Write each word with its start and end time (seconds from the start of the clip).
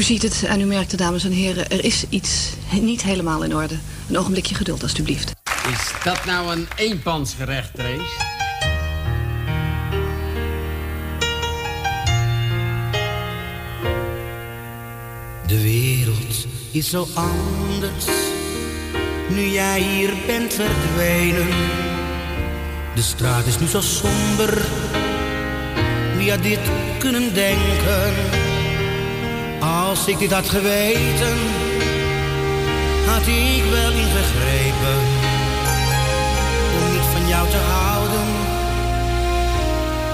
U 0.00 0.02
ziet 0.02 0.22
het 0.22 0.44
en 0.46 0.60
u 0.60 0.64
merkt 0.64 0.90
het, 0.90 1.00
dames 1.00 1.24
en 1.24 1.30
heren. 1.30 1.70
Er 1.70 1.84
is 1.84 2.04
iets 2.08 2.52
niet 2.80 3.02
helemaal 3.02 3.42
in 3.44 3.54
orde. 3.54 3.78
Een 4.08 4.18
ogenblikje 4.18 4.54
geduld, 4.54 4.82
alstublieft. 4.82 5.32
Is 5.72 5.92
dat 6.04 6.24
nou 6.24 6.52
een 6.52 6.68
eenpansgerecht, 6.76 7.74
Trace? 7.74 8.38
De 15.46 15.62
wereld 15.62 16.46
is 16.70 16.90
zo 16.90 17.08
anders, 17.14 18.04
nu 19.28 19.46
jij 19.46 19.80
hier 19.80 20.12
bent 20.26 20.54
verdwenen. 20.54 21.48
De 22.94 23.02
straat 23.02 23.46
is 23.46 23.58
nu 23.58 23.66
zo 23.66 23.80
somber, 23.80 24.62
wie 26.16 26.30
had 26.30 26.42
dit 26.42 26.60
kunnen 26.98 27.34
denken? 27.34 28.49
Als 29.60 30.06
ik 30.06 30.18
dit 30.18 30.32
had 30.32 30.48
geweten, 30.48 31.38
had 33.06 33.26
ik 33.26 33.62
wel 33.70 33.92
ingegrepen 33.92 34.98
om 36.76 36.92
niet 36.92 37.08
van 37.12 37.28
jou 37.28 37.48
te 37.48 37.56
houden, 37.56 38.28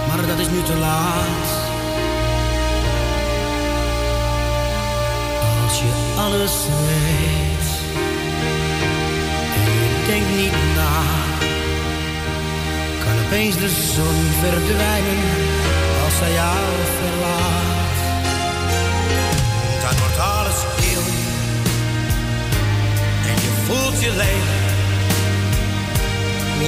maar 0.09 0.27
dat 0.27 0.39
is 0.39 0.49
nu 0.49 0.63
te 0.63 0.77
laat. 0.77 1.49
Als 5.65 5.79
je 5.79 6.15
alles 6.17 6.55
weet 6.87 7.69
en 9.55 9.73
je 9.73 10.05
denkt 10.07 10.37
niet 10.37 10.75
na, 10.75 11.03
kan 13.05 13.25
opeens 13.27 13.57
de 13.57 13.69
zon 13.69 14.17
verdwijnen 14.41 15.25
als 16.05 16.17
zij 16.17 16.33
jou 16.33 16.65
verlaat. 16.99 17.76
Voelt 23.67 24.01
je 24.03 24.13
leeg. 24.17 24.47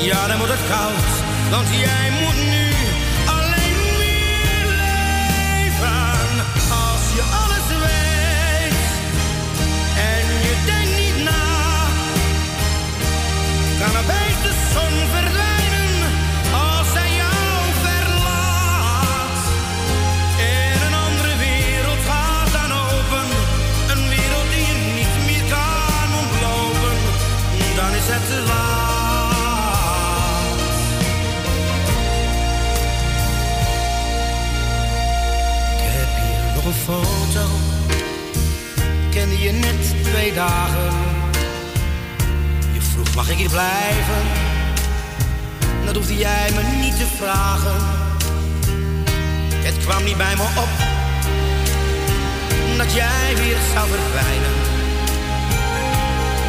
Ja, 0.04 0.26
dan 0.26 0.38
wordt 0.38 0.53
het 0.53 0.69
koud, 0.69 1.10
want 1.50 1.69
jij 1.69 2.10
moet 2.20 2.50
nu 2.50 2.67
je 39.38 39.50
net 39.50 40.04
twee 40.04 40.34
dagen. 40.34 40.93
Je 42.72 42.81
vroeg 42.81 43.15
mag 43.15 43.31
ik 43.31 43.37
hier 43.37 43.50
blijven, 43.50 44.22
dat 45.84 45.97
hoefde 45.97 46.16
jij 46.16 46.50
me 46.54 46.62
niet 46.81 46.97
te 46.97 47.06
vragen. 47.16 47.77
Het 49.65 49.78
kwam 49.78 50.04
niet 50.04 50.16
bij 50.16 50.37
me 50.37 50.43
op, 50.43 50.69
dat 52.77 52.93
jij 52.94 53.37
weer 53.37 53.56
zou 53.75 53.88
verdwijnen. 53.88 54.54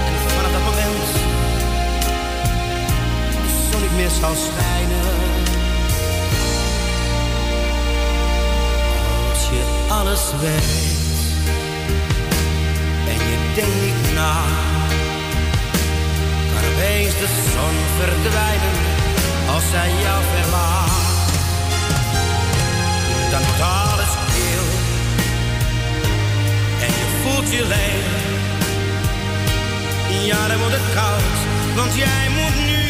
En 0.08 0.14
vanaf 0.28 0.52
dat 0.52 0.64
moment 0.64 1.12
de 3.32 3.70
zon 3.72 3.82
niet 3.82 3.96
meer 3.96 4.10
zou 4.20 4.36
schijnen. 4.36 5.08
Als 9.30 9.44
je 9.50 9.88
alles 9.90 10.22
weet 10.42 10.99
denkt 13.60 13.82
niet 13.82 14.14
na, 14.14 14.36
kan 16.54 16.64
opeens 16.72 17.14
de 17.24 17.30
zon 17.54 17.76
verdwijnen 17.98 18.78
als 19.54 19.64
zij 19.72 19.90
jou 20.04 20.22
verlaat. 20.34 21.32
Dan 23.32 23.42
wordt 23.48 23.62
alles 23.62 24.12
stil 24.28 24.66
en 26.86 26.92
je 27.00 27.08
voelt 27.22 27.52
je 27.52 27.66
leeg. 27.68 28.08
Ja, 30.26 30.48
dan 30.48 30.58
wordt 30.60 30.76
het 30.76 30.94
koud, 30.94 31.40
want 31.76 31.96
jij 31.96 32.30
moet 32.38 32.66
nu 32.66 32.89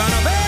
kan 0.00 0.12
opeens 0.18 0.39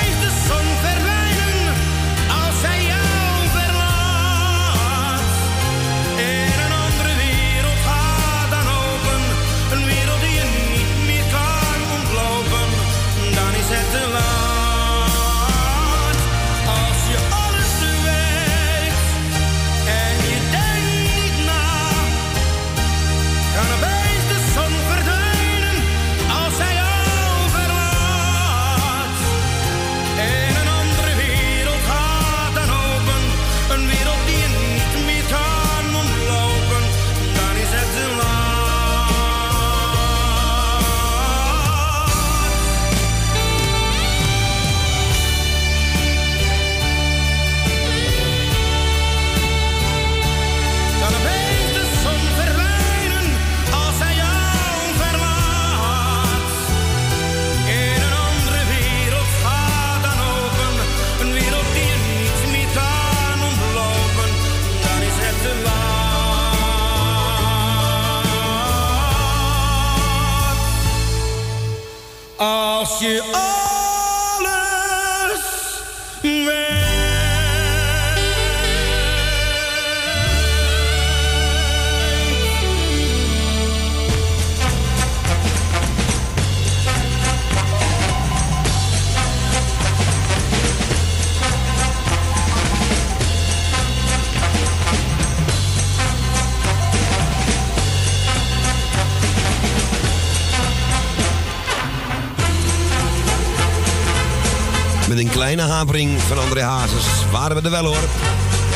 hapering 105.72 106.20
van 106.20 106.38
André 106.38 106.62
Hazes 106.62 107.04
waren 107.30 107.56
we 107.56 107.62
er 107.62 107.70
wel 107.70 107.84
hoor. 107.84 108.08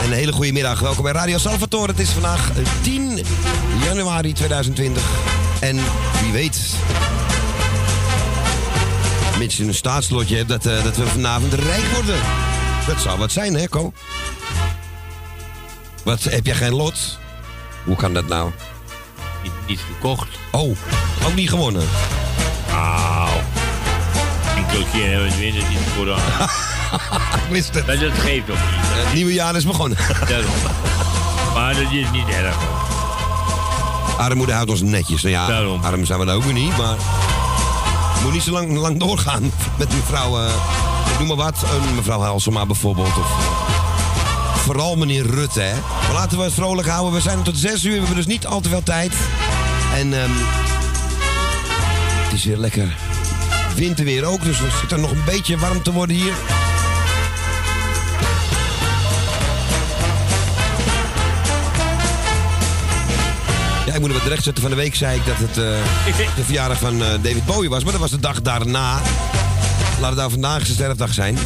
En 0.02 0.04
een 0.04 0.12
hele 0.12 0.32
goede 0.32 0.52
middag. 0.52 0.81
Welkom 0.81 1.02
bij 1.02 1.12
Radio 1.12 1.38
Salvatore. 1.38 1.90
Het 1.90 2.00
is 2.00 2.10
vandaag 2.10 2.50
eh, 2.50 2.62
10 2.82 3.20
januari 3.84 4.32
2020. 4.32 5.02
En 5.60 5.76
wie 6.22 6.32
weet, 6.32 6.58
mits 9.38 9.56
je 9.56 9.64
een 9.64 9.75
staatslotje 9.75 10.37
hebt, 10.37 10.48
dat, 10.48 10.66
eh, 10.66 10.84
dat 10.84 10.96
we 10.96 11.06
vanavond 11.06 11.52
rijk 11.52 11.84
worden. 11.84 12.16
Dat 12.87 13.00
zou 13.00 13.19
wat 13.19 13.32
zijn, 13.32 13.54
hè, 13.54 13.69
Ko? 13.69 13.92
Wat, 16.02 16.22
heb 16.22 16.46
jij 16.46 16.54
geen 16.54 16.75
lot? 16.75 17.19
Hoe 17.84 17.96
kan 17.96 18.14
dat 18.14 18.26
nou? 18.28 18.50
Niet, 19.42 19.52
niet 19.66 19.81
gekocht. 19.81 20.28
Oh, 20.50 20.76
ook 21.26 21.34
niet 21.34 21.50
gewonnen. 21.50 21.88
Nou. 22.69 23.31
Een 24.56 24.66
keeltje 24.66 25.00
hebben 25.00 25.31
we 25.31 25.37
winnen 25.37 25.69
niet 25.69 25.78
vooraan. 25.78 26.49
Ik 27.44 27.50
wist 27.50 27.75
het. 27.75 27.87
Maar 27.87 27.98
dat 27.98 28.12
geeft 28.12 28.50
ook 28.50 28.56
niet. 28.56 29.04
Het 29.04 29.14
nieuwe 29.14 29.32
jaar 29.32 29.56
is 29.56 29.64
begonnen. 29.64 29.98
Daarom. 30.28 30.50
Maar 31.54 31.75
dat 31.75 31.93
is 31.93 32.10
niet 32.12 32.28
erg. 32.28 32.56
Armoede 34.19 34.52
houdt 34.52 34.70
ons 34.70 34.82
netjes. 34.82 35.22
Nou 35.22 35.34
ja, 35.34 35.46
Daarom. 35.46 35.84
arm 35.84 36.04
zijn 36.04 36.19
we 36.19 36.25
nou 36.25 36.38
ook 36.38 36.44
weer 36.44 36.52
niet, 36.52 36.76
maar... 36.76 36.96
Moet 38.22 38.32
niet 38.32 38.43
zo 38.43 38.50
lang, 38.50 38.76
lang 38.76 38.98
doorgaan 38.98 39.43
met 39.78 39.94
mevrouw... 39.94 40.46
ik 41.12 41.19
noem 41.19 41.26
maar 41.26 41.37
wat, 41.37 41.62
een 41.62 41.94
mevrouw 41.94 42.20
Halsema 42.20 42.66
bijvoorbeeld. 42.66 43.16
Of, 43.19 43.31
vooral 44.64 44.96
meneer 44.96 45.26
Rutte, 45.26 45.60
hè. 45.60 45.75
Maar 46.02 46.12
laten 46.12 46.38
we 46.38 46.44
het 46.44 46.52
vrolijk 46.52 46.88
houden. 46.88 47.12
We 47.12 47.20
zijn 47.20 47.38
er 47.38 47.44
tot 47.44 47.56
zes 47.56 47.84
uur, 47.84 47.92
we 47.92 47.99
hebben 47.99 48.16
dus 48.16 48.26
niet 48.26 48.46
al 48.46 48.60
te 48.60 48.69
veel 48.69 48.82
tijd. 48.82 49.12
En 49.94 50.22
ehm 50.22 50.31
het 52.26 52.34
is 52.34 52.44
weer 52.44 52.56
lekker 52.56 52.96
winterweer 53.75 54.25
ook, 54.25 54.42
dus 54.42 54.58
het 54.58 54.72
zit 54.81 54.92
er 54.92 54.99
nog 54.99 55.10
een 55.10 55.25
beetje 55.25 55.58
warm 55.58 55.82
te 55.82 55.92
worden 55.92 56.16
hier. 56.16 56.32
Ja, 63.87 63.94
ik 63.94 64.00
moet 64.00 64.11
er 64.11 64.19
wat 64.19 64.27
recht 64.27 64.43
zetten. 64.43 64.62
Van 64.62 64.71
de 64.71 64.77
week 64.77 64.94
zei 64.94 65.19
ik 65.19 65.27
dat 65.27 65.37
het 65.38 65.59
eh, 65.59 66.35
de 66.37 66.44
verjaardag 66.44 66.79
van 66.79 67.03
eh, 67.03 67.09
David 67.23 67.44
Bowie 67.44 67.69
was. 67.69 67.83
Maar 67.83 67.93
dat 67.93 68.00
was 68.00 68.11
de 68.11 68.21
dag 68.21 68.43
daarna. 68.43 69.00
Laat 70.00 70.11
het 70.11 70.19
nou 70.19 70.31
vandaag 70.31 70.62
zijn 70.62 70.77
sterfdag 70.77 71.15
zijn. 71.15 71.38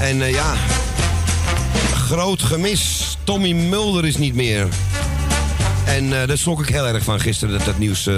En 0.00 0.22
eh, 0.22 0.30
ja, 0.30 0.54
groot 1.94 2.42
gemis. 2.42 3.16
Tommy 3.24 3.52
Mulder 3.52 4.06
is 4.06 4.16
niet 4.16 4.34
meer. 4.34 4.68
En 5.86 6.10
daar 6.10 6.38
schrok 6.38 6.60
ik 6.60 6.68
heel 6.68 6.86
erg 6.86 7.04
van 7.04 7.20
gisteren 7.20 7.56
dat 7.56 7.66
dat 7.66 7.78
nieuws 7.78 8.08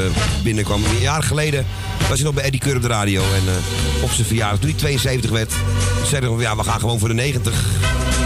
binnenkwam. 0.42 0.84
Een 0.84 1.00
jaar 1.00 1.22
geleden 1.22 1.66
was 2.08 2.18
hij 2.18 2.22
nog 2.24 2.34
bij 2.34 2.44
Eddie 2.44 2.60
Keur 2.60 2.76
op 2.76 2.82
de 2.82 2.88
radio. 2.88 3.22
En 3.22 3.42
op 4.02 4.10
zijn 4.10 4.26
verjaardag, 4.26 4.58
toen 4.58 4.68
hij 4.68 4.78
72 4.78 5.30
werd, 5.30 5.52
zeiden 6.04 6.30
we 6.30 6.36
van 6.36 6.44
ja, 6.44 6.56
we 6.56 6.62
gaan 6.62 6.80
gewoon 6.80 6.98
voor 6.98 7.08
de 7.08 7.14
90. 7.14 7.64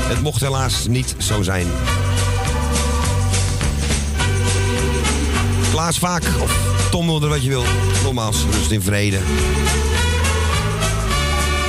Het 0.09 0.23
mocht 0.23 0.41
helaas 0.41 0.87
niet 0.87 1.15
zo 1.19 1.43
zijn. 1.43 1.67
Klaas 5.75 5.99
Vaak 5.99 6.23
of 6.41 6.57
Tom 6.91 7.07
Mulder, 7.07 7.29
wat 7.29 7.43
je 7.43 7.49
wil. 7.49 7.65
Nogmaals, 8.03 8.37
rust 8.53 8.71
in 8.71 8.83
vrede. 8.83 9.17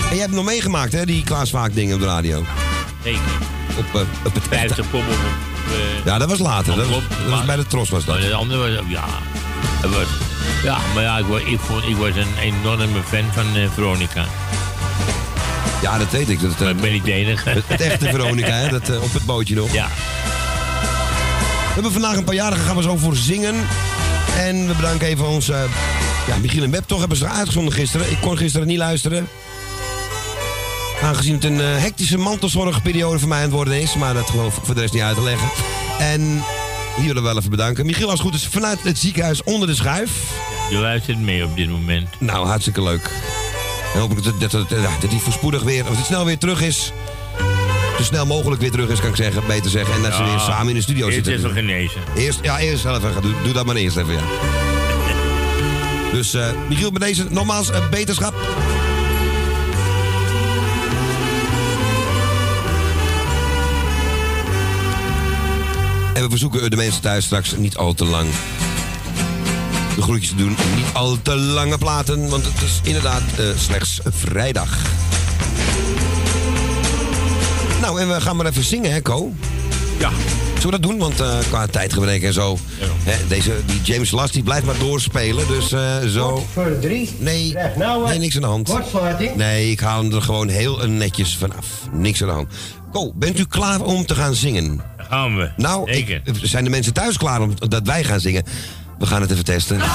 En 0.10 0.12
jij 0.12 0.20
hebt 0.20 0.32
nog 0.32 0.46
meegemaakt, 0.46 0.92
hè, 0.92 1.06
die 1.06 1.24
Klaas 1.24 1.50
Vaak 1.50 1.74
dingen 1.74 1.94
op 1.96 2.00
de 2.00 2.06
radio. 2.06 2.44
Zeker. 3.04 3.22
Op, 3.78 3.86
eh, 3.94 4.02
op 4.26 4.34
het 4.34 4.44
50 4.50 4.90
pop 4.90 5.02
op. 5.02 5.08
op 5.08 5.16
eh, 5.74 6.06
Ja, 6.06 6.18
dat 6.18 6.30
was 6.30 6.40
later. 6.40 6.76
Dat, 6.76 6.88
was 7.30 7.46
bij 7.46 7.56
de 7.56 7.68
Tros 7.68 7.90
was 7.90 8.06
dat. 8.06 8.20
maar 8.20 8.28
de 8.28 8.34
andere 8.34 8.60
was 8.60 8.86
ja. 8.88 9.06
Dat 9.82 9.92
was, 9.92 10.08
ja, 10.64 10.78
maar 10.94 11.04
ja, 11.04 11.18
ik 11.18 11.26
was, 11.26 11.42
ik, 11.42 11.60
vond, 11.60 11.84
ik 11.84 11.96
was 11.96 12.16
een 12.16 12.38
enorme 12.42 13.02
fan 13.08 13.34
van 13.34 13.56
eh, 13.56 13.70
Veronica. 13.74 14.26
Ja, 15.82 15.98
dat 15.98 16.12
weet 16.12 16.30
ik. 16.30 16.42
Dat, 16.42 16.60
Maar 16.60 16.70
ik 16.70 16.82
ben 16.82 16.92
niet 16.92 17.06
de 17.06 17.14
enige. 17.14 17.50
het, 17.50 17.64
het 17.68 17.82
echte 17.82 18.10
Veronica, 18.10 18.52
hè, 18.52 18.70
dat, 18.70 18.98
op 19.00 19.14
het 19.14 19.26
bootje 19.26 19.56
nog. 19.56 19.74
ja. 19.74 19.88
We 21.76 21.82
hebben 21.82 22.02
vandaag 22.02 22.18
een 22.18 22.24
paar 22.24 22.36
jarigen, 22.36 22.66
gaan 22.66 22.76
we 22.76 22.82
zo 22.82 22.98
voor 22.98 23.16
zingen. 23.16 23.56
En 24.38 24.68
we 24.68 24.74
bedanken 24.74 25.08
even 25.08 25.28
onze... 25.28 25.54
eh, 25.54 25.64
ja, 26.28 26.38
Michiel 26.42 26.64
en 26.64 26.72
Web 26.72 26.84
toch 26.88 27.00
hebben 27.00 27.18
ze 27.18 27.28
uitgezonden 27.28 27.74
gisteren. 27.74 28.12
Ik 28.12 28.18
kon 28.22 28.38
gisteren 28.38 28.68
niet 28.68 28.78
luisteren. 28.78 29.28
Aangezien 31.04 31.34
het 31.34 31.44
een 31.44 31.62
eh, 31.62 31.78
hectische 31.78 32.18
mantelzorgperiode 32.18 33.20
voor 33.20 33.28
mij 33.28 33.38
aan 33.38 33.44
het 33.44 33.54
worden 33.54 33.82
is. 33.82 33.96
Maar 33.96 34.14
dat 34.14 34.30
geloof 34.30 34.58
ik 34.58 34.64
voor 34.66 34.76
de 34.76 34.82
rest 34.82 34.94
niet 34.94 35.02
uit 35.02 35.16
te 35.16 35.24
leggen. 35.24 35.50
En 36.00 36.44
die 36.96 37.06
willen 37.08 37.22
we 37.22 37.28
wel 37.28 37.38
even 37.38 37.50
bedanken. 37.50 37.86
Michiel, 37.86 38.10
als 38.10 38.20
het 38.20 38.28
goed 38.28 38.38
is, 38.38 38.48
vanuit 38.48 38.80
het 38.84 38.98
ziekenhuis 38.98 39.44
onder 39.44 39.68
de 39.68 39.76
schuif. 39.76 40.12
Je 40.70 40.78
luistert 40.78 41.20
mee 41.20 41.44
op 41.44 41.56
dit 41.56 41.70
moment. 41.70 42.10
Nou, 42.20 42.48
hartstikke 42.48 42.84
leuk. 42.84 43.10
En 43.94 44.00
hoop 44.00 44.12
ik 44.12 44.24
dat, 44.24 44.40
dat, 44.40 44.52
dat, 44.52 44.70
dat 44.70 45.10
hij 45.12 45.20
voorspoedig 45.20 45.64
weer, 45.64 45.82
of 45.82 45.88
dat 45.88 45.98
hij 45.98 46.06
snel 46.06 46.26
weer 46.26 46.38
terug 46.38 46.62
is. 46.62 46.92
Zo 47.98 48.04
snel 48.04 48.26
mogelijk 48.26 48.62
weer 48.62 48.72
terug 48.72 48.90
is, 48.90 49.00
kan 49.00 49.10
ik 49.10 49.16
zeggen, 49.16 49.44
beter 49.48 49.72
zeggen. 49.72 49.96
En 49.96 50.02
dat 50.02 50.14
ze 50.14 50.24
weer 50.24 50.40
samen 50.40 50.68
in 50.70 50.76
de 50.76 50.82
studio 50.82 51.06
Eerst 51.06 51.16
zitten. 51.16 51.34
is 51.34 51.42
wel 51.42 51.52
genezen. 51.52 52.02
Eerst, 52.16 52.40
ja, 52.42 52.60
eerst 52.60 52.82
zelf 52.82 53.04
even. 53.04 53.22
Doe, 53.22 53.34
doe 53.44 53.54
dat 53.54 53.66
maar 53.66 53.76
eerst 53.76 53.98
even, 53.98 54.14
ja. 54.14 54.22
Dus, 56.14 56.34
eh 56.34 56.48
Michiel, 56.70 56.92
met 56.92 57.02
deze 57.02 57.26
nogmaals 57.30 57.68
een 57.68 57.90
beterschap. 57.90 58.34
En 66.14 66.24
we 66.24 66.30
verzoeken 66.30 66.70
de 66.70 66.76
mensen 66.76 67.02
thuis 67.02 67.26
straks 67.26 67.56
niet 67.58 67.78
al 67.78 67.94
te 67.94 68.06
lang 68.06 68.28
de 69.96 70.02
groetjes 70.02 70.30
te 70.30 70.36
doen. 70.36 70.56
Niet 70.76 70.94
al 70.94 71.18
te 71.22 71.36
lange 71.36 71.78
platen, 71.78 72.30
want 72.30 72.46
het 72.46 72.62
is 72.62 72.80
inderdaad 72.84 73.22
eh, 73.38 73.46
slechts 73.58 74.00
vrijdag. 74.04 74.78
Nou, 77.86 78.02
en 78.02 78.08
we 78.08 78.22
gaan 78.22 78.36
maar 78.36 78.46
even 78.46 78.64
zingen, 78.64 78.92
hè, 78.92 79.02
Ko? 79.02 79.34
Ja. 80.00 80.10
Zullen 80.54 80.64
we 80.64 80.70
dat 80.72 80.82
doen? 80.82 80.98
Want 80.98 81.20
eh, 81.20 81.38
qua 81.50 81.68
tijdgebrek 81.68 82.24
en 82.24 82.34
zo. 82.34 82.58
Ja. 82.80 82.86
Hè, 83.12 83.28
deze, 83.28 83.54
die 83.66 83.82
James 83.82 84.12
Last 84.12 84.34
die 84.34 84.44
blijft 84.44 84.66
maar 84.66 84.78
doorspelen. 84.78 85.48
Dus 85.48 85.72
eh, 85.72 85.98
zo. 86.08 86.46
Voor 86.54 86.66
de 86.66 86.80
drie. 86.80 87.16
Nee, 87.18 87.56
nou 87.78 88.08
nee, 88.08 88.20
niks 88.20 88.36
aan 88.36 88.42
de 88.42 88.48
hand. 88.48 88.70
Kortsluiting. 88.70 89.36
Nee, 89.36 89.72
ik 89.72 89.80
haal 89.80 90.04
hem 90.04 90.14
er 90.14 90.22
gewoon 90.22 90.48
heel 90.48 90.88
netjes 90.88 91.38
vanaf. 91.38 91.66
Niks 91.92 92.22
aan 92.22 92.28
de 92.28 92.34
hand. 92.34 92.48
Ko, 92.92 93.12
bent 93.16 93.40
u 93.40 93.46
klaar 93.46 93.82
om 93.82 94.06
te 94.06 94.16
gaan 94.16 94.36
zingen? 94.36 94.82
Daar 94.98 95.06
gaan 95.06 95.38
we. 95.38 95.52
Nou, 95.58 95.92
ik, 95.92 96.22
zijn 96.42 96.64
de 96.64 96.70
mensen 96.70 96.94
thuis 96.94 97.18
klaar 97.18 97.42
om 97.42 97.54
dat 97.58 97.88
wij 97.88 98.04
gaan 98.04 98.20
zingen? 98.20 98.44
We 99.00 99.06
gaan 99.06 99.22
het 99.22 99.32
even 99.32 99.46
testen. 99.46 99.78
Lang 99.78 99.88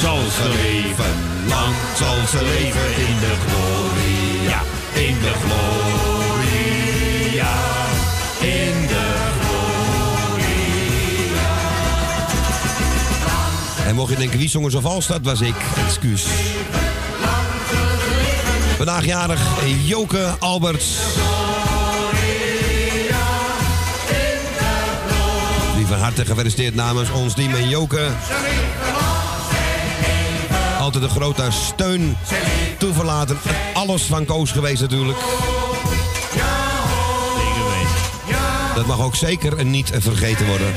zal 0.00 0.18
ze 0.18 0.50
leven. 0.62 1.14
lang 1.48 1.74
zal 1.96 2.38
ze 2.38 2.44
leven 2.44 3.06
in 3.06 3.18
de 3.20 3.34
glorie. 3.46 3.75
In 5.06 5.18
de 5.20 5.32
glorie. 5.44 7.34
Ja, 7.34 7.54
in 8.40 8.86
de 8.86 9.14
En 13.86 13.94
mocht 13.94 14.10
je 14.10 14.16
denken, 14.16 14.38
wie 14.38 14.48
zong 14.48 14.64
er 14.64 14.70
zo? 14.70 14.80
Dat 14.80 15.20
was 15.22 15.40
ik. 15.40 15.54
Excuus. 15.86 16.24
Vandaag 18.76 19.04
jarig 19.04 19.40
Joke 19.84 20.34
Alberts. 20.38 20.98
Die 25.76 25.86
van 25.86 25.98
harte 25.98 26.24
gefeliciteerd 26.24 26.74
namens 26.74 27.10
ons 27.10 27.34
team 27.34 27.54
en 27.54 27.68
Joke. 27.68 28.08
Altijd 30.78 31.04
een 31.04 31.10
grote 31.10 31.48
steun, 31.50 32.16
toeverlaten. 32.76 33.38
Alles 33.74 34.02
van 34.02 34.24
Koos 34.24 34.50
geweest 34.50 34.80
natuurlijk. 34.80 35.18
Dat 38.74 38.86
mag 38.86 39.00
ook 39.00 39.14
zeker 39.14 39.64
niet 39.64 39.90
vergeten 39.98 40.46
worden. 40.46 40.72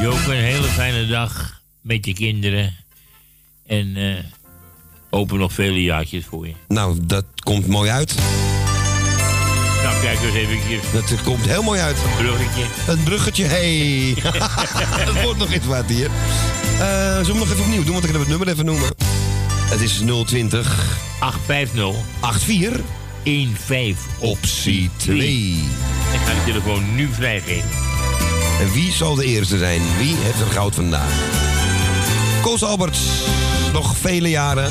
Joop, 0.00 0.26
een 0.26 0.42
hele 0.42 0.66
fijne 0.66 1.06
dag 1.06 1.60
met 1.80 2.06
je 2.06 2.14
kinderen. 2.14 2.76
En 3.66 3.96
eh 3.96 4.24
hopen 5.10 5.38
nog 5.38 5.52
vele 5.52 5.82
jaartjes 5.82 6.24
voor 6.24 6.46
je. 6.46 6.54
Nou, 6.68 6.98
dat 7.02 7.24
komt 7.44 7.66
mooi 7.66 7.90
uit. 7.90 8.14
Nou, 9.82 10.00
kijk 10.00 10.20
eens 10.20 10.34
even 10.34 10.80
Dat 10.92 11.22
komt 11.22 11.46
heel 11.46 11.62
mooi 11.62 11.80
uit. 11.80 11.96
een 11.96 12.24
bruggetje. 12.24 12.64
Een 12.92 13.02
bruggetje, 13.02 13.44
hey. 13.44 14.14
Het 15.12 15.22
wordt 15.22 15.38
nog 15.38 15.52
iets 15.52 15.66
wat 15.66 15.84
hier. 15.86 16.10
Eh 16.82 16.88
zullen 17.24 17.32
we 17.32 17.38
nog 17.38 17.50
even 17.50 17.64
opnieuw 17.64 17.84
doen? 17.84 17.92
Want 17.92 18.04
ik 18.04 18.10
ga 18.10 18.18
het 18.18 18.28
nummer 18.28 18.48
even 18.48 18.64
noemen. 18.64 18.88
Het 19.70 19.80
is 19.80 20.02
020 20.26 20.98
850 21.20 21.94
84 22.20 23.60
15 23.64 23.96
optie 24.18 24.90
2. 24.96 25.18
Ik 26.12 26.20
ga 26.26 26.34
de 26.34 26.42
telefoon 26.44 26.94
nu 26.94 27.08
vrijgeven. 27.12 27.70
En 28.60 28.72
wie 28.72 28.92
zal 28.92 29.14
de 29.14 29.24
eerste 29.24 29.58
zijn? 29.58 29.80
Wie 29.98 30.14
heeft 30.16 30.40
er 30.40 30.46
goud 30.46 30.74
vandaag? 30.74 31.12
Koos 32.42 32.62
Alberts, 32.62 33.00
nog 33.72 33.96
vele 33.96 34.30
jaren. 34.30 34.70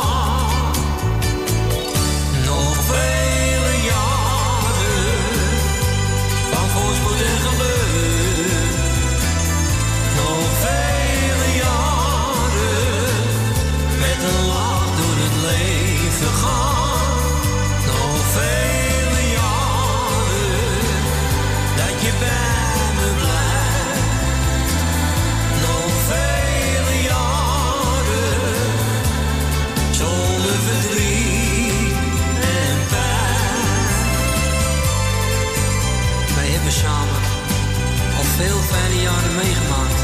Jaren 39.01 39.35
meegemaakt. 39.35 39.99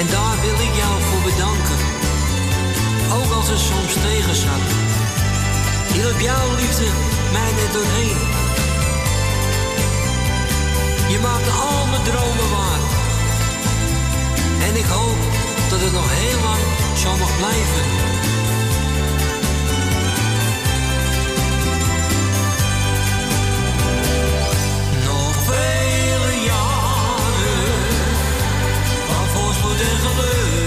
En 0.00 0.06
daar 0.16 0.36
wil 0.44 0.58
ik 0.66 0.74
jou 0.82 0.94
voor 1.08 1.22
bedanken. 1.30 1.78
Ook 3.16 3.30
als 3.38 3.48
het 3.48 3.62
soms 3.70 3.92
tegen 4.06 4.36
zat. 4.44 4.64
Hielp 5.94 6.18
jouw 6.20 6.48
liefde 6.60 6.88
mij 7.32 7.50
net 7.58 7.72
doorheen. 7.76 8.18
Je 11.12 11.18
maakte 11.26 11.50
al 11.68 11.86
mijn 11.92 12.04
dromen 12.10 12.48
waar. 12.56 12.82
En 14.66 14.74
ik 14.82 14.88
hoop 14.96 15.20
dat 15.70 15.80
het 15.80 15.92
nog 15.92 16.08
heel 16.20 16.40
lang 16.48 16.62
zo 17.02 17.10
mag 17.22 17.36
blijven. 17.36 18.13
En 29.90 29.98
geluk. 29.98 30.63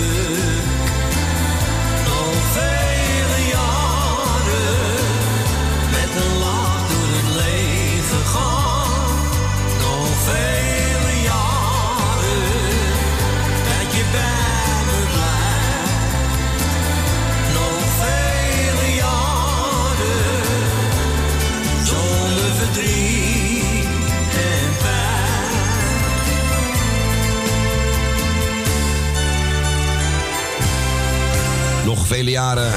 Vele 32.08 32.30
jaren. 32.30 32.74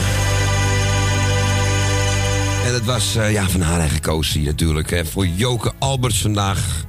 En 2.65 2.75
het 2.75 2.85
was 2.85 3.17
eh, 3.17 3.33
ja, 3.33 3.49
van 3.49 3.61
haar 3.61 3.79
eigen 3.79 3.97
gekozen 3.97 4.43
natuurlijk. 4.43 4.91
Hè. 4.91 5.05
Voor 5.05 5.27
Joke 5.27 5.73
Alberts 5.79 6.21
vandaag. 6.21 6.85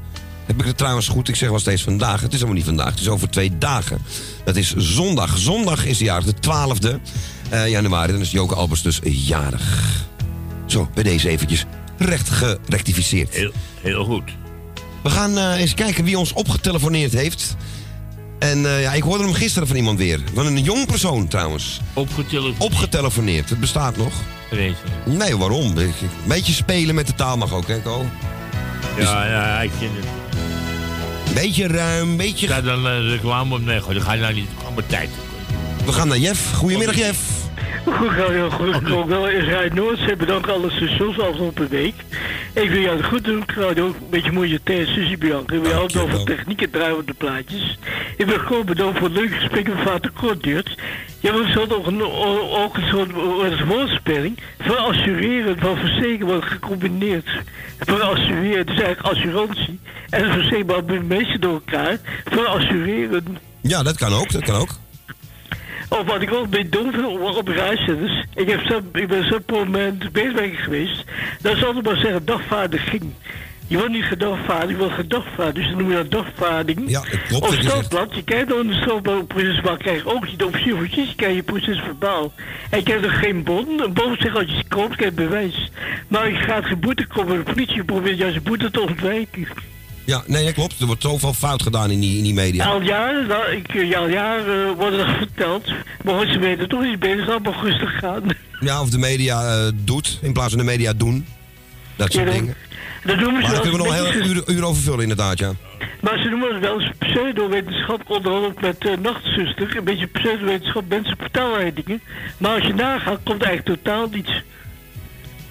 Heb 0.46 0.60
ik 0.60 0.66
het 0.66 0.78
trouwens 0.78 1.08
goed? 1.08 1.30
Ik 1.30 1.36
zeg 1.36 1.50
wel 1.50 1.60
steeds 1.60 1.84
vandaag. 1.84 2.22
Het 2.22 2.34
is 2.34 2.34
helemaal 2.34 2.56
niet 2.56 2.66
vandaag. 2.66 2.90
Het 2.90 3.00
is 3.00 3.08
over 3.08 3.30
twee 3.30 3.58
dagen. 3.58 4.02
Dat 4.46 4.56
is 4.56 4.76
zondag. 4.76 5.38
Zondag 5.38 5.86
is 5.86 5.98
de 5.98 6.04
jarig, 6.04 6.26
de 6.26 6.34
12e 6.34 7.00
eh, 7.50 7.68
januari. 7.68 8.12
Dan 8.12 8.22
is 8.22 8.32
Joke 8.32 8.56
Alberts 8.56 8.84
dus 8.84 9.00
jarig. 9.04 10.06
Zo, 10.66 10.90
bij 10.94 11.04
deze 11.04 11.30
eventjes 11.30 11.66
recht 11.98 12.30
gerectificeerd. 12.30 13.36
Heel, 13.36 13.52
heel 13.82 14.04
goed. 14.04 14.32
We 15.04 15.10
gaan 15.10 15.38
eh, 15.38 15.60
eens 15.60 15.74
kijken 15.74 16.04
wie 16.04 16.20
ons 16.20 16.34
opgetelefoneerd 16.34 17.14
heeft. 17.14 17.56
En 18.52 18.66
eh, 18.66 18.82
ja, 18.82 18.92
ik 18.94 19.04
hoorde 19.04 19.24
hem 19.24 19.34
gisteren 19.34 19.68
van 19.68 19.78
iemand 19.78 19.98
weer. 19.98 20.20
Van 20.34 20.46
een 20.46 20.64
jong 20.64 20.86
persoon 20.86 21.28
trouwens. 21.28 21.80
Opgetelefoneerd. 21.94 22.62
Opgetelefoneerd. 22.62 23.50
Het 23.50 23.60
bestaat 23.60 23.98
nog. 23.98 24.14
Nee, 25.06 25.38
waarom? 25.38 25.78
Een 25.78 25.94
beetje 26.28 26.54
spelen 26.54 26.96
met 26.96 27.08
de 27.08 27.14
taal 27.14 27.38
mag 27.38 27.54
ook, 27.54 27.68
hè, 27.68 27.80
Ko? 27.80 28.06
Ja, 28.98 29.28
ja, 29.28 29.62
ik 29.62 29.72
vind 29.78 29.92
het. 29.96 30.06
Een 31.28 31.34
beetje 31.34 31.68
ruim, 31.68 32.10
een 32.10 32.18
beetje... 32.18 32.46
Ik 32.46 32.52
ga 32.52 32.62
dan 32.62 32.88
eh, 32.88 33.10
reclame 33.10 33.56
op. 33.56 33.66
Nee, 33.66 33.80
goed, 33.80 33.94
dan 33.94 34.04
ga 34.04 34.14
je 34.14 34.22
nou 34.22 34.34
niet. 34.34 34.50
Allemaal 34.64 34.84
tijd. 34.88 35.10
We 35.86 35.92
gaan 35.92 36.08
naar 36.08 36.18
Jeff. 36.18 36.54
Goedemiddag, 36.54 36.96
Jeff. 36.96 37.20
Goed, 37.86 38.54
goed. 38.54 38.92
Ook 38.92 39.08
wel 39.08 39.30
is 39.30 39.44
Rij 39.44 39.70
Noord. 39.74 40.18
Bedanken 40.18 40.54
alle 40.54 40.72
stations 40.72 41.20
afgelopen 41.20 41.70
week. 41.70 41.96
Ik 42.54 42.70
wil 42.70 42.82
jou 42.82 42.98
het 42.98 43.06
goed 43.06 43.24
doen. 43.24 43.42
Ik 43.42 43.52
ga 43.52 43.62
ook 43.62 43.78
een 43.78 44.10
beetje 44.10 44.32
mooie 44.32 44.60
tijd, 44.64 44.88
Susie 44.88 45.18
Bianca. 45.18 45.56
Ik 45.56 45.62
wil 45.62 45.72
jou 45.72 45.84
ook 45.84 46.04
over 46.04 46.26
techniek 46.26 46.62
en 46.62 46.70
draaien 46.70 46.98
op 46.98 47.08
de 47.08 47.14
plaatjes. 47.14 47.78
Ik 48.18 48.26
wil 48.26 48.38
gewoon 48.38 48.66
bedanken 48.66 49.00
voor 49.00 49.08
het 49.08 49.18
leuke 49.18 49.34
gesprek 49.34 49.68
met 49.68 49.78
Vater 49.84 50.12
Kortduurt. 50.12 50.78
Je 51.20 51.32
hebt 51.32 51.70
nog 51.70 51.88
een, 51.88 52.02
ook 52.52 52.78
een 52.78 52.88
soort 52.88 53.12
woordspeling. 53.66 54.38
Van 54.60 54.78
assureren, 54.78 55.60
van 55.60 55.78
verzekeren 55.78 56.28
wordt 56.28 56.46
gecombineerd. 56.46 57.30
Van 57.80 58.02
assureren, 58.02 58.66
dus 58.66 58.80
eigenlijk 58.82 59.16
assurantie. 59.16 59.80
En 60.10 60.32
verzekeren 60.32 60.86
met 60.86 61.08
mensen 61.08 61.42
door 61.42 61.54
elkaar. 61.54 61.98
Van 62.26 62.48
assureren. 62.48 63.38
Ja, 63.62 63.84
dat 63.84 63.98
kan 63.98 64.14
ook, 64.14 64.32
dat 64.32 64.44
kan 64.44 64.56
ook. 64.56 64.70
Of 65.92 66.04
wat 66.06 66.22
ik 66.22 66.34
ook 66.34 66.50
bij 66.50 66.70
doen 66.70 67.06
op, 67.06 67.22
op 67.22 67.48
reiszenders. 67.48 68.26
Ik, 68.36 68.50
heb 68.50 68.62
zo, 68.62 68.82
ik 68.94 69.08
ben 69.08 69.28
zo 69.28 69.40
moment 69.48 70.12
bezig 70.12 70.64
geweest. 70.64 71.04
Dat 71.42 71.56
is 71.56 71.66
altijd 71.66 71.86
maar 71.86 71.98
zeggen 71.98 72.26
dagvaardiging. 72.26 73.14
Je 73.68 73.78
wordt 73.78 73.92
niet 73.92 74.04
gedagvaard, 74.04 74.70
je 74.70 74.78
wordt 74.78 74.94
gedagvaard. 74.94 75.56
Dus 75.56 75.68
dan 75.68 75.78
noem 75.78 75.90
je 75.90 75.96
dat 75.96 76.12
dagvaarding. 76.12 76.90
Ja, 76.90 77.00
klopt 77.28 77.48
Of 77.48 77.90
wat 77.90 78.10
je. 78.10 78.16
Je 78.16 78.24
krijgt 78.24 78.48
dan 78.48 78.70
een 78.70 78.76
strafblad 78.76 79.28
procesverbaal. 79.28 79.78
krijg 79.78 80.04
je 80.04 80.10
ook 80.10 80.26
niet. 80.28 80.40
De 80.40 80.46
officier 80.46 80.76
van 80.76 80.82
justitie 80.82 81.16
krijg 81.16 81.36
je 81.36 81.44
procesverbaal. 81.44 82.34
En 82.70 82.78
je 82.78 82.84
krijgt 82.84 83.04
er 83.04 83.12
geen 83.12 83.44
bon. 83.44 83.80
Een 83.80 83.94
bon 83.94 84.16
zegt 84.20 84.36
als 84.36 84.46
je 84.46 84.64
koopt, 84.68 84.96
krijg 84.96 85.12
je 85.16 85.22
bewijs. 85.22 85.72
Maar 86.08 86.32
je 86.32 86.36
gaat 86.36 86.66
geen 86.66 86.80
boete 86.80 87.08
komen. 87.08 87.38
De 87.38 87.52
politie 87.52 87.84
probeert 87.84 88.18
juist 88.18 88.44
boete 88.44 88.72
te 88.72 88.82
ontwijken. 88.82 89.48
Ja, 90.12 90.24
nee, 90.28 90.46
dat 90.46 90.54
klopt. 90.54 90.80
Er 90.80 90.86
wordt 90.86 91.02
zoveel 91.02 91.34
fout 91.34 91.62
gedaan 91.64 91.92
in 91.92 92.00
die, 92.00 92.18
in 92.18 92.24
die 92.24 92.34
media. 92.34 92.66
Al 92.66 92.82
jaren, 92.82 93.28
nou, 93.28 93.52
ik, 93.52 93.68
eh, 93.76 93.98
al 93.98 94.08
jaren 94.10 94.68
eh, 94.70 94.76
wordt 94.78 94.98
er 94.98 95.16
verteld. 95.18 95.68
Maar 96.04 96.28
ze 96.32 96.40
weten 96.40 96.70
toch 96.70 96.82
niet 96.84 97.00
beter, 97.00 97.26
zal 97.26 97.40
maar 97.40 97.60
rustig 97.64 97.98
gaan. 98.00 98.24
Ja, 98.60 98.82
of 98.82 98.90
de 98.90 98.98
media 98.98 99.44
eh, 99.56 99.68
doet, 99.74 100.20
in 100.22 100.34
plaats 100.34 100.50
van 100.50 100.58
de 100.58 100.64
media 100.66 100.94
doen. 100.94 101.26
Dat 101.96 102.12
soort 102.14 102.26
Ja, 102.26 102.32
dan- 102.32 102.40
dingen. 102.40 102.56
Dat 103.06 103.16
noemen 103.20 103.36
ze 103.36 103.42
Maar 103.42 103.52
daar 103.52 103.62
kunnen 103.62 103.80
we 103.82 103.88
nog 103.88 103.98
een 103.98 104.04
beetje- 104.20 104.34
uur, 104.34 104.44
uur 104.56 104.66
over 104.66 104.82
vullen, 104.82 105.02
inderdaad, 105.02 105.40
ja. 105.40 105.52
Maar 106.02 106.18
ze 106.20 106.30
noemen 106.30 106.54
het 106.54 106.62
wel 106.64 106.82
eens 106.82 106.92
pseudowetenschap, 106.98 108.02
onder 108.10 108.32
andere 108.34 108.54
met 108.62 108.78
eh, 108.86 108.98
nachtzuster. 109.02 109.78
Een 109.78 109.84
beetje 109.84 110.08
pseudowetenschap, 110.08 110.84
mensen 110.88 111.16
vertellen 111.20 111.74
dingen. 111.74 112.02
Maar 112.38 112.56
als 112.56 112.66
je 112.68 112.74
nagaat, 112.74 113.20
komt 113.24 113.44
eigenlijk 113.44 113.82
totaal 113.82 114.08
niets. 114.12 114.44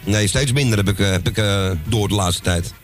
Nee, 0.04 0.26
steeds 0.28 0.52
minder 0.52 0.78
heb 0.78 0.88
ik, 0.88 0.98
eh, 0.98 1.10
heb 1.10 1.28
ik 1.28 1.36
eh, 1.38 1.70
door 1.84 2.08
de 2.08 2.14
laatste 2.14 2.42
tijd. 2.42 2.74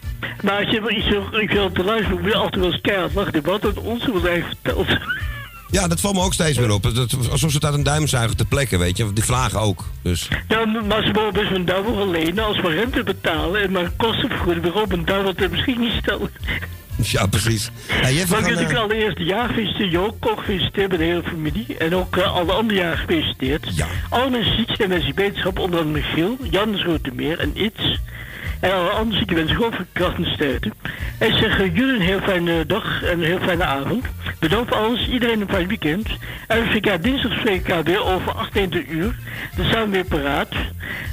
Maar 0.42 0.64
als 0.64 0.70
je 0.70 0.80
maar 0.80 0.92
iets 0.94 1.06
ik 1.40 1.50
wil 1.50 1.72
te 1.72 1.84
luisteren, 1.84 2.34
altijd 2.34 2.62
wel 2.62 2.72
eens 2.72 2.80
keihard 2.80 3.14
lachen. 3.14 3.42
Wat 3.42 3.62
het 3.62 3.78
ons 3.78 4.06
wordt 4.06 4.26
eigenlijk 4.26 4.58
verteld. 4.62 4.98
Ja, 5.70 5.88
dat 5.88 6.00
valt 6.00 6.14
me 6.14 6.20
ook 6.22 6.32
steeds 6.34 6.58
meer 6.58 6.70
op. 6.70 6.84
Het- 6.84 6.96
het- 6.96 7.30
alsof 7.30 7.50
ze 7.50 7.56
het 7.56 7.64
uit 7.64 7.74
een 7.74 7.82
duim 7.82 8.06
zuigen 8.06 8.36
te 8.36 8.44
plekken, 8.44 8.78
weet 8.78 8.96
je. 8.96 9.12
Die 9.12 9.24
vragen 9.24 9.60
ook. 9.60 9.84
Dus 10.02 10.28
Ja, 10.48 10.64
maar 10.64 11.02
ze 11.02 11.10
mogen 11.12 11.32
best 11.32 11.50
een 11.50 11.64
duivel 11.64 11.94
gaan 11.96 12.10
lenen 12.10 12.44
als 12.44 12.60
we 12.60 12.68
rente 12.68 13.02
betalen 13.02 13.62
en 13.62 13.70
maar 13.72 13.90
kostenvergoeding 13.96 14.62
weer 14.64 14.82
op 14.82 14.92
een 14.92 15.04
duivel 15.04 15.34
ter 15.34 15.50
beschikking 15.50 15.92
stellen. 16.02 16.30
ja, 17.14 17.26
precies. 17.26 17.70
Ja, 17.88 17.94
we 17.94 18.24
Maar 18.28 18.38
ik 18.38 18.44
natuurlijk 18.44 18.72
eh, 18.72 18.78
allereerst 18.80 19.16
de 19.16 19.24
jaar 19.24 19.48
feliciteren, 19.48 19.90
jou 19.90 20.12
ook 20.20 20.38
gefeliciteerd 20.38 20.88
met 20.90 20.98
de 20.98 21.04
hele 21.04 21.22
familie. 21.22 21.76
En 21.78 21.94
ook 21.94 22.16
eh, 22.16 22.34
alle 22.34 22.52
andere 22.52 22.80
jaren 22.80 22.98
gefeliciteerd. 22.98 23.66
Ja. 23.76 23.86
Alle 24.08 24.30
mensen 24.30 24.56
ziek 24.56 24.76
zijn 24.76 24.88
mensen 24.88 25.14
die 25.14 25.24
wetenschap, 25.24 25.58
onder 25.58 25.80
andere 25.80 26.00
Michiel, 26.00 26.36
Jan 26.50 26.72
de 26.72 26.78
Schotemeer 26.78 27.38
en 27.38 27.52
Iets. 27.64 27.98
En 28.60 28.72
alle 28.72 28.88
andere 28.90 29.18
zieke 29.18 29.34
mensen 29.34 29.56
gewoon 29.56 29.72
voor 29.72 29.86
kracht 29.92 30.16
en 30.16 30.24
sterkte. 30.24 30.70
En 31.18 31.28
ik 31.28 31.34
zeg 31.34 31.60
eh, 31.60 31.74
jullie 31.76 31.94
een 31.94 32.00
heel 32.00 32.20
fijne 32.20 32.66
dag 32.66 33.02
en 33.02 33.18
een 33.18 33.24
heel 33.24 33.38
fijne 33.38 33.64
avond. 33.64 34.04
Bedankt 34.38 34.68
voor 34.74 34.84
alles, 34.84 35.08
iedereen 35.08 35.40
een 35.40 35.48
fijn 35.48 35.68
weekend. 35.68 36.08
En 36.46 36.62
we 36.62 36.78
ja, 36.80 36.96
dinsdag 36.96 37.32
spreken 37.32 37.66
elkaar 37.66 37.84
weer 37.84 38.04
over 38.04 38.32
28 38.32 38.86
uur. 38.88 39.14
Dan 39.56 39.66
zijn 39.66 39.84
we 39.84 39.90
weer 39.90 40.04
paraat. 40.04 40.48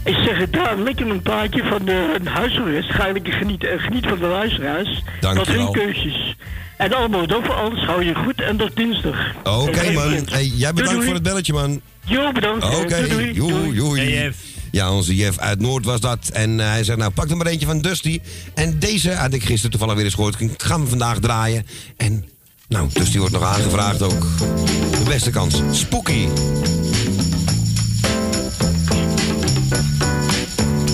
Ik 0.03 0.15
zeg 0.15 0.37
het 0.37 0.53
daar, 0.53 0.77
lekker 0.77 1.09
een 1.09 1.21
plaatje 1.21 1.63
van 1.63 1.85
de 1.85 2.15
een 2.19 2.27
huisarrest. 2.27 2.89
Ga 2.91 3.05
ik 3.07 3.33
geniet, 3.33 3.63
eh, 3.63 3.79
geniet 3.81 4.05
van 4.07 4.19
de 4.19 4.25
luisteraars. 4.27 5.03
Dank 5.19 5.37
Wat 5.37 5.47
je 5.47 5.53
hun 5.53 5.71
keuzes. 5.71 6.35
En 6.77 6.93
allemaal 6.93 7.27
dan 7.27 7.43
voor 7.45 7.55
alles 7.55 7.85
hou 7.85 8.03
je 8.05 8.15
goed 8.15 8.41
en 8.41 8.57
is 8.57 8.73
dinsdag. 8.73 9.31
Oké 9.43 9.79
En 9.79 9.93
man, 9.93 10.27
hey, 10.31 10.45
jij 10.45 10.73
bedankt 10.73 10.93
Doei, 10.93 11.05
voor 11.05 11.13
het 11.13 11.23
belletje 11.23 11.53
man. 11.53 11.81
Jo, 12.05 12.31
bedankt. 12.31 12.65
Oké, 12.65 12.95
Eh, 12.95 13.09
doei, 13.09 13.33
doei. 13.33 13.73
joei, 13.73 13.73
joei. 13.73 14.31
Ja, 14.73 14.91
onze 14.91 15.15
Jeff 15.15 15.37
uit 15.37 15.59
Noord 15.59 15.85
was 15.85 15.99
dat. 15.99 16.29
En 16.31 16.59
eh, 16.59 16.65
hij 16.65 16.83
zegt, 16.83 16.97
nou, 16.97 17.11
pak 17.11 17.29
er 17.29 17.37
maar 17.37 17.47
eentje 17.47 17.65
van 17.65 17.81
Dusty. 17.81 18.21
En 18.53 18.79
deze 18.79 19.11
had 19.11 19.33
ik 19.33 19.43
gisteren 19.43 19.71
toevallig 19.71 19.95
weer 19.95 20.05
eens 20.05 20.13
gehoord. 20.13 20.37
Gaan 20.57 20.83
we 20.83 20.89
vandaag 20.89 21.19
draaien. 21.19 21.65
En, 21.97 22.25
nou, 22.67 22.89
Dusty 22.93 23.17
wordt 23.17 23.33
nog 23.33 23.43
aangevraagd 23.43 24.01
ook. 24.01 24.27
De 24.91 25.03
beste 25.05 25.29
kans. 25.29 25.61
Spooky. 25.71 26.27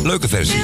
Leuke 0.04 0.28
versie. 0.28 0.62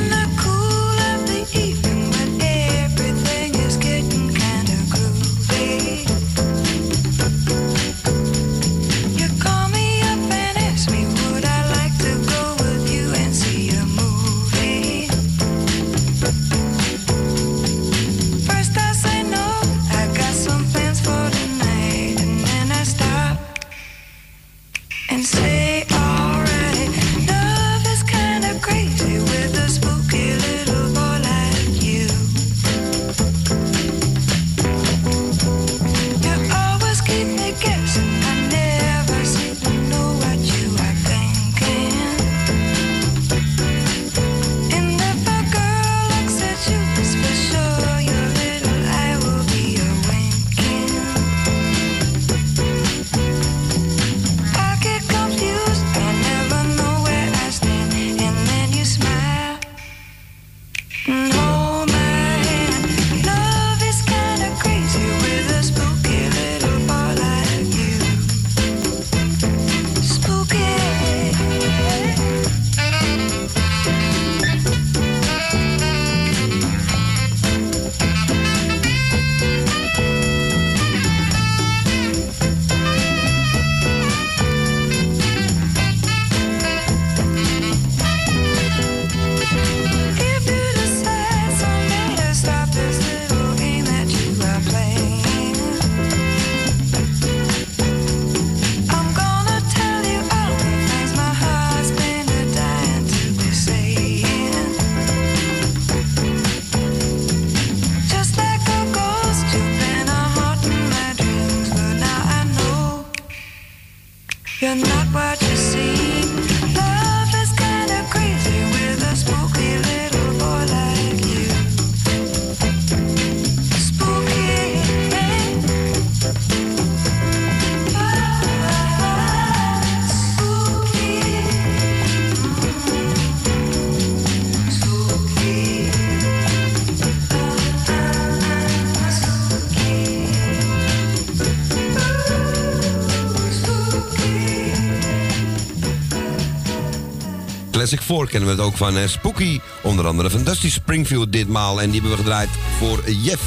Classic 148.06 148.26
4 148.26 148.40
kennen 148.40 148.50
we 148.56 148.62
het 148.62 148.72
ook 148.72 148.78
van 148.78 148.98
eh, 148.98 149.08
Spooky. 149.08 149.60
Onder 149.82 150.08
andere 150.08 150.30
van 150.30 150.44
Dusty 150.44 150.70
Springfield 150.70 151.32
ditmaal. 151.32 151.82
En 151.82 151.90
die 151.90 152.02
hebben 152.02 152.18
we 152.18 152.24
gedraaid 152.24 152.50
voor 152.78 153.10
Jeff. 153.10 153.44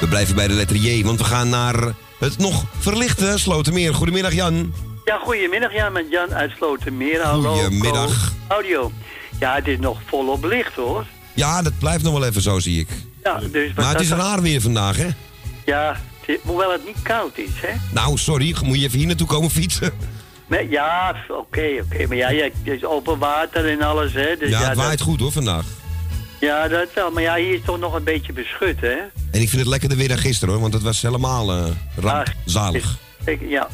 We 0.00 0.06
blijven 0.08 0.34
bij 0.34 0.48
de 0.48 0.54
letter 0.54 0.76
J, 0.76 1.04
want 1.04 1.18
we 1.18 1.24
gaan 1.24 1.48
naar 1.48 1.94
het 2.18 2.38
nog 2.38 2.64
verlichte 2.78 3.32
Slotermeer. 3.38 3.94
Goedemiddag 3.94 4.32
Jan. 4.32 4.74
Ja, 5.04 5.18
goedemiddag. 5.18 5.72
Ja, 5.72 5.88
met 5.88 6.06
Jan 6.10 6.34
uit 6.34 6.52
Slotermeer. 6.56 7.22
Hallo. 7.22 7.54
Goedemiddag. 7.54 8.32
Audio. 8.48 8.92
Ja, 9.38 9.54
het 9.54 9.66
is 9.66 9.78
nog 9.78 9.98
volop 10.06 10.44
licht 10.44 10.74
hoor. 10.74 11.06
Ja, 11.34 11.62
dat 11.62 11.78
blijft 11.78 12.02
nog 12.04 12.12
wel 12.12 12.24
even 12.24 12.42
zo, 12.42 12.58
zie 12.58 12.80
ik. 12.80 12.88
Ja, 13.22 13.40
dus 13.52 13.72
Maar 13.74 13.92
het 13.92 14.00
is 14.00 14.10
raar 14.10 14.42
weer 14.42 14.60
vandaag, 14.60 14.96
hè? 14.96 15.08
Ja, 15.64 16.00
hoewel 16.42 16.72
het 16.72 16.86
niet 16.86 17.02
koud 17.02 17.38
is, 17.38 17.50
hè? 17.54 17.72
Nou, 17.92 18.18
sorry, 18.18 18.56
moet 18.64 18.78
je 18.78 18.84
even 18.86 18.98
hier 18.98 19.06
naartoe 19.06 19.26
komen 19.26 19.50
fietsen? 19.50 19.92
Ja, 20.68 21.14
oké, 21.28 21.68
oké. 21.84 22.06
Maar 22.06 22.16
ja, 22.16 22.28
ja, 22.30 22.44
het 22.44 22.52
is 22.62 22.84
open 22.84 23.18
water 23.18 23.68
en 23.70 23.82
alles, 23.82 24.12
hè? 24.12 24.36
Dus 24.38 24.50
Ja, 24.50 24.60
ja, 24.60 24.68
het 24.68 24.76
waait 24.76 24.98
dat, 24.98 25.06
goed 25.08 25.20
hoor 25.20 25.32
vandaag. 25.32 25.64
ja, 26.40 26.68
dat 26.68 26.88
wel. 26.94 27.10
Maar 27.10 27.22
ja, 27.22 27.34
hier 27.34 27.54
is 27.54 27.60
toch 27.64 27.78
nog 27.78 27.94
een 27.94 28.04
beetje 28.04 28.32
beschut, 28.32 28.80
hè? 28.80 28.96
En 29.30 29.40
ik 29.40 29.48
vind 29.48 29.60
het 29.60 29.66
lekkerder 29.66 29.98
weer 29.98 30.08
dan 30.08 30.18
gisteren 30.18 30.52
hoor, 30.52 30.62
want 30.62 30.74
het 30.74 30.82
was 30.82 31.02
helemaal 31.02 31.50
eh 31.52 32.04
Ah, 32.04 32.22
zalig. 32.44 32.96
Ik, 33.24 33.40
ja. 33.48 33.68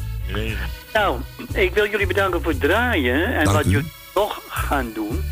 Nou, 0.93 1.19
ik 1.53 1.73
wil 1.73 1.89
jullie 1.89 2.07
bedanken 2.07 2.41
voor 2.41 2.51
het 2.51 2.61
draaien 2.61 3.25
en 3.35 3.43
Dank 3.43 3.57
wat 3.57 3.65
u. 3.65 3.69
jullie 3.69 3.91
nog 4.15 4.41
gaan 4.49 4.91
doen. 4.93 5.23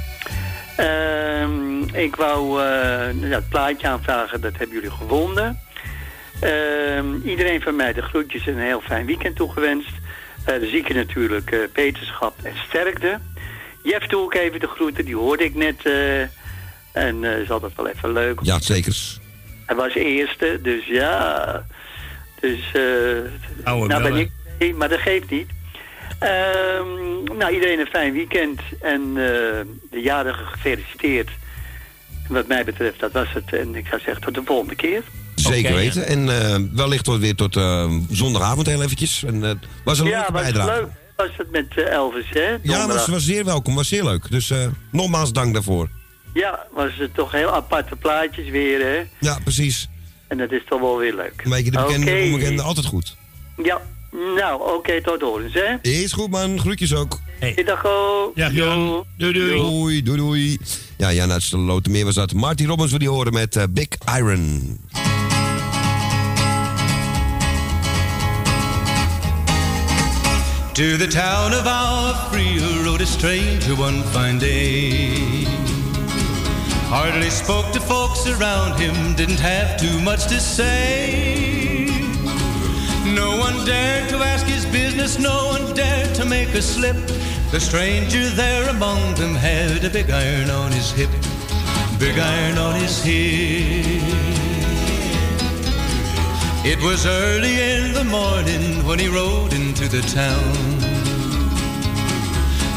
Ehm, 0.76 1.82
ik 1.96 2.16
wou 2.16 2.62
eh, 2.64 3.30
ja, 3.30 3.36
het 3.36 3.50
plaatje 3.50 3.88
aanvragen, 3.88 4.42
dat 4.42 4.52
hebben 4.58 4.76
jullie 4.76 4.92
gewonnen. 4.92 5.60
Ehm, 6.40 7.06
iedereen 7.26 7.62
van 7.62 7.76
mij 7.76 7.94
de 7.94 8.02
groetjes 8.02 8.48
en 8.48 8.54
een 8.58 8.64
heel 8.66 8.82
fijn 8.82 9.06
weekend 9.06 9.36
toegewenst. 9.36 9.90
Eh 10.46 10.60
de 10.60 10.68
zieken 10.68 10.96
natuurlijk 10.96 11.52
eh, 11.52 11.60
beterschap 11.74 12.34
en 12.44 12.54
sterkte. 12.68 13.20
Jeff 13.84 14.08
doe 14.08 14.26
ik 14.26 14.40
even 14.40 14.60
de 14.60 14.68
groeten, 14.68 15.06
die 15.06 15.16
hoorde 15.16 15.44
ik 15.44 15.56
net. 15.56 15.86
eh, 15.86 16.22
en 16.92 17.24
eh 17.24 17.40
is 17.40 17.52
altijd 17.52 17.76
wel 17.76 17.88
even 17.88 18.14
leuk. 18.14 18.40
Ja, 18.42 18.60
zekers. 18.60 19.20
Hij 19.66 19.76
was 19.76 19.94
eerste, 19.94 20.60
dus 20.62 20.86
ja. 20.86 21.66
Dus, 22.40 22.72
eh 22.74 23.64
Oude 23.64 23.88
nou 23.88 24.04
ben 24.04 24.16
ik, 24.16 24.32
nee, 24.60 24.74
maar 24.74 24.90
dat 24.90 25.00
geeft 25.00 25.30
niet. 25.30 25.50
Ehm, 26.20 27.38
nou, 27.38 27.54
iedereen 27.54 27.80
een 27.80 27.86
fijn 27.88 28.14
weekend 28.14 28.62
en 28.82 29.02
eh, 29.02 29.62
de 29.92 30.02
jarige 30.02 30.44
gefeliciteerd. 30.44 31.30
En 32.28 32.34
wat 32.34 32.48
mij 32.48 32.64
betreft, 32.64 33.00
dat 33.00 33.12
was 33.12 33.34
het. 33.34 33.54
En 33.54 33.76
ik 33.76 33.88
zou 33.88 34.02
zeggen, 34.02 34.24
tot 34.24 34.34
de 34.34 34.42
volgende 34.46 34.76
keer. 34.76 35.04
Zeker 35.46 35.76
weten. 35.76 36.08
En 36.08 36.42
eh, 36.42 36.56
wellicht 36.74 37.04
tot 37.04 37.20
weer 37.20 37.36
tot 37.36 37.56
eh, 37.56 37.92
zondagavond 38.10 38.68
heel 38.68 38.84
eventjes. 38.84 39.24
En, 39.24 39.42
het 39.42 39.58
was 39.84 40.00
een 40.00 40.06
ja, 40.06 40.18
leuke 40.18 40.32
was 40.32 40.42
bijdrage. 40.42 40.72
leuk. 40.72 40.88
Was 41.16 41.30
het 41.38 41.52
met 41.52 41.78
Elvis, 41.90 42.30
hè? 42.30 42.56
Ja, 42.62 42.88
was, 42.88 43.08
was 43.08 43.26
zeer 43.26 43.46
welkom. 43.46 43.76
Was 43.76 43.88
zeer 43.88 44.04
leuk. 44.04 44.32
Dus 44.32 44.50
eh, 44.50 44.68
nogmaals 44.92 45.34
dank 45.34 45.54
daarvoor. 45.54 45.90
Ja, 46.34 46.66
was 46.72 46.92
het 46.98 47.14
toch 47.14 47.32
heel 47.32 47.54
aparte 47.54 47.96
plaatjes 47.96 48.50
weer, 48.50 48.80
hè? 48.80 49.04
Ja, 49.20 49.38
precies. 49.44 49.90
En 50.28 50.38
dat 50.38 50.52
is 50.52 50.62
toch 50.70 50.80
wel 50.80 50.98
weer 50.98 51.16
leuk. 51.16 51.42
Een 51.44 51.50
beetje 51.50 51.72
de 51.72 51.78
bekende 51.78 52.22
onbekende, 52.24 52.62
altijd 52.62 52.86
goed. 52.86 53.16
Ja, 53.64 53.82
nou, 54.36 54.76
oké, 54.76 55.02
tot 55.02 55.22
horens, 55.22 55.54
hè? 55.54 55.76
Is 55.82 56.14
goed 56.14 56.30
man, 56.30 56.60
groetjes 56.60 56.96
ook. 56.96 57.20
Dag, 57.66 57.82
ho. 57.82 58.32
Dag, 58.36 58.54
Jan. 58.54 59.06
Doei, 59.18 59.34
doei. 59.34 59.52
Doei, 59.52 60.04
doei, 60.04 60.18
doei. 60.18 60.58
Ja, 60.98 61.14
Jan 61.14 61.32
uit 61.32 61.44
Slotermeer 61.44 62.06
was 62.06 62.16
dat. 62.16 62.34
Marty 62.34 62.66
Robbins 62.66 62.90
wil 62.90 63.00
die 63.00 63.10
horen 63.10 63.34
met 63.34 63.66
Big 63.70 63.88
Iron. 64.18 64.78
To 70.76 70.98
the 70.98 71.08
town 71.08 71.54
of 71.54 72.30
free 72.30 72.60
rode 72.84 73.00
a 73.00 73.06
stranger 73.06 73.78
one 73.78 74.04
fine 74.04 74.38
day. 74.38 75.46
Hardly 76.92 77.30
spoke 77.30 77.72
to 77.72 77.80
folks 77.80 78.28
around 78.28 78.78
him, 78.78 79.16
didn't 79.16 79.40
have 79.40 79.80
too 79.80 80.02
much 80.02 80.28
to 80.28 80.38
say. 80.38 81.88
No 83.06 83.38
one 83.38 83.66
dared 83.66 84.10
to 84.10 84.18
ask 84.18 84.46
his 84.46 84.66
business, 84.66 85.18
no 85.18 85.48
one 85.48 85.74
dared 85.74 86.14
to 86.16 86.26
make 86.26 86.50
a 86.50 86.62
slip. 86.62 86.98
The 87.52 87.60
stranger 87.62 88.28
there 88.32 88.68
among 88.68 89.16
them 89.16 89.34
had 89.34 89.86
a 89.86 89.90
big 89.90 90.12
iron 90.12 90.50
on 90.50 90.74
his 90.74 90.92
hip, 90.92 91.10
big 92.00 92.20
iron 92.20 92.58
on 92.58 92.76
his 92.82 93.02
hip. 93.02 94.45
It 96.68 96.82
was 96.82 97.06
early 97.06 97.62
in 97.62 97.94
the 97.94 98.04
morning 98.04 98.84
when 98.88 98.98
he 98.98 99.08
rode 99.08 99.54
into 99.54 99.88
the 99.88 100.02
town. 100.02 100.56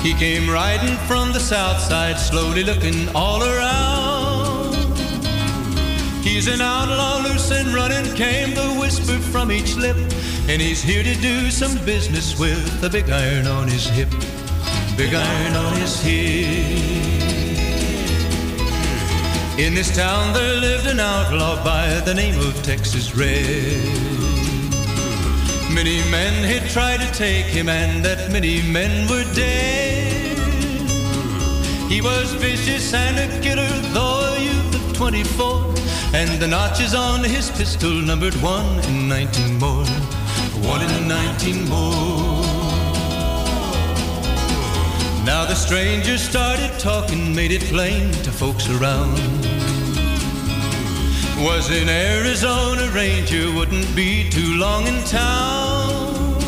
He 0.02 0.12
came 0.12 0.46
riding 0.50 0.94
from 1.08 1.32
the 1.32 1.40
south 1.40 1.80
side, 1.80 2.18
slowly 2.18 2.64
looking 2.64 3.08
all 3.14 3.42
around. 3.42 4.74
He's 6.22 6.48
an 6.48 6.60
outlaw, 6.60 7.22
loose 7.22 7.50
and 7.50 7.74
running, 7.74 8.14
came 8.14 8.54
the 8.54 8.78
whisper 8.78 9.18
from 9.32 9.50
each 9.50 9.74
lip. 9.76 9.96
And 10.50 10.60
he's 10.60 10.82
here 10.82 11.02
to 11.02 11.14
do 11.14 11.50
some 11.50 11.82
business 11.86 12.38
with 12.38 12.84
a 12.84 12.90
big 12.90 13.08
iron 13.08 13.46
on 13.46 13.68
his 13.68 13.86
hip. 13.86 14.10
Big 14.98 15.14
iron 15.14 15.56
on 15.56 15.72
his 15.80 15.98
hip. 16.02 17.17
In 19.58 19.74
this 19.74 19.90
town 19.96 20.32
there 20.34 20.60
lived 20.60 20.86
an 20.86 21.00
outlaw 21.00 21.62
by 21.64 21.88
the 22.04 22.14
name 22.14 22.38
of 22.38 22.62
Texas 22.62 23.16
Red. 23.16 23.82
Many 25.74 25.98
men 26.12 26.44
had 26.44 26.70
tried 26.70 27.00
to 27.00 27.12
take 27.12 27.46
him, 27.46 27.68
and 27.68 28.04
that 28.04 28.30
many 28.30 28.62
men 28.62 29.08
were 29.10 29.24
dead. 29.34 30.38
He 31.90 32.00
was 32.00 32.34
vicious 32.34 32.94
and 32.94 33.18
a 33.18 33.40
killer, 33.40 33.66
though 33.92 34.32
a 34.32 34.40
youth 34.40 34.74
of 34.76 34.96
24. 34.96 35.74
And 36.14 36.40
the 36.40 36.46
notches 36.46 36.94
on 36.94 37.24
his 37.24 37.50
pistol 37.50 37.90
numbered 37.90 38.34
one 38.34 38.78
in 38.84 39.08
19 39.08 39.58
more. 39.58 39.84
One 40.70 40.82
in 40.82 41.08
19 41.08 41.68
more. 41.68 42.44
Now 45.26 45.44
the 45.44 45.56
stranger 45.56 46.16
started 46.16 46.78
talking, 46.78 47.34
made 47.34 47.50
it 47.50 47.62
plain 47.62 48.12
to 48.22 48.30
folks 48.30 48.70
around. 48.70 49.47
Was 51.40 51.70
in 51.70 51.88
Arizona 51.88 52.90
Ranger, 52.90 53.52
wouldn't 53.54 53.94
be 53.94 54.28
too 54.28 54.54
long 54.54 54.86
in 54.88 55.04
town. 55.04 56.38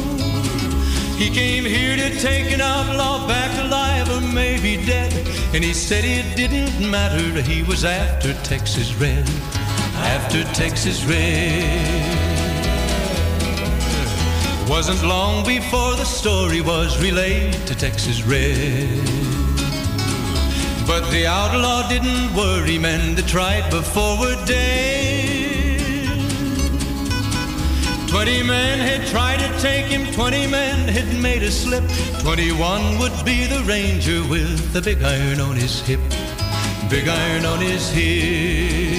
He 1.16 1.30
came 1.30 1.64
here 1.64 1.96
to 1.96 2.18
take 2.18 2.50
an 2.50 2.60
outlaw 2.60 3.28
back 3.28 3.52
alive 3.64 4.10
or 4.10 4.20
maybe 4.34 4.84
dead. 4.84 5.12
And 5.54 5.62
he 5.62 5.72
said 5.74 6.04
it 6.04 6.36
didn't 6.36 6.90
matter, 6.90 7.40
he 7.40 7.62
was 7.62 7.84
after 7.84 8.34
Texas 8.42 8.94
Red. 8.94 9.28
After 9.94 10.42
Texas 10.54 11.04
Red. 11.04 12.30
Wasn't 14.68 15.02
long 15.04 15.46
before 15.46 15.94
the 15.94 16.04
story 16.04 16.62
was 16.62 17.00
relayed 17.00 17.52
to 17.66 17.76
Texas 17.76 18.24
Red. 18.24 19.29
But 20.90 21.08
the 21.12 21.24
outlaw 21.24 21.88
didn't 21.88 22.34
worry, 22.34 22.76
men 22.76 23.14
that 23.14 23.28
tried 23.28 23.70
before 23.70 24.18
were 24.18 24.34
dead. 24.44 26.18
Twenty 28.08 28.42
men 28.42 28.80
had 28.80 29.06
tried 29.06 29.38
to 29.38 29.60
take 29.60 29.86
him, 29.86 30.12
twenty 30.12 30.48
men 30.48 30.88
had 30.88 31.06
made 31.22 31.44
a 31.44 31.50
slip. 31.52 31.84
Twenty-one 32.22 32.98
would 32.98 33.24
be 33.24 33.46
the 33.46 33.62
ranger 33.68 34.20
with 34.28 34.72
the 34.72 34.82
big 34.82 35.00
iron 35.04 35.38
on 35.40 35.54
his 35.54 35.80
hip. 35.80 36.00
Big 36.90 37.06
iron 37.06 37.46
on 37.46 37.60
his 37.60 37.88
hip. 37.92 38.98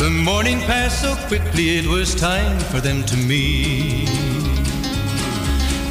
The 0.00 0.10
morning 0.10 0.58
passed 0.62 1.02
so 1.02 1.14
quickly, 1.28 1.78
it 1.78 1.86
was 1.86 2.16
time 2.16 2.58
for 2.58 2.80
them 2.80 3.04
to 3.04 3.16
meet. 3.16 4.53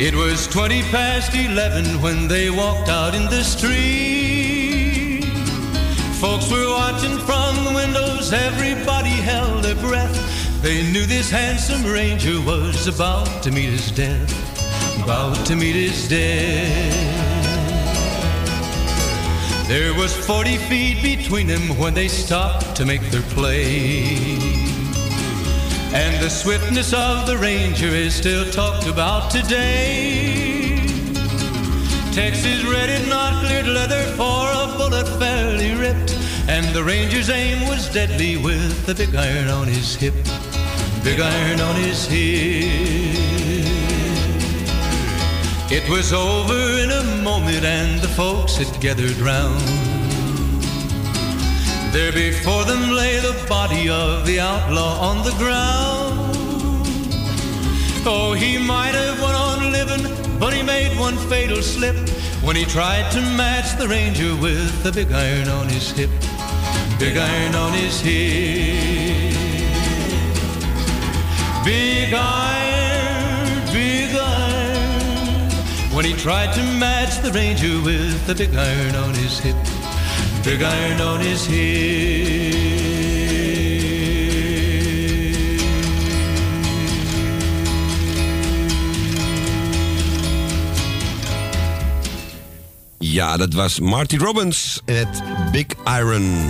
It 0.05 0.13
was 0.13 0.47
twenty 0.47 0.81
past 0.91 1.33
eleven 1.33 1.85
when 2.01 2.27
they 2.27 2.49
walked 2.49 2.89
out 2.89 3.15
in 3.15 3.23
the 3.29 3.41
street. 3.41 5.23
Folks 6.19 6.51
were 6.51 6.67
watching 6.67 7.17
from 7.19 7.63
the 7.63 7.71
windows, 7.73 8.33
everybody 8.33 9.15
held 9.31 9.63
their 9.63 9.75
breath. 9.75 10.13
They 10.61 10.83
knew 10.91 11.05
this 11.05 11.31
handsome 11.31 11.89
ranger 11.89 12.41
was 12.41 12.85
about 12.85 13.43
to 13.43 13.51
meet 13.51 13.69
his 13.69 13.91
death, 13.91 14.29
about 15.01 15.45
to 15.45 15.55
meet 15.55 15.75
his 15.75 16.09
death. 16.09 17.07
There 19.69 19.93
was 19.93 20.13
40 20.13 20.57
feet 20.67 21.01
between 21.01 21.47
them 21.47 21.77
when 21.79 21.93
they 21.93 22.09
stopped 22.09 22.75
to 22.75 22.85
make 22.85 23.09
their 23.09 23.21
play. 23.21 24.62
And 25.93 26.19
the 26.23 26.29
swiftness 26.29 26.91
of 26.91 27.27
the 27.27 27.37
ranger 27.37 27.85
is 27.87 28.15
still 28.15 28.49
talked 28.49 28.87
about 28.87 29.29
today. 29.29 30.79
Texas 32.11 32.63
red 32.65 32.89
had 32.89 33.07
not 33.07 33.45
cleared 33.45 33.67
leather 33.67 34.03
for 34.17 34.47
a 34.51 34.75
bullet 34.75 35.07
fairly 35.19 35.75
ripped. 35.75 36.17
And 36.47 36.65
the 36.75 36.83
ranger's 36.83 37.29
aim 37.29 37.69
was 37.69 37.93
deadly 37.93 38.37
with 38.37 38.87
the 38.87 38.95
big 38.95 39.13
iron 39.15 39.49
on 39.49 39.67
his 39.67 39.95
hip. 39.95 40.15
Big 41.03 41.19
iron 41.19 41.61
on 41.61 41.75
his 41.75 42.07
hip. 42.07 43.43
It 45.71 45.87
was 45.89 46.11
over 46.11 46.79
in 46.79 46.89
a 46.89 47.03
moment 47.23 47.65
and 47.65 48.01
the 48.01 48.07
folks 48.07 48.57
had 48.57 48.81
gathered 48.81 49.17
round. 49.17 49.92
There 51.93 52.11
before 52.11 52.63
them 52.63 52.89
lay 52.89 53.19
the 53.19 53.35
body 53.47 53.87
of 53.87 54.25
the 54.25 54.39
outlaw 54.39 54.99
on 54.99 55.23
the 55.23 55.29
ground. 55.37 56.35
Oh, 58.03 58.33
he 58.33 58.57
might 58.57 58.95
have 58.95 59.21
went 59.21 59.35
on 59.35 59.71
living, 59.71 60.39
but 60.39 60.55
he 60.55 60.63
made 60.63 60.97
one 60.97 61.15
fatal 61.29 61.61
slip 61.61 61.95
when 62.41 62.55
he 62.55 62.65
tried 62.65 63.11
to 63.11 63.21
match 63.37 63.77
the 63.77 63.87
ranger 63.87 64.35
with 64.35 64.81
the 64.81 64.91
big 64.91 65.11
iron 65.11 65.47
on 65.49 65.69
his 65.69 65.91
hip. 65.91 66.09
Big 66.97 67.15
iron 67.15 67.53
on 67.53 67.73
his 67.73 68.01
hip. 68.01 69.35
Big 71.63 72.11
iron, 72.11 73.71
big 73.71 74.15
iron. 74.15 75.51
When 75.95 76.05
he 76.05 76.13
tried 76.13 76.55
to 76.55 76.63
match 76.79 77.21
the 77.21 77.31
ranger 77.31 77.79
with 77.85 78.25
the 78.25 78.33
big 78.33 78.55
iron 78.55 78.95
on 78.95 79.13
his 79.13 79.37
hip. 79.37 79.82
Big 80.43 80.61
iron 80.61 81.01
on 81.01 81.19
his 81.19 81.45
hip. 81.47 82.53
Ja, 93.13 93.37
dat 93.37 93.53
was 93.53 93.79
Marty 93.79 94.17
Robbins 94.17 94.81
met 94.85 95.23
Big 95.51 95.65
Iron. 95.99 96.49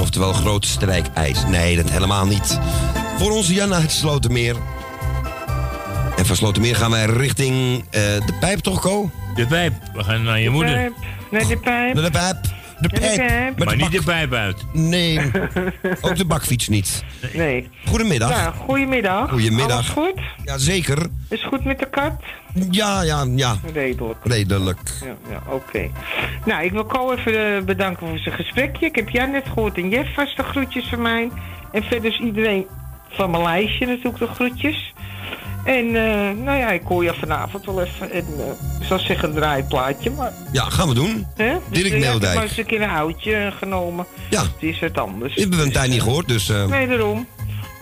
Oftewel 0.00 0.32
groot 0.32 0.66
strijkijs. 0.66 1.44
Nee, 1.46 1.76
dat 1.76 1.90
helemaal 1.90 2.26
niet. 2.26 2.58
Voor 3.18 3.30
onze 3.30 3.54
Jan 3.54 3.74
uit 3.74 3.92
Slotermeer. 3.92 4.56
En 6.16 6.26
van 6.26 6.36
Slotermeer 6.36 6.76
gaan 6.76 6.90
wij 6.90 7.04
richting 7.04 7.84
eh, 7.90 8.00
de 8.00 8.34
pijp, 8.40 8.58
toch, 8.58 8.80
Ko? 8.80 9.10
De 9.34 9.46
pijp. 9.46 9.74
We 9.94 10.04
gaan 10.04 10.22
naar 10.22 10.40
je 10.40 10.50
moeder. 10.50 10.74
Pijp. 10.74 10.94
Naar 11.30 11.46
de 11.46 11.56
pijp. 11.56 11.94
Naar 11.94 12.04
de 12.04 12.10
pijp. 12.10 12.51
De 12.82 12.88
de 12.88 13.00
pijp. 13.00 13.58
Maar 13.64 13.76
de 13.76 13.82
niet 13.82 13.92
de 13.92 14.02
pijp 14.02 14.32
uit. 14.32 14.64
Nee, 14.72 15.20
ook 16.00 16.16
de 16.16 16.24
bakfiets 16.24 16.68
niet. 16.68 17.04
Nee. 17.32 17.68
Goedemiddag. 17.86 18.30
Nou, 18.30 18.54
goedemiddag. 18.54 19.30
Goedemiddag. 19.30 19.72
Alles 19.72 19.88
goed? 19.88 20.20
Jazeker. 20.44 21.06
Is 21.28 21.44
goed 21.44 21.64
met 21.64 21.78
de 21.78 21.88
kat? 21.90 22.12
Ja, 22.70 23.02
ja, 23.02 23.26
ja. 23.34 23.56
Redelijk. 23.72 24.18
Redelijk. 24.24 24.78
Ja, 25.00 25.14
ja 25.30 25.42
oké. 25.52 25.90
Nou, 26.44 26.64
ik 26.64 26.72
wil 26.72 26.84
Ko 26.84 27.12
even 27.12 27.56
eh, 27.56 27.62
bedanken 27.62 28.08
voor 28.08 28.18
zijn 28.18 28.34
gesprekje. 28.34 28.86
Ik 28.86 28.94
heb 28.94 29.08
Jan 29.08 29.30
net 29.30 29.46
gehoord 29.48 29.76
en 29.76 29.88
Jeff 29.88 30.14
vaste 30.14 30.42
groetjes 30.42 30.88
van 30.88 31.02
mij. 31.02 31.30
En 31.72 31.82
verder 31.82 32.10
is 32.10 32.20
iedereen 32.20 32.66
van 33.08 33.30
mijn 33.30 33.42
lijstje 33.42 33.86
natuurlijk 33.86 34.18
de 34.18 34.26
groetjes. 34.26 34.92
En 35.64 35.86
eh, 35.86 36.44
nou 36.44 36.58
ja, 36.58 36.70
ik 36.70 36.82
hoor 36.84 37.04
je 37.04 37.14
vanavond 37.14 37.64
wel 37.66 37.82
even 37.82 38.16
een, 38.16 38.24
eh, 38.38 38.80
ik 38.80 38.86
zou 38.86 39.00
zeggen 39.00 39.28
een 39.28 39.34
draaiplaatje, 39.34 40.10
maar... 40.10 40.32
Ja, 40.52 40.64
gaan 40.64 40.88
we 40.88 40.94
doen. 40.94 41.26
Hè? 41.36 41.54
Dirk 41.70 41.92
eh, 41.92 42.00
ja, 42.02 42.12
Ik 42.12 42.22
heb 42.22 42.42
eens 42.42 42.56
een 42.58 42.66
keer 42.66 42.82
een 42.82 42.88
houtje 42.88 43.34
eh, 43.34 43.52
genomen. 43.56 44.06
Ja. 44.30 44.42
Het 44.42 44.50
is 44.58 44.80
het 44.80 44.98
anders. 44.98 45.34
Ik 45.34 45.50
heb 45.50 45.60
een 45.60 45.72
tijd 45.72 45.90
niet 45.90 46.02
gehoord, 46.02 46.28
dus... 46.28 46.48
eh, 46.48 46.66
Nee, 46.66 46.86
daarom. 46.88 47.26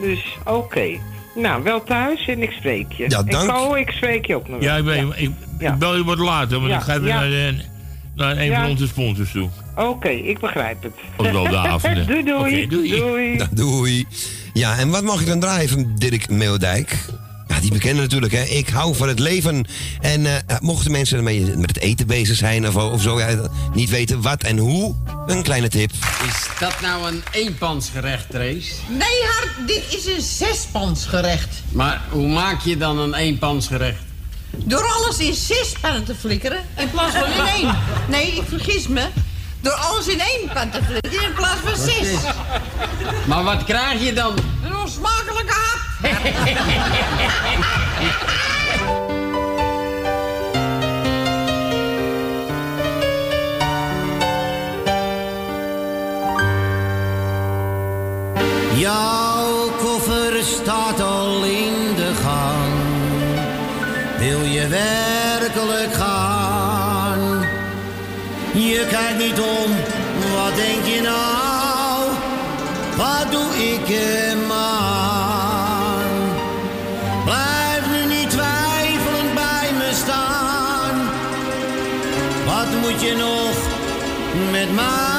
Dus, 0.01 0.37
oké. 0.45 0.89
Nou, 1.35 1.63
wel 1.63 1.85
thuis 1.85 2.27
en 2.29 2.43
ik 2.43 2.51
spreek 2.51 2.93
je. 2.93 3.03
Ja, 3.09 3.23
dank. 3.23 3.49
En 3.51 3.55
Ko, 3.55 3.75
ik 3.75 3.91
spreek 3.91 4.27
je 4.27 4.35
ook 4.37 4.49
nog 4.49 4.63
Ja, 4.63 4.83
wel. 4.83 4.95
ik, 4.95 5.03
weet, 5.09 5.15
ik, 5.21 5.31
Ja. 5.59 5.73
ik 5.73 5.79
bel 5.79 5.97
je 5.97 6.05
wat 6.05 6.19
later, 6.19 6.59
want 6.59 6.71
Ja, 6.71 6.77
ik 6.77 6.83
ga 6.83 7.01
weer 7.01 7.09
ja. 7.09 7.21
naar, 7.21 7.29
de, 7.29 7.55
naar 8.15 8.37
een 8.37 8.45
Ja. 8.45 8.61
van 8.61 8.71
onze 8.71 8.87
sponsors 8.87 9.33
toe. 9.33 9.49
Oké, 9.77 10.09
ik 10.09 10.39
begrijp 10.41 10.83
het. 10.83 10.93
Of 11.17 11.31
wel 11.31 11.49
de 11.49 11.57
avonden. 11.57 12.07
doei, 12.11 12.25
doei. 12.25 12.57
Oké, 12.63 12.67
doei. 12.69 12.97
doei. 12.99 13.37
Ja, 13.39 13.49
doei. 13.51 14.07
Ja, 14.53 14.77
en 14.79 14.91
wat 14.91 15.03
mag 15.03 15.21
ik 15.21 15.27
dan 15.27 15.41
draaien 15.41 15.69
van 15.69 15.93
Dirk 15.99 16.29
Meeldijk? 16.31 17.05
Ja, 17.61 17.67
die 17.67 17.79
bekende 17.79 18.03
natuurlijk, 18.03 18.33
hè. 18.33 18.43
Ik 18.43 18.69
hou 18.69 18.95
van 18.95 19.09
het 19.09 19.19
leven. 19.19 19.65
En 20.01 20.27
eh, 20.27 20.57
mochten 20.61 20.91
mensen 20.91 21.17
ermee 21.17 21.41
met 21.57 21.69
het 21.69 21.79
eten 21.79 22.07
bezig 22.07 22.37
zijn 22.37 22.69
of, 22.69 22.77
of 22.77 23.03
zo, 23.03 23.19
ja, 23.19 23.49
niet 23.75 23.91
weten 23.91 24.21
wat 24.21 24.43
en 24.43 24.59
hoe, 24.59 24.95
een 25.27 25.43
kleine 25.43 25.69
tip. 25.69 25.91
Is 26.29 26.59
dat 26.59 26.81
nou 26.81 27.09
een 27.09 27.23
eenpansgerecht, 27.33 28.31
Trace? 28.31 28.73
Nee, 28.89 29.23
Hart, 29.23 29.67
dit 29.67 29.83
is 29.89 30.07
een 30.07 30.21
zespansgerecht. 30.21 31.49
Maar 31.73 32.03
hoe 32.11 32.29
maak 32.29 32.61
je 32.61 32.77
dan 32.77 32.99
een 32.99 33.15
eenpansgerecht? 33.15 34.03
Door 34.57 34.83
alles 34.83 35.19
in 35.19 35.35
zes 35.35 35.73
pannen 35.81 36.05
te 36.05 36.15
flikkeren 36.15 36.61
in 36.77 36.91
plaats 36.91 37.17
van 37.17 37.33
in 37.33 37.47
één. 37.47 37.77
Nee, 38.09 38.33
ik 38.33 38.43
vergis 38.49 38.89
me. 38.89 39.07
Door 39.61 39.73
alles 39.73 40.07
in 40.07 40.21
één 40.21 40.51
pan 40.55 40.71
te 40.71 40.81
flikkeren 40.83 41.27
in 41.27 41.33
plaats 41.35 41.61
van 41.65 41.77
zes. 41.77 42.09
Maar 43.27 43.43
wat 43.43 43.65
krijg 43.65 44.05
je 44.05 44.13
dan? 44.13 44.35
Jouw 58.75 59.71
koffer 59.79 60.43
staat 60.43 61.01
al 61.01 61.45
in 61.45 61.95
de 61.97 62.13
gang. 62.23 62.73
Wil 64.19 64.43
je 64.43 64.69
werkelijk 64.69 65.95
gaan? 65.95 67.45
Je 68.53 68.87
kijkt 68.91 69.19
niet 69.19 69.41
om, 69.41 69.71
wat 70.35 70.57
denk 70.57 70.85
je 70.85 71.01
nou? 71.03 72.11
Wat 72.97 73.33
doe 73.33 73.57
ik 73.73 73.87
hem 73.87 74.50
Je 83.01 83.15
nog 83.17 83.57
met 84.51 84.75
mij? 84.75 85.11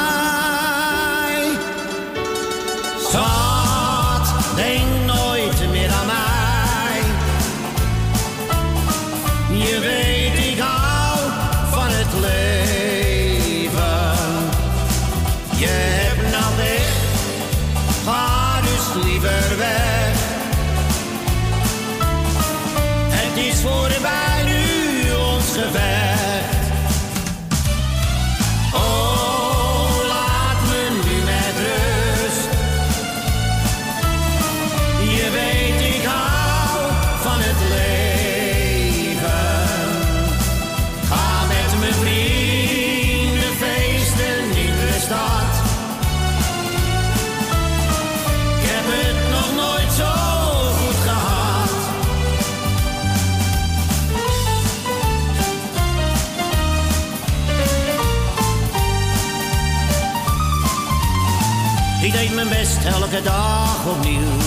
Elke 62.84 63.22
dag 63.22 63.86
opnieuw, 63.86 64.38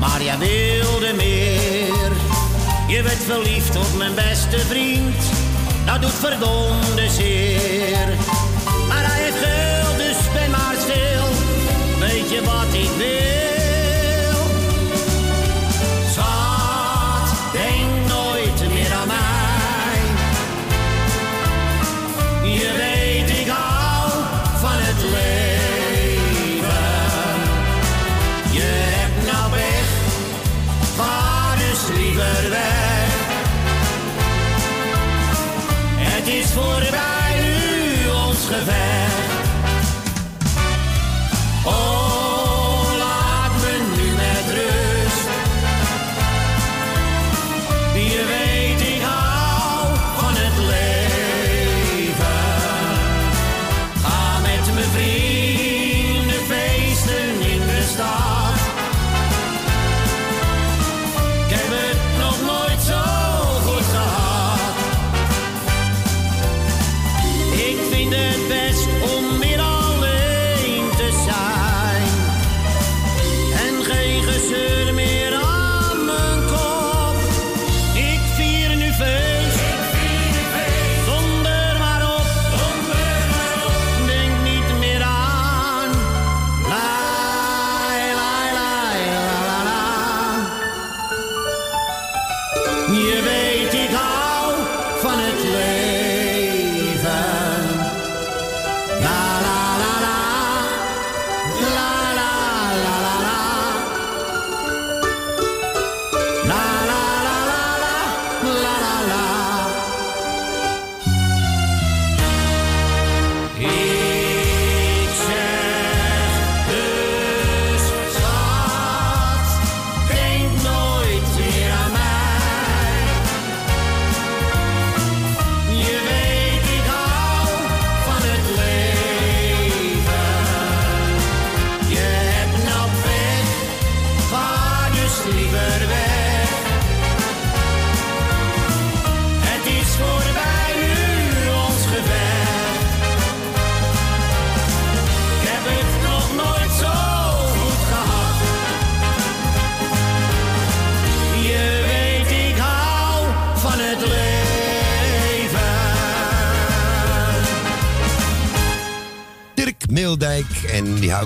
maar 0.00 0.22
jij 0.22 0.38
wilde 0.38 1.12
meer. 1.16 2.12
Je 2.88 3.02
werd 3.02 3.22
verliefd 3.26 3.76
op 3.76 3.96
mijn 3.96 4.14
beste 4.14 4.58
vriend, 4.58 5.22
dat 5.84 6.02
doet 6.02 6.14
verdomde 6.14 7.08
zeer. 7.10 8.08
Maar 8.88 9.04
hij 9.10 9.22
heeft 9.22 9.44
geld, 9.44 9.96
dus 9.96 10.32
ben 10.32 10.50
maar 10.50 10.76
stil, 10.78 11.26
weet 11.98 12.30
je 12.30 12.42
wat 12.44 12.74
ik 12.74 12.90
wil? 12.96 13.43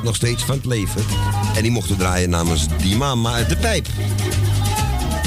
Nog 0.08 0.16
steeds 0.16 0.44
van 0.44 0.56
het 0.56 0.64
leven. 0.64 1.02
En 1.56 1.62
die 1.62 1.70
mochten 1.70 1.96
draaien 1.96 2.30
namens 2.30 2.66
die 2.82 2.96
mama 2.96 3.32
uit 3.32 3.48
de 3.48 3.56
pijp. 3.56 3.86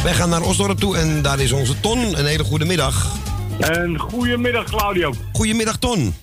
Wij 0.04 0.14
gaan 0.14 0.30
naar 0.30 0.42
Osdorp 0.42 0.80
toe 0.80 0.98
en 0.98 1.22
daar 1.22 1.40
is 1.40 1.52
onze 1.52 1.80
Ton. 1.80 2.20
Een 2.20 2.26
hele 2.26 2.44
goede 2.44 2.66
middag. 2.66 3.16
En 3.60 4.00
goedemiddag 4.00 4.66
Claudio. 4.66 5.14
Goedemiddag 5.32 5.78
Ton. 5.78 6.14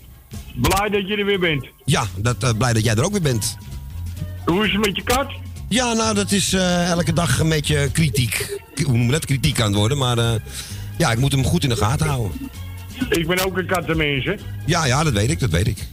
Blij 0.55 0.89
dat 0.89 1.09
je 1.09 1.17
er 1.17 1.25
weer 1.25 1.39
bent. 1.39 1.67
Ja, 1.85 2.07
dat, 2.17 2.43
eh, 2.43 2.51
blij 2.59 2.73
dat 2.73 2.85
jij 2.85 2.95
er 2.95 3.05
ook 3.05 3.13
weer 3.13 3.23
bent. 3.23 3.57
Hoe 4.45 4.67
is 4.67 4.73
het 4.73 4.87
met 4.87 4.97
je 4.97 5.03
kat? 5.03 5.31
Ja, 5.69 5.93
nou, 5.93 6.15
dat 6.15 6.33
is 6.33 6.53
eh, 6.53 6.91
elke 6.91 7.13
dag 7.13 7.39
een 7.39 7.49
beetje 7.49 7.91
kritiek. 7.93 8.61
Hoe 8.85 8.97
noem 8.97 9.07
je 9.07 9.13
dat? 9.13 9.27
Kritiek 9.27 9.61
aan 9.61 9.67
het 9.67 9.77
worden, 9.77 9.99
maar 9.99 10.19
eh, 10.19 10.31
ja, 10.99 11.13
ik 11.13 11.19
moet 11.19 11.33
hem 11.33 11.45
goed 11.45 11.63
in 11.63 11.69
de 11.69 11.77
gaten 11.77 12.07
houden. 12.07 12.51
Ik 13.09 13.27
ben 13.27 13.47
ook 13.47 13.59
een 13.59 13.67
kattenmens, 13.67 14.25
hè. 14.25 14.35
Ja, 14.67 14.87
ja, 14.87 15.05
dat 15.05 15.13
weet 15.13 15.31
ik, 15.31 15.41
dat 15.41 15.51
weet 15.51 15.67
ik. 15.67 15.87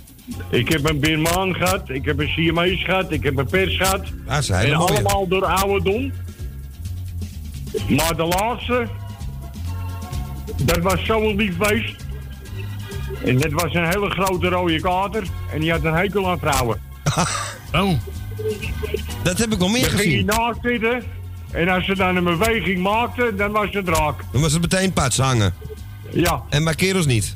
Ik 0.49 0.69
heb 0.69 0.89
een 0.89 0.99
Birmaan 0.99 1.55
gehad, 1.55 1.89
ik 1.89 2.05
heb 2.05 2.19
een 2.19 2.27
Siamese 2.29 2.83
gehad, 2.85 3.11
ik 3.11 3.23
heb 3.23 3.37
een 3.37 3.47
pers 3.47 3.77
gehad. 3.77 4.01
Zijn 4.39 4.71
en 4.71 4.77
mooie. 4.77 4.91
allemaal 4.91 5.27
door 5.27 5.45
ouderdom. 5.45 6.11
Maar 7.89 8.15
de 8.15 8.23
laatste, 8.23 8.87
dat 10.63 10.77
was 10.79 11.05
zo'n 11.05 11.35
lief 11.35 11.57
beest. 11.57 11.95
En 13.25 13.37
dat 13.37 13.51
was 13.51 13.73
een 13.73 13.87
hele 13.89 14.09
grote 14.09 14.47
rode 14.47 14.79
kater. 14.79 15.23
En 15.53 15.59
die 15.59 15.71
had 15.71 15.83
een 15.83 15.93
hekel 15.93 16.29
aan 16.29 16.39
vrouwen. 16.39 16.81
oh. 17.71 17.89
Dat 19.23 19.37
heb 19.37 19.53
ik 19.53 19.61
al 19.61 19.67
meer 19.67 19.81
Dan 19.81 19.89
ging 19.89 20.01
hij 20.01 20.11
gezien. 20.11 20.25
naast 20.25 20.59
zitten. 20.61 21.03
En 21.51 21.69
als 21.69 21.85
ze 21.85 21.95
dan 21.95 22.15
een 22.15 22.23
beweging 22.23 22.79
maakte, 22.81 23.33
dan 23.37 23.51
was 23.51 23.67
het 23.71 23.87
raak. 23.87 24.23
Dan 24.31 24.41
was 24.41 24.51
het 24.53 24.61
meteen 24.61 24.93
pats 24.93 25.17
hangen. 25.17 25.53
Ja. 26.11 26.41
En 26.49 26.63
maar 26.63 26.75
kerels 26.75 27.05
niet. 27.05 27.35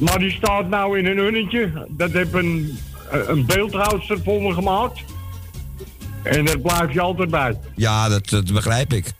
Maar 0.00 0.18
die 0.18 0.30
staat 0.30 0.68
nou 0.68 0.98
in 0.98 1.06
een 1.06 1.18
unnetje. 1.18 1.86
Dat 1.88 2.10
heeft 2.10 2.32
een, 2.32 2.78
een 3.10 3.46
beeldhoudster 3.46 4.18
voor 4.24 4.42
me 4.42 4.52
gemaakt. 4.52 5.00
En 6.22 6.44
daar 6.44 6.58
blijf 6.58 6.92
je 6.92 7.00
altijd 7.00 7.30
bij. 7.30 7.58
Ja, 7.76 8.08
dat, 8.08 8.28
dat 8.28 8.52
begrijp 8.52 8.92
ik. 8.92 9.12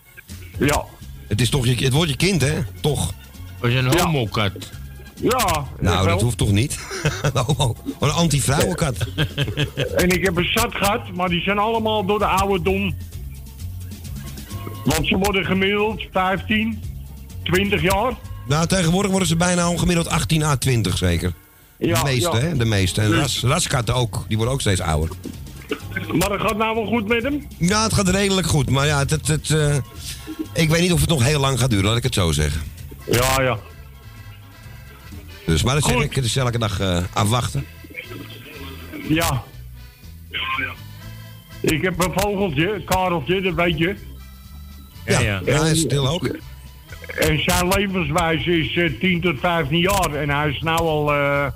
Ja. 0.59 0.85
Het, 1.29 1.41
is 1.41 1.51
toch 1.51 1.67
je, 1.67 1.85
het 1.85 1.93
wordt 1.93 2.11
je 2.11 2.17
kind, 2.17 2.41
hè? 2.41 2.55
Toch? 2.81 3.13
Was 3.61 3.73
een 3.73 4.01
homokat. 4.01 4.53
Ja. 5.15 5.67
Nou, 5.81 6.05
wel. 6.05 6.05
dat 6.05 6.23
hoeft 6.23 6.39
toch 6.39 6.53
niet? 6.53 6.79
Homo. 7.35 7.77
Wat 7.99 8.09
een 8.09 8.15
anti-vrouwenkat. 8.15 8.97
En 9.97 10.09
ik 10.09 10.25
heb 10.25 10.37
een 10.37 10.51
zat 10.55 10.75
gehad, 10.75 11.13
maar 11.15 11.29
die 11.29 11.41
zijn 11.41 11.59
allemaal 11.59 12.05
door 12.05 12.19
de 12.19 12.27
ouderdom. 12.27 12.95
Want 14.85 15.07
ze 15.07 15.17
worden 15.17 15.45
gemiddeld 15.45 16.03
15, 16.13 16.83
20 17.43 17.83
jaar. 17.83 18.13
Nou, 18.47 18.67
tegenwoordig 18.67 19.11
worden 19.11 19.29
ze 19.29 19.37
bijna 19.37 19.63
al 19.63 19.77
gemiddeld 19.77 20.09
18 20.09 20.43
à 20.43 20.57
20 20.57 20.99
zeker. 20.99 21.33
Ja, 21.79 21.99
de 21.99 22.05
meeste, 22.05 22.37
ja. 22.37 22.39
hè? 22.39 22.57
De 22.57 22.65
meeste. 22.65 23.01
En 23.01 23.11
Dus- 23.11 23.19
ras, 23.19 23.43
raskatten 23.43 23.95
ook. 23.95 24.25
Die 24.29 24.37
worden 24.37 24.55
ook 24.55 24.61
steeds 24.61 24.81
ouder. 24.81 25.17
Maar 26.13 26.29
dat 26.29 26.41
gaat 26.41 26.57
nou 26.57 26.75
wel 26.75 26.87
goed 26.87 27.09
met 27.09 27.23
hem. 27.23 27.47
Ja, 27.59 27.83
het 27.83 27.93
gaat 27.93 28.09
redelijk 28.09 28.47
goed. 28.47 28.71
Maar 28.71 28.87
ja, 28.87 28.99
het, 28.99 29.11
het, 29.11 29.27
het, 29.27 29.51
eh, 29.51 29.77
ik 30.53 30.69
weet 30.69 30.81
niet 30.81 30.93
of 30.93 31.01
het 31.01 31.09
nog 31.09 31.23
heel 31.23 31.41
lang 31.41 31.59
gaat 31.59 31.71
duren, 31.71 31.87
laat 31.87 31.97
ik 31.97 32.03
het 32.03 32.15
zo 32.15 32.33
zeggen. 32.33 32.63
Ja, 33.11 33.41
ja. 33.43 33.59
Dus, 35.47 35.63
maar 35.63 35.75
dat 35.75 35.85
zeg 35.85 36.03
ik, 36.03 36.15
het 36.15 36.25
is 36.25 36.37
elke 36.37 36.59
dag 36.59 36.81
eh, 36.81 36.99
afwachten. 37.13 37.67
Ja. 39.09 39.43
Ik 41.61 41.83
heb 41.83 42.05
een 42.05 42.13
vogeltje, 42.15 42.75
een 42.75 42.85
kareltje, 42.85 43.41
dat 43.41 43.55
weet 43.55 43.79
je. 43.79 43.97
Ja, 45.07 45.21
ja. 45.21 45.41
ja 45.45 45.61
hij 45.61 45.71
is 45.71 45.81
stil 45.81 46.09
ook. 46.09 46.37
En 47.19 47.43
zijn 47.43 47.69
levenswijze 47.69 48.59
is 48.59 48.77
eh, 48.77 48.91
10 49.01 49.21
tot 49.21 49.41
15 49.41 49.79
jaar. 49.79 50.15
En 50.15 50.31
hij 50.31 50.49
is 50.49 50.61
nou 50.61 50.79
al 50.79 51.13
eh 51.13 51.47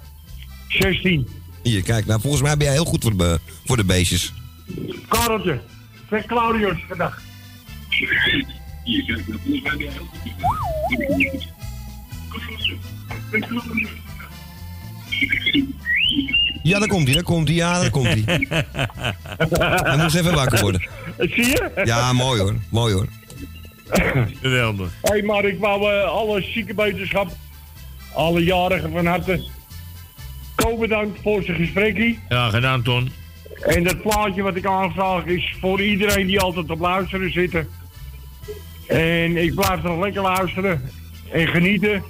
16. 0.68 1.28
Hier, 1.62 1.82
kijk, 1.82 2.06
nou, 2.06 2.20
volgens 2.20 2.42
mij 2.42 2.56
ben 2.56 2.66
jij 2.66 2.74
heel 2.74 2.84
goed 2.84 3.02
voor 3.02 3.16
de, 3.16 3.40
voor 3.64 3.76
de 3.76 3.84
beestjes. 3.84 4.32
Kareltje, 5.08 5.60
zeg 6.10 6.26
Claudius 6.26 6.76
vandaag. 6.88 7.20
Ja, 16.62 16.78
daar 16.78 16.88
komt 16.88 17.06
hij, 17.06 17.14
daar 17.14 17.22
komt 17.22 17.48
hij, 17.48 17.56
ja, 17.56 17.80
daar 17.80 17.90
komt 17.90 18.06
hij. 18.06 18.46
hij 19.88 19.96
moest 19.96 20.14
even 20.14 20.34
wakker 20.34 20.60
worden. 20.60 20.88
Zie 21.18 21.46
je? 21.46 21.82
Ja, 21.84 22.12
mooi 22.12 22.40
hoor, 22.40 22.54
mooi 22.70 22.94
hoor. 22.94 23.06
Geweldig. 24.42 24.90
Hé, 25.02 25.12
hey, 25.12 25.22
maar 25.22 25.44
ik 25.44 25.58
wou 25.58 25.92
eh, 25.92 26.04
alle 26.04 26.42
ziekenwetenschap, 26.42 27.30
alle 28.14 28.44
jarigen 28.44 28.92
van 28.92 29.06
harte. 29.06 29.42
Ko 30.54 30.76
bedankt 30.76 31.18
voor 31.22 31.42
zijn 31.42 31.56
gesprekje. 31.56 32.16
Ja, 32.28 32.50
gedaan, 32.50 32.82
Ton. 32.82 33.10
En 33.60 33.84
dat 33.84 34.02
plaatje 34.02 34.42
wat 34.42 34.56
ik 34.56 34.66
aanvraag 34.66 35.24
is 35.24 35.54
voor 35.60 35.82
iedereen 35.82 36.26
die 36.26 36.40
altijd 36.40 36.70
op 36.70 36.80
luisteren 36.80 37.32
zitten. 37.32 37.68
En 38.86 39.36
ik 39.36 39.54
blijf 39.54 39.82
nog 39.82 40.00
lekker 40.00 40.22
luisteren 40.22 40.90
en 41.32 41.48
genieten. 41.48 42.02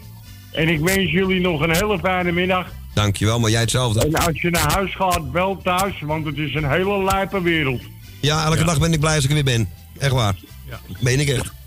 En 0.53 0.69
ik 0.69 0.81
wens 0.81 1.11
jullie 1.11 1.41
nog 1.41 1.61
een 1.61 1.75
hele 1.75 1.99
fijne 1.99 2.33
middag. 2.33 2.67
Dankjewel, 2.95 3.41
maar 3.41 3.51
jij 3.51 3.61
hetzelfde. 3.61 4.07
En 4.07 4.15
als 4.15 4.41
je 4.41 4.51
naar 4.51 4.73
huis 4.73 4.95
gaat, 4.95 5.33
bel 5.33 5.61
thuis, 5.63 6.01
want 6.01 6.27
het 6.27 6.37
is 6.39 6.55
een 6.55 6.71
hele 6.71 7.05
lijpe 7.05 7.43
wereld. 7.43 7.83
Ja, 8.21 8.45
elke 8.45 8.65
dag 8.65 8.81
ben 8.81 8.93
ik 8.93 9.01
blij 9.01 9.15
als 9.15 9.25
ik 9.25 9.31
er 9.31 9.35
weer 9.35 9.45
ben. 9.45 9.69
Echt 9.99 10.13
waar. 10.13 10.35
Ja. 10.69 10.81
Meen 11.01 11.21
ik 11.21 11.29
echt. 11.29 11.58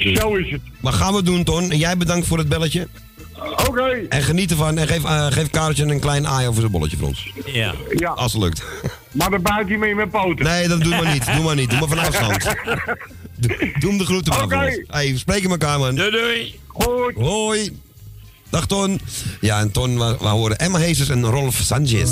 Zo 0.00 0.34
is 0.34 0.50
het. 0.50 0.60
Maar 0.80 0.92
gaan 0.92 1.14
we 1.14 1.22
doen, 1.22 1.44
Ton. 1.44 1.70
En 1.70 1.78
jij 1.78 1.96
bedankt 1.96 2.26
voor 2.26 2.38
het 2.38 2.48
belletje. 2.48 2.88
Oké. 3.68 4.06
En 4.08 4.22
geniet 4.22 4.50
ervan. 4.50 4.78
En 4.78 4.88
geef, 4.88 5.04
eh 5.04 5.26
geef 5.26 5.50
Kareltje 5.50 5.84
een 5.84 6.00
klein 6.00 6.26
aai 6.26 6.46
over 6.46 6.60
zijn 6.60 6.72
bolletje 6.72 6.96
voor 6.96 7.08
ons. 7.08 7.32
Ja. 7.44 7.74
Ja. 7.96 8.08
Als 8.10 8.32
het 8.32 8.42
lukt. 8.42 8.62
Maar 9.10 9.30
dan 9.30 9.42
buit 9.42 9.68
hij 9.68 9.76
mee 9.76 9.94
met 9.94 10.10
poten. 10.10 10.44
Nee, 10.44 10.68
dat 10.68 10.82
doe 10.82 10.90
maar 10.94 11.12
niet. 11.12 11.34
Doe 11.34 11.44
maar 11.44 11.54
niet. 11.54 11.70
Doe 11.70 11.78
maar 11.78 11.88
van 11.88 11.98
afstand. 11.98 12.42
Doe, 13.36 13.56
doe 13.80 13.90
hem 13.90 13.98
de 13.98 14.04
groeten 14.04 14.32
maar 14.32 14.44
Oké. 14.44 14.84
Hey, 14.86 15.12
we 15.12 15.18
spreken 15.18 15.50
elkaar, 15.50 15.78
man. 15.78 15.94
Doei, 15.94 16.10
doei. 16.10 16.58
Goed. 16.66 17.14
Hoi. 17.14 17.78
Dag, 18.50 18.66
Ton. 18.66 19.00
Ja, 19.40 19.60
en 19.60 19.70
Ton, 19.70 19.98
we, 19.98 20.16
we 20.20 20.26
horen 20.26 20.58
Emma 20.58 20.78
Hazes 20.78 21.08
en 21.08 21.24
Rolf 21.24 21.54
Sanchez. 21.54 22.10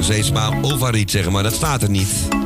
Steeds 0.00 0.32
maar 0.32 0.52
Ovariet 0.62 1.10
zeggen, 1.10 1.32
maar 1.32 1.42
dat 1.42 1.54
staat 1.54 1.82
er 1.82 1.90
niet. 1.90 2.41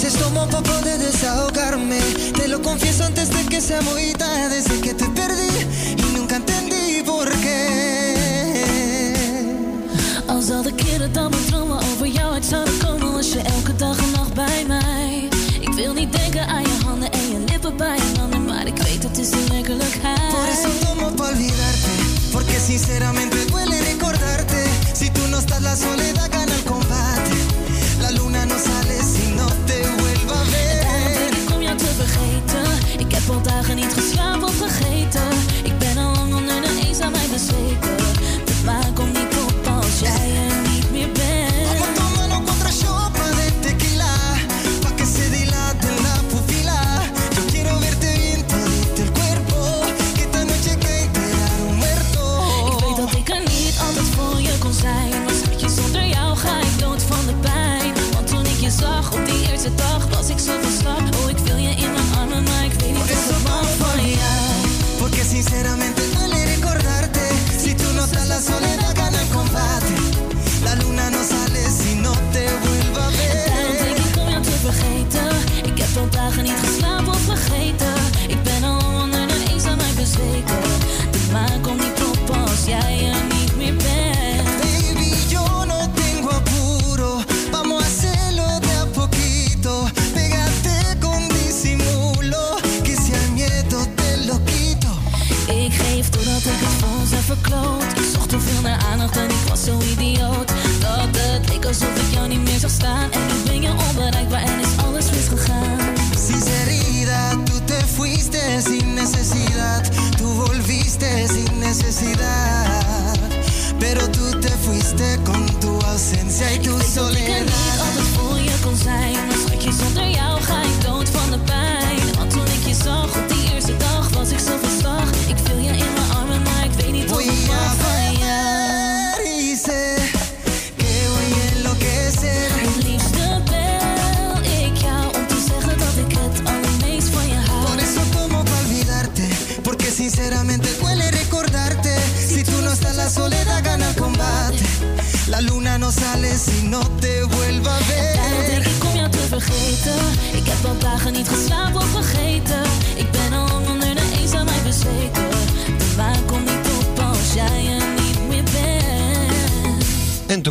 Veces 0.00 0.14
tomo 0.20 0.46
pa 0.46 0.62
poder 0.62 0.96
desahogarme. 0.96 1.98
Te 2.32 2.46
lo 2.46 2.62
confieso 2.62 3.02
antes 3.02 3.30
de 3.30 3.44
que 3.46 3.60
sea 3.60 3.80
muy 3.80 4.12
tarde. 4.12 4.48
Desde 4.48 4.80
que 4.80 4.94
te 4.94 5.06
perdí 5.06 5.50
y 5.96 6.16
nunca 6.16 6.36
entendí 6.36 7.02
por 7.04 7.28
qué. 7.42 9.14
Al 10.28 10.40
zal 10.40 10.62
de 10.62 10.72
keren 10.72 11.12
dat 11.12 11.30
mijn 11.30 11.44
dromen 11.46 11.78
over 11.78 12.06
jou 12.06 12.32
uit 12.32 12.44
zouden 12.44 12.78
komen 12.78 13.12
Was 13.12 13.32
je 13.32 13.40
elke 13.40 13.76
dag 13.76 13.98
en 13.98 14.10
nacht 14.10 14.34
bij 14.34 14.64
mij 14.68 15.28
Ik 15.60 15.72
wil 15.72 15.92
niet 15.92 16.12
denken 16.12 16.46
aan 16.46 16.62
je 16.62 16.78
handen 16.84 17.12
en 17.12 17.28
je 17.32 17.38
lippen 17.46 17.76
bij 17.76 17.98
een 17.98 18.20
ander 18.20 18.40
Maar 18.40 18.66
ik 18.66 18.76
weet 18.76 19.02
het 19.02 19.18
is 19.18 19.30
de 19.30 19.44
werkelijkheid 19.48 20.28
Por 20.28 20.46
eso 20.52 20.68
tomo 20.86 21.10
pa 21.10 21.28
olvidarte. 21.28 21.90
Porque 22.32 22.58
sinceramente 22.66 23.44
duele 23.46 23.78
recordarte. 23.90 24.64
Si 24.92 25.10
tú 25.10 25.26
no 25.30 25.38
estás, 25.38 25.62
la 25.62 25.74
soledad 25.76 26.47
niet 33.78 33.92
geslapen 33.92 34.47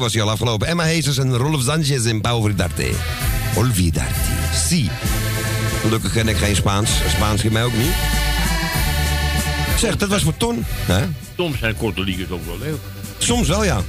was 0.07 0.15
hij 0.15 0.25
al 0.25 0.31
afgelopen. 0.31 0.67
Emma 0.67 0.83
Hazes 0.83 1.17
en 1.17 1.37
Rolf 1.37 1.61
Sanchez 1.61 2.05
in 2.05 2.21
Pauvidarte. 2.21 2.89
Olvidarte. 3.55 4.13
Si. 4.67 4.89
Gelukkig 5.81 6.13
ken 6.13 6.27
ik 6.27 6.37
geen 6.37 6.55
Spaans. 6.55 6.89
Spaans 7.15 7.43
in 7.43 7.51
mij 7.51 7.63
ook 7.63 7.77
niet. 7.77 7.91
Zeg, 9.79 9.97
dat 9.97 10.09
was 10.09 10.23
voor 10.23 10.37
Ton. 10.37 10.65
Hè? 10.67 11.05
Soms 11.35 11.59
zijn 11.59 11.75
korte 11.75 12.01
liedjes 12.01 12.29
ook 12.29 12.45
wel 12.45 12.57
leuk. 12.57 12.77
Soms 13.17 13.47
wel, 13.47 13.63
ja. 13.63 13.81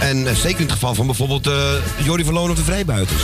En 0.00 0.26
eh, 0.26 0.34
zeker 0.34 0.60
in 0.60 0.64
het 0.64 0.72
geval 0.72 0.94
van 0.94 1.06
bijvoorbeeld 1.06 1.46
eh 1.46 1.72
Jordi 2.02 2.24
Verloon 2.24 2.50
of 2.50 2.56
de 2.56 2.64
Vrijbuiters. 2.64 3.22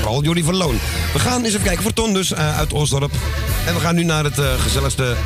Vooral 0.00 0.22
Jordi 0.24 0.42
Verloon. 0.44 0.78
We 1.12 1.18
gaan 1.18 1.44
eens 1.44 1.54
even 1.54 1.66
kijken 1.66 1.82
voor 1.82 1.92
Ton 1.92 2.12
dus 2.12 2.32
eh, 2.32 2.58
uit 2.58 2.72
Osdorp. 2.72 3.12
En 3.66 3.74
we 3.74 3.80
gaan 3.80 3.94
nu 3.94 4.04
naar 4.04 4.24
het 4.24 4.40
gezelligste 4.60 5.16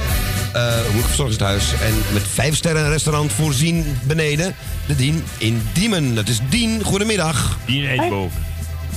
eh 0.53 0.75
verzorgingshuis. 1.07 1.73
En 1.73 1.95
met 2.13 2.23
vijf 2.35 2.57
sterren 2.57 2.89
restaurant 2.89 3.33
voorzien 3.33 3.99
beneden. 4.03 4.55
De 4.87 4.97
Dien 4.97 5.25
in 5.39 5.63
Diemen. 5.73 6.15
Dat 6.15 6.29
is 6.29 6.39
Dien. 6.49 6.83
Goedemiddag. 6.85 7.59
Dien 7.67 7.85
eet 7.85 8.09
boven. 8.09 8.45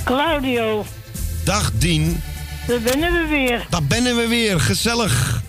Claudio, 0.04 0.86
Dag 1.44 1.72
Dien. 1.74 2.22
daar 2.66 2.80
binnen 2.80 3.12
we 3.12 3.26
weer. 3.28 3.66
Daar 3.70 3.84
bennen 3.84 4.16
we 4.16 4.26
weer. 4.26 4.60
Gezellig. 4.60 5.42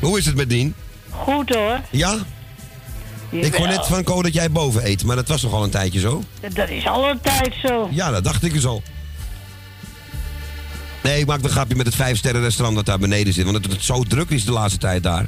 Hoe 0.00 0.18
is 0.18 0.26
het 0.26 0.34
met 0.34 0.48
Dien? 0.50 0.74
Goed 1.10 1.54
hoor. 1.54 1.80
Ja? 1.90 2.16
Ik 3.30 3.54
hoor 3.54 3.66
net 3.66 3.86
van 3.86 4.04
Co 4.04 4.22
dat 4.22 4.34
jij 4.34 4.50
boven 4.50 4.86
eet, 4.86 5.04
maar 5.04 5.16
dat 5.16 5.28
was 5.28 5.40
toch 5.40 5.52
al 5.52 5.64
een 5.64 5.70
tijdje 5.70 6.00
zo? 6.00 6.22
Dat 6.52 6.68
is 6.68 6.86
al 6.86 7.10
een 7.10 7.20
tijd 7.20 7.54
zo. 7.62 7.88
Ja, 7.90 8.10
dat 8.10 8.24
dacht 8.24 8.44
ik 8.44 8.52
dus 8.52 8.66
al. 8.66 8.82
Nee, 11.02 11.20
ik 11.20 11.26
maak 11.26 11.42
een 11.42 11.50
grapje 11.50 11.76
met 11.76 11.86
het 11.86 11.94
vijfsterren 11.94 12.40
restaurant 12.42 12.76
dat 12.76 12.86
daar 12.86 12.98
beneden 12.98 13.32
zit. 13.32 13.44
Want 13.44 13.56
het, 13.64 13.72
het 13.72 13.82
zo 13.82 14.02
druk 14.02 14.30
is 14.30 14.44
de 14.44 14.52
laatste 14.52 14.78
tijd 14.78 15.02
daar. 15.02 15.26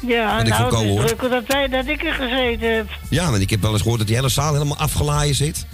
Ja, 0.00 0.36
Wat 0.36 0.46
ik 0.46 0.48
nou, 0.48 0.86
het 0.88 1.00
is 1.00 1.06
drukker 1.06 1.30
dat, 1.30 1.44
wij, 1.46 1.68
dat 1.68 1.86
ik 1.86 2.04
er 2.04 2.12
gezeten 2.12 2.74
heb. 2.74 2.88
Ja, 3.10 3.30
want 3.30 3.42
ik 3.42 3.50
heb 3.50 3.60
wel 3.62 3.72
eens 3.72 3.80
gehoord 3.80 3.98
dat 3.98 4.06
die 4.08 4.16
hele 4.16 4.28
zaal 4.28 4.52
helemaal 4.52 4.76
afgelaaien 4.76 5.34
zit. 5.34 5.66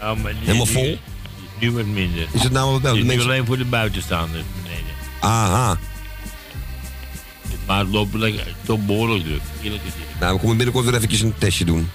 Ja, 0.00 0.14
maar 0.14 0.32
die- 0.32 0.40
Helemaal 0.44 0.66
vol? 0.66 0.98
Nu 1.60 1.72
wat 1.72 1.84
minder. 1.84 2.26
Is 2.32 2.42
het 2.42 2.52
nou 2.52 2.66
wel 2.66 2.74
Het 2.74 2.84
is 2.84 2.92
nu 3.00 3.04
mensen- 3.04 3.24
alleen 3.30 3.46
voor 3.46 3.58
de 3.58 3.64
buitenstaanders 3.64 4.44
beneden. 4.62 4.94
Aha. 5.20 5.78
Maar 7.66 7.78
het 7.78 7.88
loopt 7.88 8.14
lekker, 8.14 8.54
toch 8.62 8.78
behoorlijk 8.86 9.24
druk. 9.24 9.40
Eerlijk 9.62 9.82
gezegd. 9.82 10.20
Nou, 10.20 10.34
we 10.34 10.40
komen 10.40 10.56
binnenkort 10.56 10.84
weer 10.86 10.94
eventjes 10.94 11.20
een 11.20 11.34
testje 11.38 11.64
doen. 11.64 11.90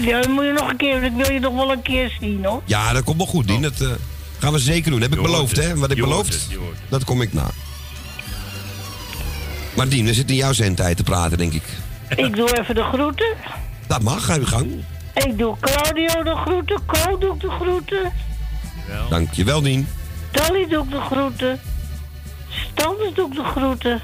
Ja, 0.00 0.20
dat 0.20 0.28
moet 0.28 0.44
je 0.44 0.52
nog 0.52 0.70
een 0.70 0.76
keer, 0.76 1.00
dat 1.00 1.12
wil 1.16 1.32
je 1.32 1.40
nog 1.40 1.54
wel 1.54 1.72
een 1.72 1.82
keer 1.82 2.16
zien 2.20 2.44
hoor. 2.44 2.62
Ja, 2.64 2.92
dat 2.92 3.04
komt 3.04 3.16
wel 3.16 3.26
goed, 3.26 3.46
Dien. 3.48 3.62
Dat 3.62 3.80
eh, 3.80 3.88
gaan 4.38 4.52
we 4.52 4.58
zeker 4.58 4.90
doen. 4.90 5.00
Heb 5.00 5.10
ik 5.12 5.16
Je 5.18 5.22
beloofd, 5.24 5.56
hè? 5.56 5.76
Wat 5.76 5.90
ik 5.90 5.96
beloofd, 6.00 6.48
dat 6.88 7.04
kom 7.04 7.22
ik 7.22 7.32
na. 7.32 7.50
Maar 9.76 9.88
Dien, 9.88 10.04
we 10.04 10.14
zitten 10.14 10.34
in 10.34 10.40
jouw 10.40 10.52
zendtijd 10.52 10.96
te 10.96 11.02
praten, 11.02 11.38
denk 11.38 11.52
ik. 11.52 11.62
Ik 12.16 12.36
doe 12.36 12.58
even 12.58 12.74
de 12.74 12.82
groeten. 12.82 13.34
Dat 13.86 14.02
mag, 14.02 14.24
ga 14.24 14.34
uw 14.36 14.46
gang. 14.46 14.70
Ik 15.14 15.38
doe 15.38 15.56
Claudio 15.60 16.22
de 16.22 16.36
groeten. 16.36 16.80
Ko 16.86 17.18
doe 17.18 17.34
ik 17.34 17.40
de 17.40 17.50
groeten. 17.50 18.12
Dankjewel, 19.10 19.62
Dien. 19.62 19.88
Tally 20.30 20.66
doe 20.68 20.84
ik 20.84 20.90
de 20.90 21.00
groeten. 21.00 21.60
Stans 22.48 23.14
doe 23.14 23.28
ik 23.28 23.34
de 23.34 23.44
groeten. 23.44 24.00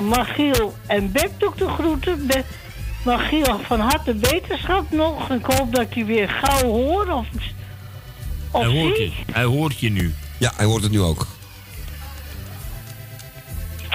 Magiel 0.00 0.74
en 0.86 1.12
Beb 1.12 1.30
doe 1.38 1.48
ik 1.52 1.58
de 1.58 1.68
groeten. 1.68 2.26
Be 2.26 2.44
Magiel, 3.04 3.60
van 3.66 3.80
harte 3.80 4.14
beterschap 4.14 4.90
nog. 4.90 5.30
Ik 5.30 5.44
hoop 5.44 5.74
dat 5.74 5.80
ik 5.82 5.94
je 5.94 6.04
weer 6.04 6.28
gauw 6.28 6.68
hoor. 6.70 7.06
Of, 7.10 7.26
of 8.50 8.62
Hij 8.62 8.70
hoort 8.70 8.96
je. 8.96 9.10
Hij 9.32 9.44
hoort 9.44 9.78
je 9.78 9.90
nu. 9.90 10.14
Ja, 10.38 10.52
hij 10.56 10.66
hoort 10.66 10.82
het 10.82 10.92
nu 10.92 11.00
ook. 11.00 11.26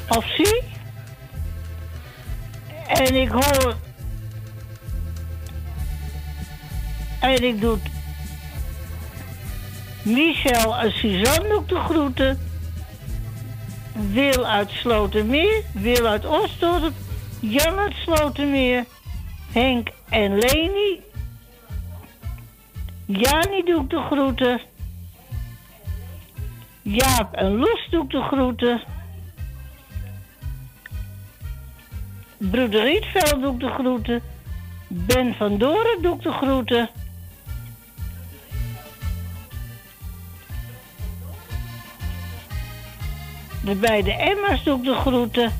Of 0.09 0.25
zie. 0.35 0.63
En 2.87 3.15
ik 3.15 3.29
hoor. 3.29 3.75
En 7.19 7.43
ik 7.43 7.61
doe. 7.61 7.77
Michel 10.01 10.77
en 10.77 10.91
Suzanne 10.91 11.59
ik 11.59 11.67
de 11.67 11.79
groeten. 11.79 12.39
Wil 13.93 14.45
uit 14.45 14.69
Slotermeer. 14.69 15.63
Wil 15.71 16.05
uit 16.05 16.25
Osdorp. 16.25 16.93
Jan 17.39 17.77
uit 17.77 17.93
Slotermeer. 17.93 18.85
Henk 19.51 19.89
en 20.09 20.37
Leni. 20.37 21.01
Jani 23.05 23.63
doe 23.63 23.83
ik 23.83 23.89
de 23.89 24.01
groeten. 24.01 24.61
Jaap 26.81 27.33
en 27.33 27.55
Loes 27.55 27.87
doe 27.89 28.03
ik 28.03 28.09
de 28.09 28.21
groeten. 28.21 28.81
Broeder 32.37 32.83
Rietveld 32.83 33.41
doe 33.41 33.53
ik 33.53 33.59
de 33.59 33.69
groeten. 33.69 34.21
Ben 34.87 35.35
van 35.35 35.57
Doren 35.57 36.01
doe 36.01 36.15
ik 36.15 36.21
de 36.21 36.31
groeten. 36.31 36.89
De 43.63 43.75
beide 43.75 44.13
Emma's 44.13 44.63
doe 44.63 44.77
ik 44.77 44.83
de 44.83 44.93
groeten. 44.93 45.53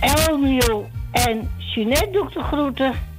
Elmio 0.00 0.86
en 1.12 1.50
Jeanette 1.58 2.10
doe 2.10 2.26
ik 2.26 2.32
de 2.32 2.42
groeten. 2.42 3.11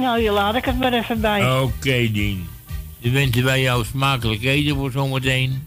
Nou, 0.00 0.20
je 0.20 0.30
laat 0.30 0.54
ik 0.54 0.64
het 0.64 0.78
maar 0.78 0.92
even 0.92 1.20
bij. 1.20 1.60
Oké, 1.60 2.10
Dien. 2.12 2.48
Dan 3.00 3.12
wensen 3.12 3.44
wij 3.44 3.60
jou 3.60 3.84
smakelijk 3.84 4.42
eten 4.44 4.76
voor 4.76 4.90
zometeen. 4.90 5.66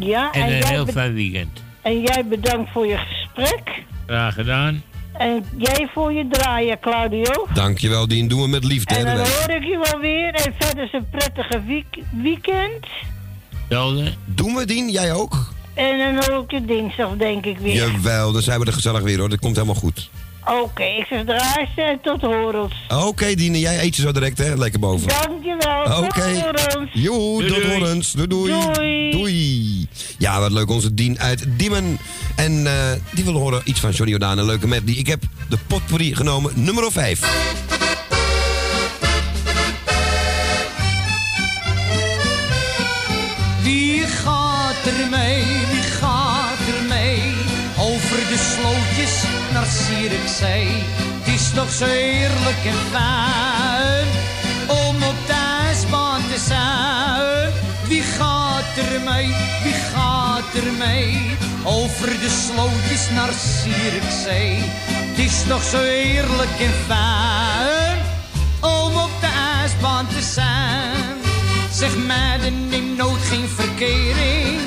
Ja, 0.00 0.32
En 0.32 0.42
en, 0.42 0.56
een 0.56 0.66
heel 0.66 0.86
fijn 0.86 1.14
weekend. 1.14 1.62
en 1.82 2.00
jij 2.00 2.24
bedankt 2.28 2.70
voor 2.72 2.86
je 2.86 2.96
gesprek. 2.96 3.82
Graag 4.06 4.34
gedaan. 4.34 4.82
En 5.12 5.44
jij 5.56 5.88
voor 5.94 6.12
je 6.12 6.28
draaien, 6.30 6.80
Claudio. 6.80 7.46
Dankjewel, 7.54 8.08
Dien. 8.08 8.28
Doen 8.28 8.40
we 8.40 8.48
met 8.48 8.64
liefde, 8.64 8.94
hè, 8.94 9.00
En 9.00 9.06
de 9.06 9.12
dan 9.12 9.22
week. 9.22 9.34
hoor 9.46 9.56
ik 9.56 9.62
je 9.64 9.80
wel 9.90 10.00
weer. 10.00 10.34
En 10.34 10.54
verder 10.58 10.84
is 10.84 10.92
een 10.92 11.08
prettige 11.10 11.62
week- 11.66 11.98
weekend. 12.22 12.86
Hetzelfde. 13.60 14.12
Doen 14.24 14.54
we, 14.54 14.64
Dien? 14.66 14.90
Jij 14.90 15.12
ook? 15.12 15.52
En 15.74 15.98
dan 15.98 16.24
hoor 16.34 16.44
ik 16.44 16.50
je 16.50 16.64
dinsdag, 16.64 17.16
denk 17.16 17.44
ik 17.46 17.58
weer. 17.58 17.74
Jawel, 17.74 18.32
dan 18.32 18.42
zijn 18.42 18.60
we 18.60 18.66
er 18.66 18.72
gezellig 18.72 19.02
weer, 19.02 19.18
hoor. 19.18 19.28
Dat 19.28 19.38
komt 19.38 19.54
helemaal 19.56 19.74
goed. 19.80 20.10
Oké, 20.48 20.82
ik 20.82 21.06
zeg 21.08 21.24
draaien 21.24 21.68
en 21.76 21.98
tot 22.02 22.20
horens. 22.20 22.74
Oké, 22.88 23.34
Dien. 23.34 23.52
en 23.54 23.60
Jij 23.60 23.80
eet 23.82 23.96
je 23.96 24.02
zo 24.02 24.12
direct, 24.12 24.38
hè? 24.38 24.54
Lekker 24.56 24.80
boven. 24.80 25.08
Dankjewel. 25.08 25.82
Oké. 26.04 26.20
Tot 26.20 26.40
horens. 26.40 26.90
Joe, 26.92 27.18
Doei, 27.18 27.46
tot 27.48 27.62
doei. 27.62 27.78
horens. 27.78 28.12
Doei, 28.12 28.26
doei. 28.28 28.52
Doei. 28.72 29.10
Doei. 29.10 29.88
Ja, 30.18 30.40
wat 30.40 30.50
leuk. 30.52 30.70
Onze 30.70 30.94
Dien 30.94 31.18
uit 31.20 31.44
Diemen. 31.48 31.98
En 32.36 32.66
eh, 32.66 32.72
die 33.10 33.24
wil 33.24 33.34
horen 33.34 33.60
iets 33.64 33.80
van 33.80 33.90
Johnny 33.90 34.10
Jordaan. 34.10 34.38
Een 34.38 34.46
leuke 34.46 34.66
medley. 34.68 34.94
Ik 34.94 35.06
heb 35.06 35.22
de 35.48 35.58
potpourri 35.66 36.14
genomen, 36.14 36.52
nummer 36.54 36.92
5. 36.92 37.20
Wie 43.62 44.06
gaat 44.06 44.86
er 44.86 45.08
mee, 45.10 45.44
naar 50.08 50.18
Zierikzee? 50.18 50.68
Het 51.18 51.34
is 51.34 51.50
toch 51.54 51.70
zo 51.70 51.84
heerlijk 51.84 52.64
en 52.64 52.80
fijn 52.90 54.06
om 54.66 55.02
op 55.02 55.26
de 55.26 55.64
ijsbaan 55.66 56.22
te 56.32 56.38
zijn. 56.38 57.52
Wie 57.88 58.02
gaat 58.02 58.76
er 58.76 59.00
mee, 59.00 59.34
wie 59.62 59.72
gaat 59.72 60.54
er 60.54 60.72
mee 60.78 61.36
over 61.64 62.06
de 62.06 62.42
slootjes 62.46 63.10
naar 63.14 63.32
Zierikzee? 63.32 64.62
Het 64.86 65.18
is 65.18 65.42
toch 65.48 65.62
zo 65.62 65.78
heerlijk 65.78 66.60
en 66.60 66.74
fijn 66.86 67.98
om 68.60 68.96
op 68.96 69.10
de 69.20 69.30
ijsbaan 69.60 70.06
te 70.06 70.22
zijn. 70.22 71.16
Zeg 71.72 71.96
meiden, 71.96 72.68
neem 72.68 72.96
nooit 72.96 73.22
geen 73.22 73.48
verkering 73.48 74.60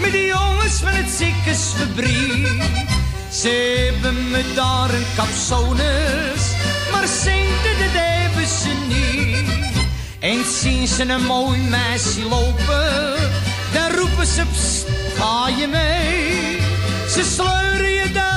met 0.00 0.12
die 0.12 0.26
jongens 0.26 0.80
van 0.80 0.92
het 0.92 1.10
ziekersfabriek. 1.10 2.88
Ze 3.30 3.90
hebben 3.92 4.30
me 4.30 4.52
daar 4.54 4.94
een 4.94 5.06
capsones, 5.16 6.54
maar 6.92 7.08
centen 7.08 7.78
dat 7.78 7.92
hebben 7.92 8.46
ze 8.46 8.72
niet. 8.88 9.84
En 10.18 10.44
zien 10.60 10.88
ze 10.88 11.02
een 11.02 11.24
mooi 11.24 11.58
meisje 11.58 12.22
lopen, 12.28 13.14
dan 13.72 13.90
roepen 13.90 14.26
ze, 14.26 14.42
ga 15.16 15.48
je 15.48 15.66
mee? 15.66 16.58
Ze 17.08 17.24
sleuren 17.34 17.90
je 17.90 18.12
dan 18.12 18.29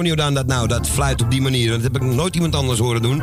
Johnny 0.00 0.16
Jordaan 0.18 0.34
dat 0.34 0.46
nou, 0.56 0.68
dat 0.68 0.88
fluit 0.88 1.22
op 1.22 1.30
die 1.30 1.40
manier? 1.40 1.70
Dat 1.70 1.82
heb 1.82 1.96
ik 1.96 2.02
nooit 2.02 2.34
iemand 2.34 2.54
anders 2.54 2.78
horen 2.78 3.02
doen. 3.02 3.22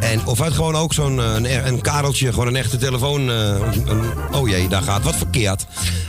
En 0.00 0.26
of 0.26 0.40
uit 0.40 0.52
gewoon 0.52 0.76
ook 0.76 0.92
zo'n 0.92 1.20
eh, 1.20 1.34
een, 1.34 1.66
een 1.66 1.80
kareltje, 1.80 2.32
gewoon 2.32 2.46
een 2.46 2.56
echte 2.56 2.76
telefoon. 2.76 3.30
eh, 3.30 3.54
een- 3.86 4.12
oh 4.32 4.48
jee, 4.48 4.68
daar 4.68 4.82
gaat 4.82 5.02
wat 5.02 5.16
verkeerd. 5.16 5.66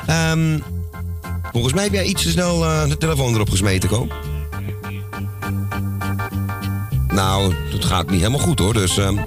Ehm, 0.08 0.60
volgens 1.52 1.74
mij 1.74 1.84
heb 1.84 1.94
jij 1.94 2.04
iets 2.04 2.24
te 2.24 2.30
snel 2.30 2.66
eh, 2.66 2.88
de 2.90 2.98
telefoon 2.98 3.34
erop 3.34 3.50
gesmeten, 3.50 3.90
Ko. 3.90 4.08
Nou, 7.08 7.54
dat 7.72 7.86
gaat 7.86 8.10
niet 8.10 8.20
helemaal 8.20 8.40
goed 8.40 8.60
hoor. 8.60 8.74
Dus 8.74 8.98
ehm, 8.98 9.18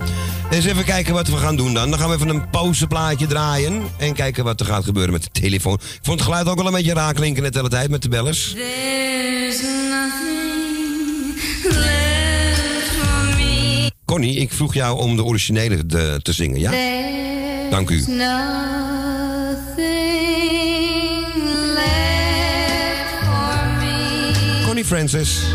eens 0.51 0.65
even 0.65 0.85
kijken 0.85 1.15
wat 1.15 1.29
we 1.29 1.37
gaan 1.37 1.57
doen 1.57 1.75
dan. 1.75 1.91
Dan 1.91 1.99
gaan 1.99 2.09
we 2.09 2.15
even 2.15 2.29
een 2.29 2.51
pauzeplaatje 2.51 3.27
draaien. 3.27 3.83
En 3.97 4.13
kijken 4.15 4.45
wat 4.45 4.61
er 4.61 4.67
gaat 4.67 4.85
gebeuren 4.85 5.13
met 5.13 5.23
de 5.23 5.41
telefoon. 5.41 5.75
Ik 5.75 5.99
vond 6.03 6.19
het 6.21 6.29
geluid 6.29 6.47
ook 6.49 6.57
wel 6.57 6.67
een 6.67 6.73
beetje 6.73 6.95
raar 6.95 7.15
klinken 7.15 7.43
net 7.43 7.53
de 7.53 7.59
hele 7.59 7.71
tijd 7.71 7.91
met 7.91 8.03
de 8.03 8.09
bellers. 8.09 8.55
Connie, 14.11 14.37
ik 14.37 14.53
vroeg 14.53 14.75
jou 14.75 14.99
om 14.99 15.17
de 15.17 15.25
originele 15.25 15.87
te, 15.87 16.21
te 16.23 16.33
zingen, 16.33 16.61
ja? 16.61 16.71
There's 16.71 17.71
Dank 17.71 17.91
u. 17.91 18.05
Connie 24.65 24.85
Francis. 24.85 25.55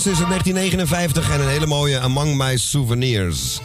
Connie 0.00 0.16
Francis 0.16 0.44
in 0.44 0.54
1959 0.54 1.30
en 1.30 1.40
een 1.40 1.48
hele 1.48 1.66
mooie 1.66 2.00
Among 2.00 2.36
My 2.36 2.56
Souvenirs. 2.56 3.60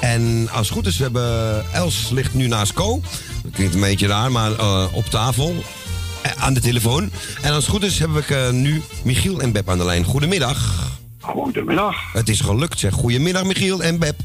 En 0.00 0.48
als 0.52 0.68
het 0.68 0.76
goed 0.76 0.86
is, 0.86 0.96
we 0.96 1.02
hebben 1.02 1.64
Els 1.72 2.10
ligt 2.10 2.34
nu 2.34 2.46
naast 2.46 2.72
Co. 2.72 3.00
Dat 3.42 3.52
klinkt 3.52 3.74
een 3.74 3.80
beetje 3.80 4.06
raar, 4.06 4.32
maar 4.32 4.52
eh, 4.58 4.86
op 4.92 5.04
tafel. 5.04 5.54
eh, 6.22 6.32
aan 6.38 6.54
de 6.54 6.60
telefoon. 6.60 7.10
En 7.42 7.52
als 7.52 7.64
het 7.64 7.74
goed 7.74 7.82
is, 7.82 7.98
heb 7.98 8.16
ik 8.16 8.30
eh, 8.30 8.50
nu 8.50 8.82
Michiel 9.04 9.40
en 9.40 9.52
Beb 9.52 9.68
aan 9.68 9.78
de 9.78 9.84
lijn. 9.84 10.04
Goedemiddag. 10.04 10.88
Goedemiddag. 11.20 12.12
Het 12.12 12.28
is 12.28 12.40
gelukt, 12.40 12.78
zeg. 12.78 12.92
Goedemiddag, 12.92 13.44
Michiel 13.44 13.82
en 13.82 13.98
Beb. 13.98 14.20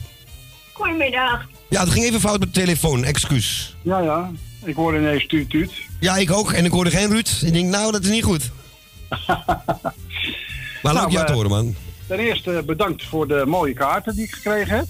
Goedemiddag. 0.74 1.46
Ja, 1.70 1.80
het 1.80 1.90
ging 1.90 2.06
even 2.06 2.20
fout 2.20 2.40
met 2.40 2.54
de 2.54 2.60
telefoon. 2.60 3.04
Excuus. 3.04 3.76
Ja, 3.82 4.00
ja. 4.00 4.32
Ik 4.66 4.76
hoorde 4.76 4.98
ineens 4.98 5.28
tuut 5.28 5.50
tuut. 5.50 5.72
Ja, 6.00 6.16
ik 6.18 6.32
ook. 6.32 6.52
En 6.52 6.66
ik 6.66 6.72
hoorde 6.72 6.92
geen 6.92 7.10
Ruud. 7.10 7.30
Ik 7.46 7.54
denk, 7.54 7.70
nou, 7.70 7.92
dat 7.92 8.04
is 8.04 8.10
niet 8.10 8.24
goed. 8.24 8.52
Maar 10.84 10.94
leuk 10.94 11.02
Nou, 11.02 11.12
jou 11.14 11.26
te 11.26 11.32
eh, 11.32 11.38
horen, 11.38 11.50
man. 11.50 11.76
ten 12.08 12.20
eerste 12.20 12.64
bedankt 12.66 13.04
voor 13.04 13.28
de 13.28 13.44
mooie 13.48 13.74
kaarten 13.74 14.16
die 14.16 14.24
ik 14.24 14.34
gekregen 14.34 14.76
heb. 14.76 14.86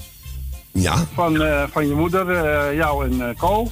Ja. 0.72 1.06
Van, 1.14 1.42
eh, 1.42 1.64
van 1.72 1.88
je 1.88 1.94
moeder, 1.94 2.30
eh, 2.30 2.76
jou 2.76 3.06
en 3.10 3.22
eh 3.30 3.36
Co. 3.38 3.72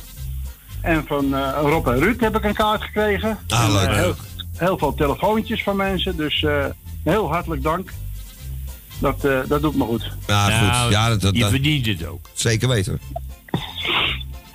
En 0.81 1.03
van 1.07 1.35
eh, 1.35 1.49
Rob 1.61 1.87
en 1.87 1.99
Ruud 1.99 2.19
heb 2.19 2.35
ik 2.37 2.43
een 2.43 2.53
kaart 2.53 2.83
gekregen. 2.83 3.39
Ah, 3.47 3.69
leuk. 3.73 3.87
eh, 3.89 3.95
heel, 3.95 4.15
heel 4.57 4.77
veel 4.77 4.93
telefoontjes 4.93 5.63
van 5.63 5.75
mensen. 5.75 6.15
Dus 6.17 6.43
eh, 6.43 6.65
heel 7.03 7.31
hartelijk 7.31 7.63
dank. 7.63 7.91
Dat, 8.99 9.25
eh, 9.25 9.39
dat 9.47 9.61
doet 9.61 9.75
me 9.75 9.83
goed. 9.83 10.11
Ja, 10.27 10.47
Nou, 10.47 10.83
goed. 10.83 10.91
Ja, 10.91 11.09
dat, 11.09 11.21
dat, 11.21 11.35
je 11.37 11.47
verdient 11.47 11.85
het 11.85 12.05
ook. 12.07 12.29
Zeker 12.33 12.67
weten. 12.67 12.99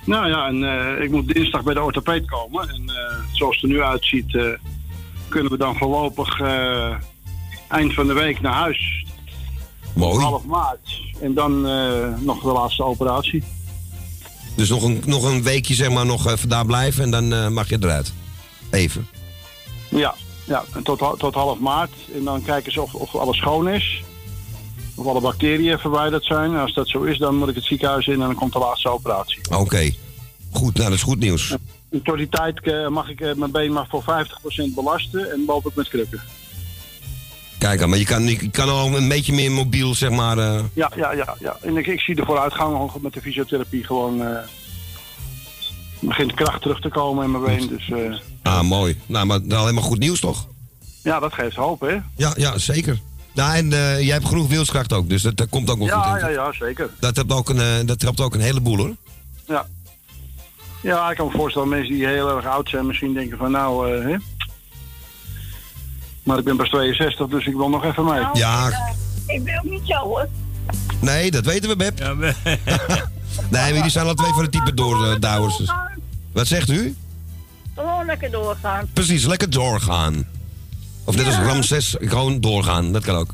Nou 0.05 0.27
ja, 0.29 0.47
en 0.47 0.63
eh, 0.63 1.03
ik 1.03 1.11
moet 1.11 1.33
dinsdag 1.33 1.63
bij 1.63 1.73
de 1.73 1.81
orthopeed 1.81 2.25
komen. 2.29 2.69
En 2.69 2.83
eh, 2.89 3.15
zoals 3.31 3.55
het 3.55 3.63
er 3.63 3.69
nu 3.69 3.81
uitziet, 3.83 4.35
eh, 4.35 4.43
kunnen 5.27 5.51
we 5.51 5.57
dan 5.57 5.75
voorlopig 5.77 6.39
eh, 6.39 6.95
eind 7.69 7.93
van 7.93 8.07
de 8.07 8.13
week 8.13 8.41
naar 8.41 8.53
huis. 8.53 9.05
Mooi. 9.95 10.23
Half 10.23 10.43
maart. 10.43 11.01
En 11.21 11.33
dan 11.33 11.67
eh, 11.67 12.07
nog 12.19 12.41
de 12.41 12.51
laatste 12.51 12.83
operatie. 12.83 13.43
Dus 14.55 14.69
nog 14.69 14.83
een, 14.83 15.01
nog 15.05 15.23
een 15.23 15.43
weekje 15.43 15.73
zeg 15.73 15.89
maar 15.89 16.05
nog 16.05 16.27
even 16.27 16.49
daar 16.49 16.65
blijven 16.65 17.03
en 17.03 17.11
dan 17.11 17.33
eh, 17.33 17.47
mag 17.47 17.69
je 17.69 17.77
eruit. 17.79 18.13
Even. 18.71 19.07
Ja, 19.89 20.15
ja 20.45 20.63
tot, 20.83 20.99
tot 21.17 21.33
half 21.33 21.59
maart. 21.59 21.91
En 22.13 22.23
dan 22.23 22.41
kijken 22.41 22.71
ze 22.71 22.81
of, 22.81 22.93
of 22.93 23.15
alles 23.15 23.37
schoon 23.37 23.69
is. 23.69 24.03
Of 24.95 25.05
alle 25.05 25.21
bacteriën 25.21 25.79
verwijderd 25.79 26.23
zijn. 26.23 26.53
En 26.53 26.59
als 26.59 26.73
dat 26.73 26.87
zo 26.87 27.01
is, 27.03 27.17
dan 27.17 27.35
moet 27.35 27.49
ik 27.49 27.55
het 27.55 27.63
ziekenhuis 27.63 28.07
in 28.07 28.13
en 28.13 28.19
dan 28.19 28.35
komt 28.35 28.53
de 28.53 28.59
laatste 28.59 28.89
operatie. 28.89 29.41
Oké. 29.57 29.91
Goed, 30.51 30.73
nou 30.73 30.89
dat 30.89 30.97
is 30.97 31.03
goed 31.03 31.19
nieuws. 31.19 31.55
En 31.89 32.01
tot 32.01 32.17
die 32.17 32.29
tijd 32.29 32.89
mag 32.89 33.09
ik 33.09 33.21
eh, 33.21 33.33
mijn 33.33 33.51
been 33.51 33.73
maar 33.73 33.87
voor 33.89 34.03
50% 34.03 34.05
belasten 34.75 35.31
en 35.31 35.43
loop 35.47 35.65
ik 35.67 35.75
met 35.75 35.87
krukken. 35.87 36.21
Kijk 37.59 37.87
maar 37.87 37.97
je 37.97 38.05
kan, 38.05 38.23
je 38.27 38.49
kan 38.49 38.69
al 38.69 38.95
een 38.97 39.07
beetje 39.07 39.33
meer 39.33 39.51
mobiel 39.51 39.95
zeg 39.95 40.09
maar. 40.09 40.37
eh, 40.37 40.59
Ja, 40.73 40.91
ja, 40.95 41.11
ja. 41.11 41.35
ja. 41.39 41.57
En 41.61 41.77
ik, 41.77 41.87
ik 41.87 41.99
zie 41.99 42.15
de 42.15 42.25
vooruitgang 42.25 42.91
met 43.01 43.13
de 43.13 43.21
fysiotherapie 43.21 43.83
gewoon. 43.83 44.21
eh 44.21 44.37
begint 46.01 46.33
kracht 46.33 46.61
terug 46.61 46.79
te 46.81 46.89
komen 46.89 47.23
in 47.25 47.31
mijn 47.31 47.43
been. 47.43 47.67
Dus 47.67 47.89
eh, 47.89 48.19
Ah, 48.53 48.61
mooi. 48.61 48.97
Nou, 49.05 49.25
maar 49.25 49.39
alleen 49.49 49.73
maar 49.73 49.83
goed 49.83 49.99
nieuws 49.99 50.19
toch? 50.19 50.47
ja, 51.03 51.19
dat 51.19 51.33
geeft 51.33 51.55
hoop, 51.55 51.81
hè? 51.81 51.97
Ja, 52.15 52.33
ja 52.37 52.57
zeker. 52.57 52.99
Nou, 53.33 53.55
en 53.55 53.69
jij 54.03 54.13
hebt 54.13 54.25
genoeg 54.27 54.47
wilskracht 54.47 54.93
ook, 54.93 55.09
dus 55.09 55.21
dat, 55.21 55.37
dat 55.37 55.49
komt 55.49 55.69
ook 55.69 55.77
wel 55.77 55.87
goed. 55.87 56.03
Ja, 56.03 56.09
denk 56.11 56.21
ja, 56.21 56.27
ik. 56.27 56.35
ja, 56.35 56.65
zeker. 56.65 56.89
Dat, 56.99 57.15
helpt 57.15 57.31
ook 57.31 57.49
een, 57.49 57.85
dat 57.85 58.01
helpt 58.01 58.19
ook 58.19 58.33
een 58.33 58.39
heleboel 58.41 58.77
hoor. 58.77 58.95
Ja. 59.47 59.65
Ja, 60.81 61.09
ik 61.09 61.17
kan 61.17 61.25
me 61.25 61.31
voorstellen, 61.31 61.69
mensen 61.69 61.93
die 61.93 62.07
heel 62.07 62.35
erg 62.35 62.45
oud 62.45 62.69
zijn, 62.69 62.85
misschien 62.87 63.13
denken 63.13 63.37
van 63.37 63.51
nou, 63.51 63.89
hè? 64.09 64.15
Maar 66.29 66.37
ik 66.37 66.43
ben 66.43 66.57
pas 66.57 66.69
62, 66.69 67.27
dus 67.27 67.45
ik 67.45 67.55
wil 67.55 67.69
nog 67.69 67.83
even 67.83 68.05
mee. 68.05 68.21
Ja, 68.33 68.69
Ik 69.27 69.43
ben 69.43 69.57
ook 69.57 69.63
niet 69.71 69.81
zo 69.83 69.93
hoor. 69.95 70.27
nee, 71.01 71.31
dat 71.31 71.45
weten 71.45 71.69
we, 71.69 71.75
Beb. 71.75 71.99
nee, 73.49 73.73
maar 73.73 73.81
die 73.81 73.89
zijn 73.91 74.05
al 74.07 74.13
twee 74.13 74.31
van 74.33 74.43
de 74.43 74.49
type 74.49 74.73
doordouwers. 74.73 75.57
Dus. 75.57 75.71
Wat 76.33 76.47
zegt 76.47 76.69
u? 76.69 76.95
Gewoon 77.75 78.05
lekker 78.05 78.31
doorgaan. 78.31 78.89
Precies, 78.93 79.25
lekker 79.25 79.49
doorgaan. 79.49 80.27
Of 81.03 81.15
net 81.15 81.25
als 81.25 81.35
Ja. 81.35 81.41
Ramses, 81.43 81.95
gewoon 81.99 82.41
doorgaan. 82.41 82.91
Dat 82.91 83.03
kan 83.03 83.15
ook. 83.15 83.33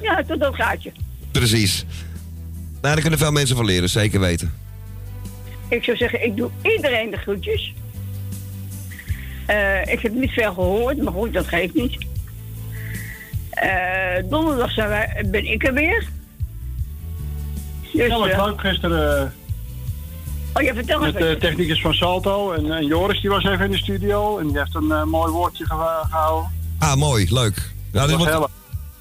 Ja, 0.00 0.22
tot 0.26 0.40
dat 0.40 0.54
gaatje. 0.54 0.92
Precies. 1.32 1.84
Nou, 2.80 2.94
daar 2.94 3.00
kunnen 3.00 3.18
veel 3.18 3.32
mensen 3.32 3.56
van 3.56 3.64
leren, 3.64 3.88
zeker 3.90 4.20
weten. 4.20 4.54
Ik 5.68 5.84
zou 5.84 5.96
zeggen, 5.96 6.24
ik 6.24 6.36
doe 6.36 6.50
iedereen 6.62 7.10
de 7.10 7.16
groetjes. 7.16 7.74
Eh, 9.46 9.86
ik 9.86 10.00
heb 10.00 10.12
niet 10.14 10.30
veel 10.30 10.52
gehoord, 10.54 11.02
maar 11.02 11.12
goed, 11.12 11.32
dat 11.32 11.46
geeft 11.48 11.74
niet. 11.74 12.10
Eh, 13.52 14.30
donderdag 14.30 14.70
zijn 14.72 14.88
wij, 14.88 15.24
ben 15.30 15.44
ik 15.52 15.66
er 15.66 15.72
weer. 15.74 16.08
Dus, 17.82 17.92
Ja, 17.92 18.18
wat 18.18 18.28
eh, 18.28 18.44
leuk 18.46 18.60
gisteren 18.60 19.32
oh, 20.54 20.62
ja, 20.62 20.74
vertel 20.74 21.00
eh, 21.00 21.06
eens. 21.06 21.14
met 21.14 21.22
de 21.22 21.36
technicus 21.40 21.80
van 21.80 21.94
Salto. 21.94 22.52
En, 22.52 22.72
en 22.72 22.86
Joris 22.86 23.20
die 23.20 23.30
was 23.30 23.44
even 23.44 23.64
in 23.64 23.70
de 23.70 23.76
studio 23.76 24.38
en 24.38 24.46
die 24.48 24.58
heeft 24.58 24.74
een 24.74 24.90
eh, 24.92 25.02
mooi 25.04 25.32
woordje 25.32 25.64
geha- 25.66 26.06
gehouden. 26.10 26.50
Ah, 26.78 26.94
mooi, 26.94 27.26
leuk. 27.30 27.72
Nou, 27.92 28.08
dit 28.08 28.18
Dat 28.18 28.38
was 28.38 28.48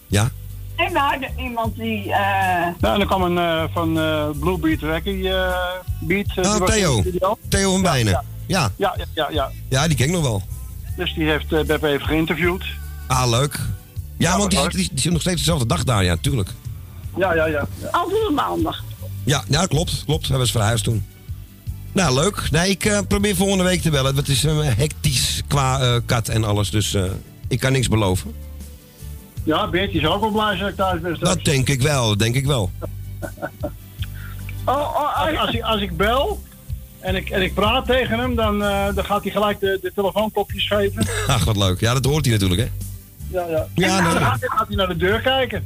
Ja? 0.07 0.29
En 0.75 0.93
we 0.93 0.99
hadden 0.99 1.29
iemand 1.39 1.75
die... 1.75 1.99
eh, 2.03 2.09
Ja, 2.09 2.73
en 2.93 2.99
dan 2.99 3.05
kwam 3.05 3.21
een 3.21 3.37
eh, 3.37 3.63
van 3.73 3.99
eh 3.99 4.27
Wacky 4.81 5.27
eh 5.27 5.53
Beat. 5.99 6.25
eh, 6.35 6.43
Ah, 6.43 6.43
was 6.43 6.53
in 6.59 6.65
de 6.65 6.71
Theo. 6.71 6.99
studio. 7.01 7.37
Theo 7.49 7.71
van 7.71 7.81
Bijnen. 7.81 8.11
Ja. 8.11 8.23
Ja. 8.47 8.71
Ja, 8.77 8.93
ja, 8.97 9.05
ja, 9.13 9.27
ja. 9.31 9.51
ja, 9.69 9.87
die 9.87 9.97
ken 9.97 10.05
ik 10.05 10.11
nog 10.11 10.21
wel. 10.21 10.41
Dus 10.97 11.13
die 11.13 11.29
heeft 11.29 11.53
eh 11.53 11.63
Beb 11.63 11.83
even 11.83 12.07
geïnterviewd. 12.07 12.63
Ah, 13.07 13.29
leuk. 13.29 13.59
Ja, 14.21 14.37
want 14.37 14.51
die, 14.51 14.59
zit- 14.59 14.71
die, 14.71 14.89
die 14.91 14.99
zit 14.99 15.11
nog 15.11 15.21
steeds 15.21 15.37
dezelfde 15.37 15.65
dag 15.65 15.83
daar, 15.83 16.03
ja, 16.03 16.17
tuurlijk. 16.21 16.49
Ja, 17.17 17.33
ja, 17.33 17.45
ja. 17.45 17.67
Altijd 17.91 18.27
op 18.27 18.33
maandag. 18.35 18.83
Ja, 19.23 19.43
ja 19.49 19.65
klopt, 19.65 20.03
klopt. 20.05 20.27
Hij 20.27 20.37
was 20.37 20.51
verhuisd 20.51 20.83
toen. 20.83 21.05
Nou, 21.91 22.13
leuk. 22.13 22.47
Nee, 22.51 22.69
ik 22.69 22.85
eh, 22.85 22.99
probeer 23.07 23.35
volgende 23.35 23.63
week 23.63 23.81
te 23.81 23.89
bellen. 23.89 24.15
Het 24.15 24.27
is 24.27 24.43
uh, 24.43 24.59
hectisch 24.63 25.41
qua 25.47 25.79
eh, 25.81 25.95
kat 26.05 26.27
en 26.27 26.43
alles, 26.43 26.69
dus 26.69 26.93
eh, 26.93 27.03
ik 27.47 27.59
kan 27.59 27.71
niks 27.71 27.87
beloven. 27.87 28.33
Ja, 29.43 29.69
Beertje 29.69 29.99
is 29.99 30.05
ook 30.07 30.21
wel 30.21 30.31
blij 30.31 30.61
als 30.61 30.69
ik 30.69 30.75
thuis 30.75 31.01
ben. 31.01 31.15
straks. 31.15 31.35
Dat 31.35 31.45
denk 31.45 31.69
ik 31.69 31.81
wel, 31.81 32.17
denk 32.17 32.35
ik 32.35 32.45
wel. 32.45 32.71
Oh, 34.65 34.75
oh, 34.75 35.19
Als, 35.27 35.37
als, 35.37 35.53
ik, 35.53 35.61
als 35.61 35.81
ik 35.81 35.97
bel 35.97 36.43
en 36.99 37.15
ik, 37.15 37.29
en 37.29 37.41
ik 37.41 37.53
praat 37.53 37.85
tegen 37.85 38.19
hem, 38.19 38.35
dan, 38.35 38.63
eh, 38.63 38.85
dan 38.95 39.05
gaat 39.05 39.23
hij 39.23 39.31
gelijk 39.31 39.59
de, 39.59 39.79
de 39.81 39.91
telefoonkopjes 39.95 40.67
geven. 40.67 41.07
Ach, 41.27 41.43
wat 41.43 41.57
leuk. 41.57 41.79
Ja, 41.79 41.93
dat 41.93 42.05
hoort 42.05 42.25
hij 42.25 42.33
natuurlijk, 42.33 42.61
hè? 42.61 42.67
Ja, 43.31 43.45
ja. 43.47 43.67
Ja, 43.75 43.97
en 43.97 44.03
nee. 44.03 44.13
dan 44.13 44.21
gaat, 44.21 44.39
gaat 44.41 44.67
hij 44.67 44.75
naar 44.75 44.87
de 44.87 44.97
deur 44.97 45.21
kijken. 45.21 45.65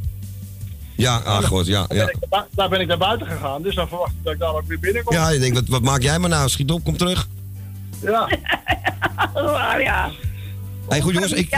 Ja, 0.95 1.17
ach, 1.17 1.45
goed, 1.45 1.65
ja. 1.65 1.85
Ja, 1.89 2.09
ik 2.09 2.15
daar 2.51 2.69
ben 2.69 2.79
ik 2.79 2.87
naar 2.87 2.97
buiten 2.97 3.27
gegaan, 3.27 3.61
dus 3.61 3.75
dan 3.75 3.87
verwacht 3.87 4.11
ik 4.11 4.23
dat 4.23 4.33
ik 4.33 4.39
daar 4.39 4.53
ook 4.53 4.67
weer 4.67 4.79
binnenkom. 4.79 5.15
ja 5.15 5.29
je 5.29 5.39
denkt, 5.39 5.55
wat, 5.55 5.67
wat 5.67 5.81
maak 5.81 6.01
jij 6.01 6.19
maar 6.19 6.29
nou? 6.29 6.49
Schiet 6.49 6.71
op, 6.71 6.83
kom 6.83 6.97
terug. 6.97 7.27
Ja. 8.01 8.27
Oh, 9.33 9.81
ja. 9.81 10.11
hey, 10.89 11.01
goed 11.01 11.13
jongens, 11.13 11.31
ik, 11.31 11.49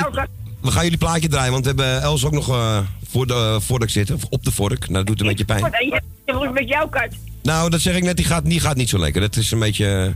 we 0.62 0.72
gaan 0.72 0.84
jullie 0.84 0.97
plaatje 0.97 1.28
draaien, 1.28 1.51
want 1.51 1.66
we 1.66 1.68
hebben 1.68 2.01
Els 2.01 2.26
ook 2.26 2.32
nog 2.32 2.49
eh, 2.49 2.80
voor 3.08 3.28
de 3.28 3.58
vork 3.62 3.89
zitten. 3.89 4.16
Of 4.16 4.24
op 4.30 4.43
de 4.43 4.51
vork. 4.51 4.80
Nou, 4.80 4.93
dat 4.93 5.05
doet 5.05 5.22
een 5.22 5.28
beetje 5.28 5.45
pijn. 5.45 5.62
Wat, 5.62 5.74
en 5.74 6.01
je 6.26 6.49
met 6.53 6.68
jouw 6.68 6.88
kat. 6.88 7.08
Nou, 7.41 7.70
dat 7.70 7.80
zeg 7.80 7.95
ik 7.95 8.03
net, 8.03 8.18
die 8.18 8.26
gaat, 8.26 8.45
die 8.45 8.60
gaat 8.60 8.76
niet 8.76 8.89
zo 8.89 8.99
lekker. 8.99 9.22
Dat 9.22 9.36
is 9.36 9.51
een 9.51 9.60
beetje... 9.60 10.16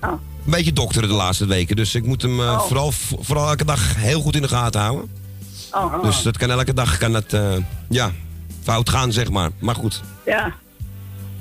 Oh. 0.00 0.12
Een 0.44 0.50
beetje 0.50 0.72
dokteren 0.72 1.08
de 1.08 1.14
laatste 1.14 1.46
weken. 1.46 1.76
Dus 1.76 1.94
ik 1.94 2.04
moet 2.06 2.22
hem 2.22 2.40
eh, 2.40 2.60
vooral, 2.60 2.92
vooral 3.18 3.48
elke 3.48 3.64
dag 3.64 3.94
heel 3.96 4.20
goed 4.20 4.36
in 4.36 4.42
de 4.42 4.48
gaten 4.48 4.80
houden. 4.80 5.10
Oh. 5.72 6.02
Dus 6.02 6.22
dat 6.22 6.36
kan 6.36 6.50
elke 6.50 6.74
dag 6.74 6.98
kan 6.98 7.14
het, 7.14 7.32
eh, 7.32 7.52
ja, 7.88 8.10
fout 8.62 8.90
gaan, 8.90 9.12
zeg 9.12 9.30
maar. 9.30 9.50
Maar 9.58 9.74
goed, 9.74 10.02
Ja. 10.26 10.54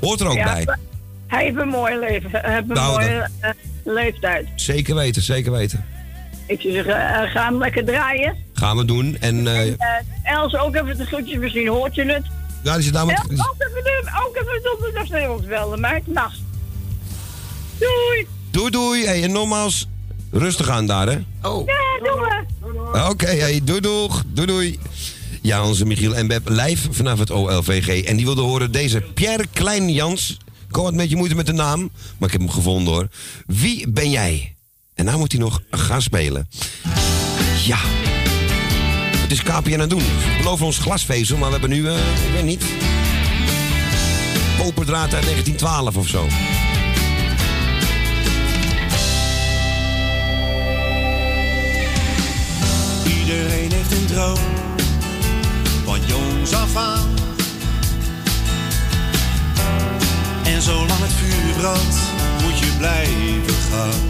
hoort 0.01 0.19
er 0.19 0.27
ook 0.27 0.35
Ja, 0.35 0.53
bij. 0.53 0.63
maar 0.65 0.79
Hij 1.27 1.43
heeft 1.43 1.57
een 1.57 1.67
mooi 1.67 1.99
leven. 1.99 2.29
Hij 2.31 2.53
heeft 2.53 2.69
een 2.69 2.75
Nou, 2.75 2.91
mooie 2.93 3.29
eh, 3.39 3.49
leeftijd. 3.83 4.47
Zeker 4.55 4.95
weten, 4.95 5.21
zeker 5.21 5.51
weten. 5.51 5.85
Ik 6.47 6.61
zou 6.61 6.73
zeggen, 6.73 7.29
ga 7.29 7.43
hem 7.45 7.57
lekker 7.57 7.85
draaien. 7.85 8.35
Gaan 8.53 8.77
we 8.77 8.85
doen. 8.85 9.17
En 9.19 9.47
Els 10.23 10.55
ook 10.55 10.75
even 10.75 10.97
de 10.97 11.05
groetjes, 11.05 11.37
misschien 11.37 11.67
hoort 11.67 11.95
je 11.95 12.05
het. 12.05 12.25
ja, 12.63 12.73
die 12.73 12.83
zit. 12.83 12.95
Els, 12.95 13.03
ook 13.03 13.09
even, 13.11 13.83
de, 13.83 14.11
ook 14.27 14.35
even 14.35 14.61
donderdag 14.63 15.47
bellen, 15.47 15.79
meid. 15.79 16.07
Nacht. 16.07 16.39
Doei. 17.79 18.27
Doei 18.53 18.71
doei. 18.71 19.05
Hey, 19.05 19.23
en 19.23 19.31
nogmaals, 19.31 19.87
rustig 20.31 20.69
aan 20.69 20.85
daar, 20.85 21.07
hè. 21.07 21.17
Oh. 21.49 21.65
Ja, 21.65 22.11
doe 22.11 22.45
maar. 22.91 23.09
Oké, 23.09 23.25
hey, 23.25 23.61
doei 23.63 23.79
doeg. 23.79 24.23
Doei 24.27 24.47
doei. 24.47 24.79
Ja, 25.41 25.65
onze 25.65 25.85
Michiel 25.85 26.15
en 26.15 26.27
Beb 26.27 26.49
live 26.49 26.93
vanaf 26.93 27.19
het 27.19 27.31
OLVG. 27.31 28.03
En 28.03 28.15
die 28.15 28.25
wilde 28.25 28.41
horen 28.41 28.71
deze 28.71 29.01
Pierre 29.13 29.45
Klein-Jans. 29.53 30.37
Ik 30.69 30.75
had 30.75 30.87
een 30.87 30.97
beetje 30.97 31.15
moeite 31.15 31.35
met 31.35 31.45
de 31.45 31.53
naam, 31.53 31.79
maar 32.17 32.27
ik 32.27 32.31
heb 32.31 32.41
hem 32.41 32.49
gevonden 32.49 32.93
hoor. 32.93 33.07
Wie 33.45 33.89
ben 33.89 34.09
jij? 34.09 34.55
En 34.93 35.05
nou 35.05 35.17
moet 35.17 35.31
hij 35.31 35.41
nog 35.41 35.61
gaan 35.69 36.01
spelen. 36.01 36.49
Ja. 37.65 37.79
Het 39.17 39.31
is 39.31 39.43
KPN 39.43 39.73
aan 39.73 39.79
het 39.79 39.89
doen. 39.89 39.99
We 39.99 40.35
beloven 40.37 40.65
ons 40.65 40.77
glasvezel, 40.77 41.37
maar 41.37 41.45
we 41.45 41.59
hebben 41.59 41.77
nu, 41.77 41.87
eh, 41.87 41.95
ik 42.25 42.31
weet 42.33 42.43
niet... 42.43 42.63
Koperdraad 44.57 45.13
uit 45.13 45.23
1912 45.23 45.97
of 45.97 46.07
zo. 46.07 46.27
Iedereen 53.23 53.71
heeft 53.71 53.91
een 53.91 54.05
droom, 54.05 54.37
van 55.85 55.99
jongs 56.05 56.53
af 56.53 56.75
aan. 56.75 57.09
En 60.43 60.61
zolang 60.61 60.99
het 60.99 61.11
vuur 61.11 61.53
brandt, 61.57 61.95
moet 62.41 62.59
je 62.59 62.71
blijven 62.77 63.55
gaan. 63.71 64.01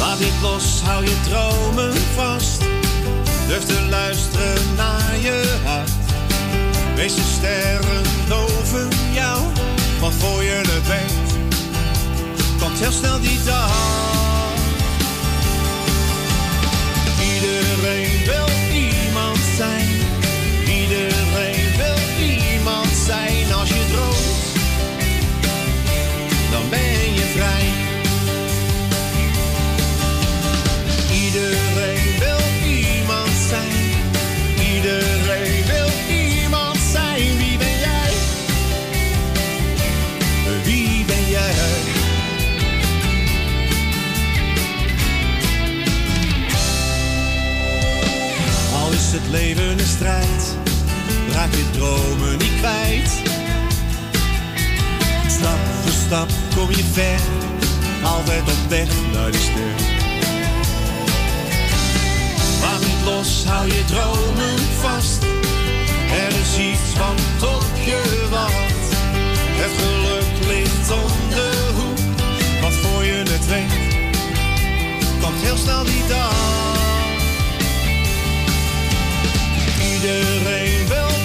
Laat 0.00 0.18
niet 0.18 0.32
los, 0.42 0.80
hou 0.84 1.04
je 1.04 1.16
dromen 1.28 1.92
vast. 2.14 2.60
Durf 3.46 3.64
te 3.64 3.86
luisteren 3.90 4.74
naar 4.76 5.18
je 5.20 5.58
hart. 5.64 5.90
Wees 6.94 7.14
de 7.14 7.32
sterren 7.36 8.02
boven 8.28 8.88
jou, 9.12 9.42
want 10.00 10.14
voor 10.14 10.42
je 10.42 10.60
het 10.66 10.86
weet, 10.86 11.38
komt 12.58 12.78
heel 12.78 12.92
snel 12.92 13.20
die 13.20 13.42
dag. 13.44 14.37
Iedereen 17.38 18.24
wil 18.24 18.77
strijd 49.98 50.56
raak 51.32 51.50
je 51.50 51.70
dromen 51.70 52.38
niet 52.38 52.56
kwijt. 52.58 53.10
Stap 55.26 55.58
voor 55.82 55.92
stap 56.06 56.28
kom 56.56 56.70
je 56.70 56.84
ver, 56.92 57.20
altijd 58.02 58.40
op 58.40 58.68
weg 58.68 58.88
naar 59.12 59.30
de 59.30 59.38
ster. 59.38 59.74
Laat 62.60 62.80
niet 62.80 63.04
los, 63.04 63.44
hou 63.44 63.66
je 63.66 63.84
dromen 63.84 64.58
vast. 64.80 65.22
Er 66.12 66.28
is 66.28 66.58
iets 66.58 66.98
wat 66.98 67.50
op 67.50 67.66
je 67.84 68.26
wacht. 68.30 68.88
Het 69.60 69.72
geluk 69.78 70.46
ligt 70.46 70.90
om 70.90 71.28
de 71.28 71.70
hoek, 71.74 71.98
wat 72.60 72.72
voor 72.72 73.04
je 73.04 73.22
het 73.28 73.46
weet, 73.46 74.06
komt 75.20 75.42
heel 75.42 75.56
snel 75.56 75.84
die 75.84 76.06
dag. 76.08 76.87
Iedereen 79.98 80.86
wil 80.88 81.17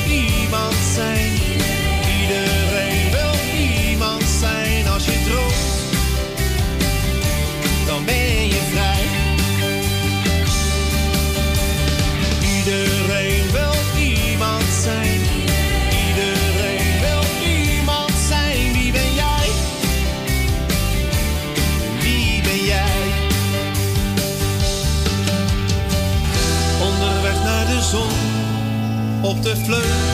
de 29.43 29.55
vleugels 29.55 30.12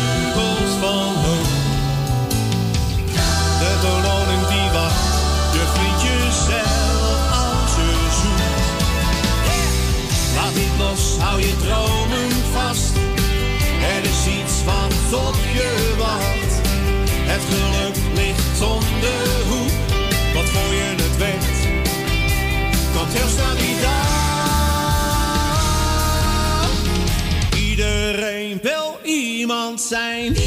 iemand 29.92 30.39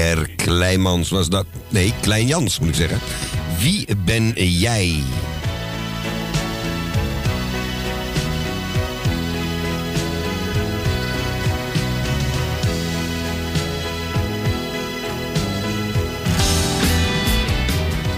Pierre 0.00 0.26
Kleinmans 0.36 1.10
was 1.10 1.28
dat. 1.28 1.46
Nee, 1.68 1.94
Klein 2.00 2.26
Jans 2.26 2.58
moet 2.58 2.68
ik 2.68 2.74
zeggen. 2.74 2.98
Wie 3.58 3.86
ben 4.04 4.32
jij? 4.36 5.02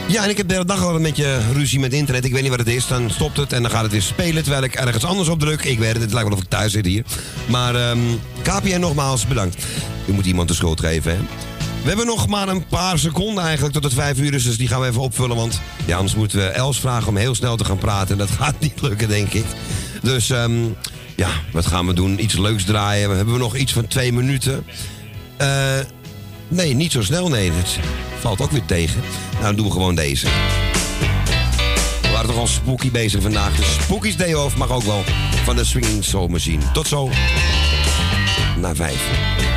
Ja, 0.08 0.24
en 0.24 0.30
ik 0.30 0.36
heb 0.36 0.48
de 0.48 0.52
hele 0.52 0.64
dag 0.64 0.82
al 0.82 0.94
een 0.94 1.02
beetje 1.02 1.40
ruzie 1.52 1.80
met 1.80 1.92
internet. 1.92 2.24
Ik 2.24 2.32
weet 2.32 2.42
niet 2.42 2.50
wat 2.50 2.58
het 2.58 2.68
is. 2.68 2.86
Dan 2.86 3.10
stopt 3.10 3.36
het 3.36 3.52
en 3.52 3.62
dan 3.62 3.70
gaat 3.70 3.82
het 3.82 3.92
weer 3.92 4.02
spelen 4.02 4.42
terwijl 4.42 4.64
ik 4.64 4.74
ergens 4.74 5.04
anders 5.04 5.28
op 5.28 5.40
druk. 5.40 5.64
Ik 5.64 5.78
weet 5.78 5.92
het, 5.92 6.02
het 6.02 6.12
lijkt 6.12 6.28
wel 6.28 6.38
of 6.38 6.44
ik 6.44 6.50
thuis 6.50 6.72
zit 6.72 6.86
hier. 6.86 7.04
Maar 7.48 7.74
ehm 7.74 7.98
KPN 8.42 8.80
nogmaals, 8.80 9.26
bedankt. 9.26 9.64
U 10.06 10.12
moet 10.12 10.26
iemand 10.26 10.48
de 10.48 10.54
schuld 10.54 10.80
geven, 10.80 11.12
hè. 11.12 11.18
We 11.82 11.88
hebben 11.88 12.06
nog 12.06 12.28
maar 12.28 12.48
een 12.48 12.66
paar 12.66 12.98
seconden 12.98 13.44
eigenlijk 13.44 13.74
tot 13.74 13.84
het 13.84 13.94
vijf 13.94 14.18
uur 14.18 14.34
is. 14.34 14.44
Dus 14.44 14.56
die 14.56 14.68
gaan 14.68 14.80
we 14.80 14.86
even 14.86 15.00
opvullen. 15.00 15.36
Want 15.36 15.60
ja, 15.84 15.96
anders 15.96 16.14
moeten 16.14 16.38
we 16.38 16.44
Els 16.44 16.80
vragen 16.80 17.08
om 17.08 17.16
heel 17.16 17.34
snel 17.34 17.56
te 17.56 17.64
gaan 17.64 17.78
praten. 17.78 18.10
En 18.12 18.18
dat 18.18 18.30
gaat 18.40 18.54
niet 18.58 18.80
lukken, 18.80 19.08
denk 19.08 19.32
ik. 19.32 19.44
Dus 20.02 20.30
ehm, 20.30 20.52
ja, 21.16 21.28
wat 21.52 21.66
gaan 21.66 21.86
we 21.86 21.94
doen? 21.94 22.22
Iets 22.22 22.38
leuks 22.38 22.64
draaien. 22.64 23.10
We 23.10 23.16
hebben 23.16 23.38
nog 23.38 23.56
iets 23.56 23.72
van 23.72 23.86
twee 23.86 24.12
minuten. 24.12 24.64
Eh, 25.36 25.78
nee, 26.48 26.74
niet 26.74 26.92
zo 26.92 27.02
snel. 27.02 27.28
Nee, 27.28 27.50
dat 27.50 27.78
valt 28.20 28.40
ook 28.40 28.50
weer 28.50 28.64
tegen. 28.66 29.00
Nou, 29.32 29.44
dan 29.44 29.56
doen 29.56 29.66
we 29.66 29.72
gewoon 29.72 29.94
deze. 29.94 30.26
We 32.02 32.08
waren 32.12 32.26
toch 32.26 32.38
al 32.38 32.46
spooky 32.46 32.90
bezig 32.90 33.22
vandaag. 33.22 33.56
Dus 33.56 33.72
Spooky's 33.72 34.16
Day 34.16 34.34
Off 34.34 34.56
mag 34.56 34.70
ook 34.70 34.82
wel 34.82 35.04
van 35.44 35.56
de 35.56 35.64
Swinging 35.64 36.04
Soul 36.04 36.28
Machine. 36.28 36.62
Tot 36.72 36.88
zo. 36.88 37.10
Na 38.56 38.74
vijf. 38.74 39.51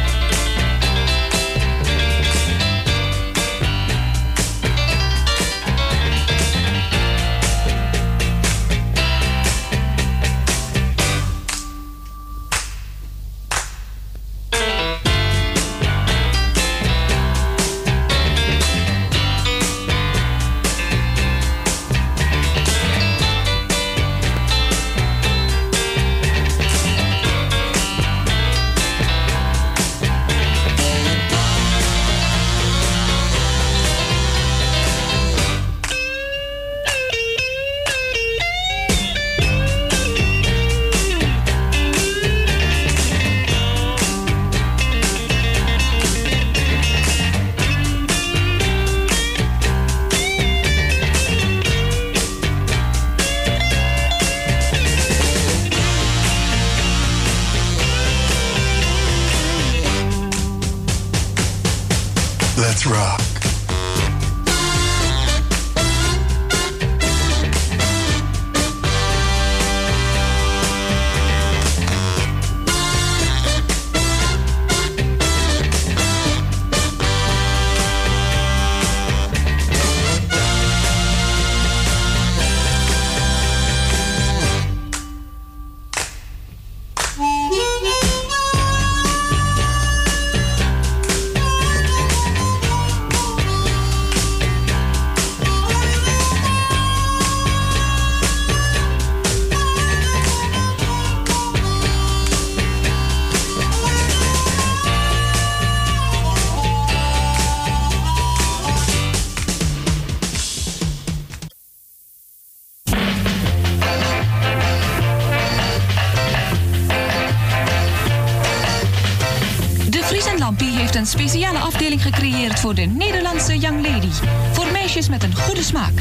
Een 120.96 121.06
speciale 121.06 121.60
afdeling 121.60 122.02
gecreëerd 122.02 122.60
voor 122.60 122.76
de 122.76 122.82
Nederlandse 122.82 123.58
Young 123.58 123.88
Lady. 123.88 124.10
Voor 124.52 124.72
meisjes 124.72 125.10
met 125.10 125.24
een 125.24 125.36
goede 125.36 125.64
smaak. 125.64 125.92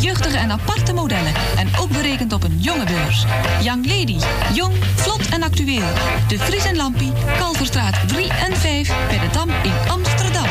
Jeugdige 0.00 0.36
en 0.36 0.50
aparte 0.50 0.92
modellen 0.92 1.32
en 1.56 1.68
ook 1.80 1.90
berekend 1.90 2.32
op 2.32 2.44
een 2.44 2.58
jonge 2.60 2.84
beurs. 2.84 3.24
Young 3.62 3.86
Lady, 3.86 4.16
jong, 4.54 4.74
vlot 4.94 5.28
en 5.28 5.42
actueel. 5.42 5.88
De 6.28 6.38
Vries 6.38 6.64
en 6.64 6.76
Lampie, 6.76 7.12
Kalverstraat 7.38 8.08
3 8.08 8.28
en 8.28 8.56
5 8.56 8.92
bij 9.08 9.18
de 9.18 9.28
Dam 9.32 9.50
in 9.62 9.90
Amsterdam. 9.90 10.46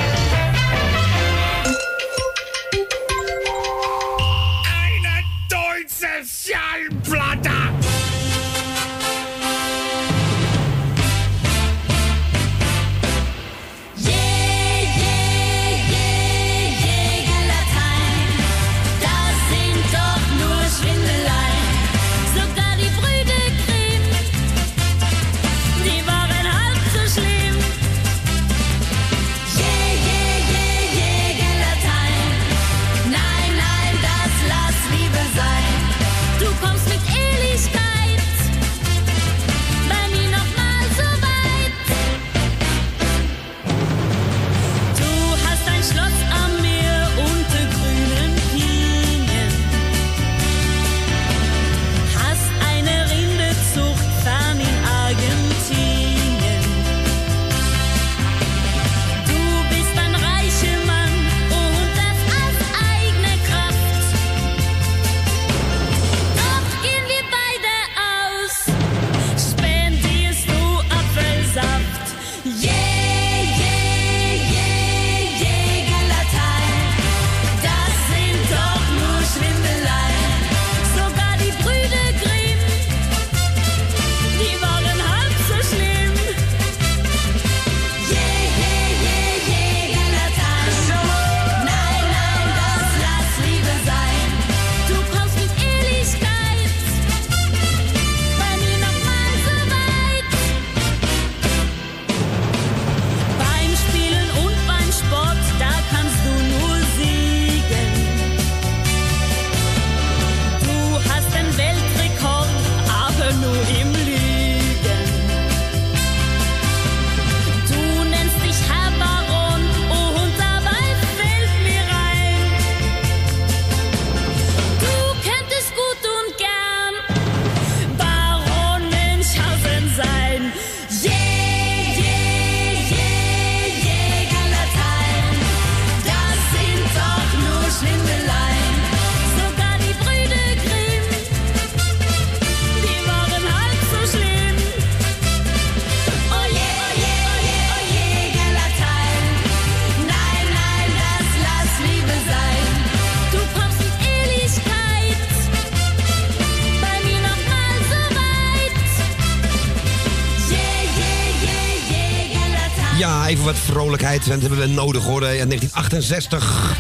Vrolijkheid. 163.88 164.28
Dat 164.28 164.42
hebben 164.42 164.60
we 164.60 164.66
nodig 164.68 165.04
hoor. 165.04 165.22
eh, 165.24 165.40
In 165.40 165.48
1968. 165.48 166.76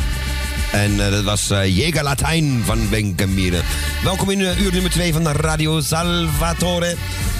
En 0.71 1.05
eh, 1.05 1.11
dat 1.11 1.23
was 1.23 1.49
eh 1.49 1.77
Jäger 1.77 2.03
Latijn 2.03 2.61
van 2.65 2.89
Benkemire. 2.89 3.61
Welkom 4.03 4.29
in 4.29 4.39
uur 4.39 4.71
nummer 4.73 4.91
2 4.91 5.13
van 5.13 5.23
de 5.23 5.31
Radio 5.31 5.81
Salvatore. 5.81 6.95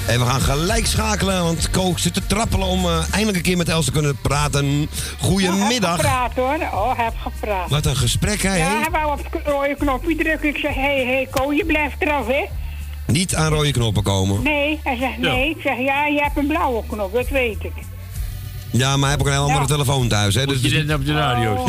En 0.07 0.19
we 0.19 0.25
gaan 0.25 0.41
gelijk 0.41 0.85
schakelen, 0.85 1.43
want 1.43 1.69
Kook 1.69 1.99
zit 1.99 2.13
te 2.13 2.25
trappelen 2.27 2.67
om 2.67 2.85
eindelijk 3.11 3.37
een 3.37 3.43
keer 3.43 3.57
met 3.57 3.69
Els 3.69 3.85
te 3.85 3.91
kunnen 3.91 4.17
praten. 4.21 4.89
Goedemiddag. 5.19 5.95
Heb 5.97 6.05
gepraat 6.05 6.33
hoor. 6.35 6.79
Oh, 6.79 6.97
heb 6.97 7.13
gepraat. 7.21 7.69
Wat 7.69 7.85
een 7.85 7.95
gesprek, 7.95 8.41
hè? 8.41 8.55
Ja, 8.55 8.79
hij 8.81 8.91
wou 8.91 9.11
op 9.19 9.31
het 9.31 9.41
rode 9.45 9.75
knopje 9.79 10.15
drukken. 10.15 10.49
Ik 10.49 10.57
zeg, 10.57 10.73
hé, 10.73 10.81
hey, 10.81 11.05
hey, 11.05 11.27
Ko, 11.31 11.53
je 11.53 11.65
blijft 11.65 11.95
eraf, 11.99 12.27
hè? 12.27 12.45
Niet 13.07 13.35
aan 13.35 13.51
rode 13.51 13.71
knoppen 13.71 14.03
komen. 14.03 14.43
Nee. 14.43 14.79
Hij 14.83 14.97
zegt, 14.97 15.17
nee. 15.17 15.49
Ik 15.49 15.61
zeg, 15.61 15.77
ja, 15.77 16.05
je 16.05 16.21
hebt 16.21 16.37
een 16.37 16.47
blauwe 16.47 16.83
knop, 16.87 17.13
dat 17.13 17.29
weet 17.29 17.63
ik. 17.63 17.73
Ja, 18.71 18.97
maar 18.97 18.99
hij 18.99 19.09
heeft 19.09 19.19
ook 19.21 19.25
een 19.27 19.31
heel 19.33 19.41
andere 19.41 19.59
Ja. 19.59 19.65
telefoon 19.65 20.07
thuis, 20.07 20.35
hè? 20.35 20.45
Dus, 20.45 20.61
je 20.61 20.83
net 20.83 20.95
op 20.97 21.05
de 21.05 21.13
radio 21.13 21.53
Oh. 21.53 21.67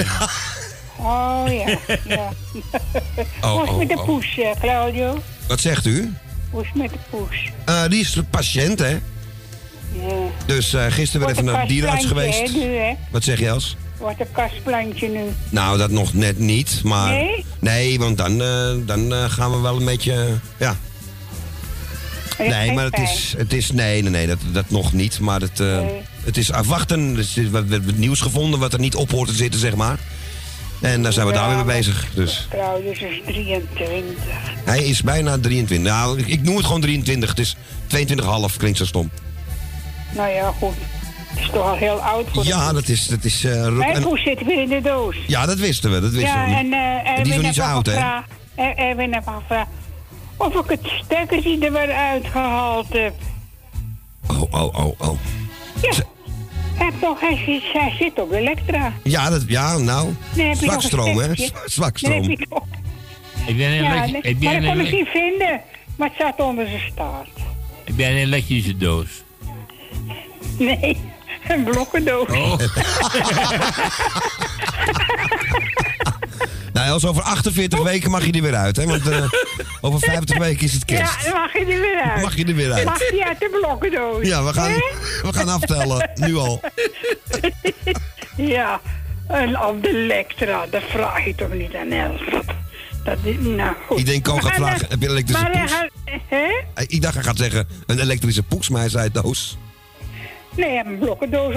Oh, 1.00 1.52
ja. 1.52 1.78
ja. 2.06 2.28
Oh, 3.40 3.50
Hoe 3.52 3.62
is 3.62 3.68
het 3.68 3.78
met 3.78 3.88
de 3.88 3.94
oh, 3.94 4.00
oh. 4.00 4.04
poes, 4.06 4.38
eh, 4.38 4.50
Claudio? 4.60 5.22
Wat 5.48 5.60
zegt 5.60 5.86
u? 5.86 6.12
Hoe 6.50 6.60
is 6.62 6.66
het 6.68 6.76
met 6.76 6.90
de 6.90 6.98
poes? 7.10 7.50
Eh, 7.64 7.82
die 7.88 8.00
is 8.00 8.16
patiënt, 8.30 8.78
hè? 8.78 8.88
Ja. 8.88 8.98
Dus 10.46 10.74
eh, 10.74 10.84
gisteren 10.88 11.26
weer 11.26 11.34
Wordt 11.34 11.38
even 11.38 11.46
een 11.46 11.52
naar 11.52 11.62
de 11.62 11.68
dierenarts 11.68 12.02
kastplantje, 12.02 12.32
geweest. 12.46 12.52
hè, 12.54 12.68
nu, 12.70 12.76
hè? 12.76 12.92
Wat 13.10 13.24
zeg 13.24 13.38
je, 13.38 13.46
Els? 13.46 13.76
Wordt 13.98 14.20
een 14.20 14.32
kastplantje 14.32 15.08
nu. 15.08 15.20
Nou, 15.50 15.78
dat 15.78 15.90
nog 15.90 16.14
net 16.14 16.38
niet, 16.38 16.80
maar... 16.84 17.10
Nee? 17.12 17.44
Nee, 17.58 17.98
want 17.98 18.16
dan, 18.18 18.42
eh, 18.42 18.70
dan 18.86 19.12
eh, 19.14 19.24
gaan 19.30 19.50
we 19.50 19.58
wel 19.58 19.76
een 19.76 19.84
beetje... 19.84 20.12
eh, 20.12 20.26
ja. 20.56 20.76
Heeft 22.36 22.50
Nee, 22.54 22.66
geen 22.66 22.74
maar 22.74 22.84
het 22.84 22.94
pijn. 22.94 23.06
is, 23.08 23.34
het 23.36 23.52
is... 23.52 23.70
Nee, 23.72 24.02
nee, 24.02 24.10
nee, 24.10 24.26
dat, 24.26 24.38
dat 24.52 24.70
nog 24.70 24.92
niet. 24.92 25.20
Maar 25.20 25.40
het, 25.40 25.60
eh, 25.60 25.66
Nee. 25.66 26.02
Het 26.28 26.36
is 26.36 26.52
afwachten. 26.52 27.12
Er 27.12 27.18
is 27.18 27.36
wat, 27.50 27.64
wat, 27.68 27.84
wat 27.84 27.94
nieuws 27.96 28.20
gevonden 28.20 28.60
wat 28.60 28.72
er 28.72 28.78
niet 28.80 28.94
op 28.94 29.10
hoort 29.10 29.28
te 29.28 29.34
zitten, 29.34 29.60
zeg 29.60 29.74
maar. 29.76 29.98
En 30.80 31.02
daar 31.02 31.12
zijn 31.12 31.26
we 31.26 31.32
Ja, 31.32 31.38
daar 31.38 31.56
weer 31.56 31.64
mee 31.64 31.76
bezig. 31.76 32.06
Dus 32.14 32.46
Claudio 32.50 32.90
is 32.90 33.20
23. 33.26 34.24
hij 34.64 34.84
is 34.84 35.02
bijna 35.02 35.38
23. 35.38 35.92
Nou, 35.92 36.18
ik, 36.18 36.26
ik 36.26 36.42
noem 36.42 36.56
het 36.56 36.64
gewoon 36.64 36.80
23. 36.80 37.28
Het 37.28 37.38
is 37.38 37.56
22,5, 38.50 38.56
klinkt 38.56 38.78
zo 38.78 38.84
stom. 38.84 39.10
Nou 40.14 40.28
ja, 40.28 40.52
goed. 40.58 40.74
Het 41.28 41.38
is 41.40 41.50
toch 41.52 41.62
al 41.66 41.76
heel 41.76 42.00
oud 42.02 42.26
voor 42.32 42.44
Ja, 42.44 42.72
dat 42.72 42.88
is... 42.88 43.06
Dat 43.06 43.24
is 43.24 43.44
eh, 43.44 43.64
roep- 43.66 43.76
Mijn 43.76 43.94
en- 43.94 44.02
poes 44.02 44.22
zit 44.22 44.44
weer 44.44 44.62
in 44.62 44.68
de 44.68 44.80
doos. 44.80 45.16
ja, 45.26 45.46
dat 45.46 45.58
wisten 45.58 45.90
we. 45.92 46.00
Dat 46.00 46.10
wisten 46.12 46.30
ja, 46.40 46.46
we. 46.46 46.54
en 46.54 46.72
eh 46.72 47.10
En 47.18 47.22
die 47.22 47.32
is 47.32 47.36
nog 47.38 47.46
niet 47.46 47.54
zo 47.54 47.62
oud, 47.62 47.86
hè? 47.86 47.92
Er- 47.92 48.76
Erwin 48.76 49.12
heeft 49.14 49.26
al 49.26 49.38
gevraagd 49.38 49.68
of 50.36 50.54
ik 50.54 50.70
het 50.70 50.92
stekkertje 51.04 51.58
er 51.66 51.72
weer 51.72 51.92
uitgehaald 51.92 52.86
heb. 52.92 53.14
Oh, 54.26 54.42
oh, 54.50 54.74
oh, 54.84 55.00
oh. 55.00 55.18
Ja. 55.82 55.92
Toch, 57.00 57.20
hij, 57.20 57.42
zit, 57.46 57.62
hij 57.72 57.94
zit 57.98 58.20
op 58.20 58.32
Elektra. 58.32 58.92
Ja, 59.02 59.30
dat, 59.30 59.42
ja 59.46 59.78
nou. 59.78 60.14
Een 60.36 60.56
Zwakstroom, 60.56 61.18
hè? 61.18 61.28
Zwakstroom. 61.66 62.28
Heb 62.28 63.56
jij 63.56 63.78
een, 63.78 63.84
Ja, 63.84 64.04
nee, 64.04 64.20
heb 64.22 64.22
maar 64.22 64.52
jij 64.52 64.60
dat 64.60 64.70
kon 64.70 64.80
ik 64.80 64.92
niet 64.92 65.08
vinden. 65.08 65.60
Maar 65.96 66.08
het 66.08 66.16
zat 66.18 66.46
onder 66.46 66.66
zijn 66.66 66.82
staart. 66.92 67.28
heb 67.84 67.98
jij 67.98 68.10
een 68.10 68.16
elektrische 68.16 68.76
doos? 68.76 69.08
Nee, 70.58 70.96
een 71.48 71.64
blokkendoos. 71.64 72.28
Oh. 72.28 72.58
Nou, 76.78 76.90
als 76.90 77.06
over 77.06 77.22
48 77.22 77.82
weken 77.82 78.10
mag 78.10 78.26
je 78.26 78.32
er 78.32 78.42
weer 78.42 78.54
uit, 78.54 78.76
hè? 78.76 78.86
Want 78.86 79.08
eh, 79.08 79.24
over 79.80 80.00
50 80.00 80.38
weken 80.38 80.64
is 80.64 80.72
het 80.72 80.84
kerst. 80.84 81.24
Ja, 81.24 81.30
dan 81.30 81.40
mag 81.40 81.52
je 81.52 81.58
er 81.58 81.80
weer 81.80 82.00
uit. 82.02 82.22
Mag 82.22 82.36
je 82.36 82.44
er 82.44 82.54
weer 82.54 82.72
uit. 82.72 82.84
Mag 82.84 82.98
je 82.98 83.24
uit 83.26 83.38
de 83.38 83.58
blokkendoos. 83.60 84.26
Ja, 84.26 84.44
we 84.44 84.52
gaan, 84.52 84.72
we 85.22 85.28
gaan 85.30 85.48
aftellen, 85.48 86.10
nu 86.14 86.36
al. 86.36 86.60
ja, 88.54 88.80
en 89.28 89.60
op 89.60 89.82
de 89.82 89.88
Elektra, 89.88 90.66
dat 90.70 90.82
vraag 90.88 91.24
je 91.24 91.34
toch 91.34 91.52
niet 91.52 91.74
aan 91.74 91.90
Els. 91.90 92.22
Dat 93.04 93.18
is, 93.22 93.36
nou 93.40 93.74
goed. 93.86 93.98
Ik 93.98 94.06
denk, 94.06 94.24
Ko 94.24 94.36
gaat 94.36 94.54
vragen, 94.54 94.86
heb 94.88 95.00
je 95.00 95.06
een 95.06 95.12
elektrische 95.12 95.42
maar, 95.42 95.60
poes? 95.60 95.72
hè? 96.26 96.46
Ik 96.86 97.02
dacht, 97.02 97.14
hij 97.14 97.22
gaat 97.22 97.38
zeggen, 97.38 97.68
een 97.86 97.98
elektrische 97.98 98.42
poes, 98.42 98.68
maar 98.68 98.80
hij 98.80 98.90
zei 98.90 99.10
doos. 99.12 99.58
Nee, 100.58 100.78
een 100.84 100.98
blokkendoos 100.98 101.54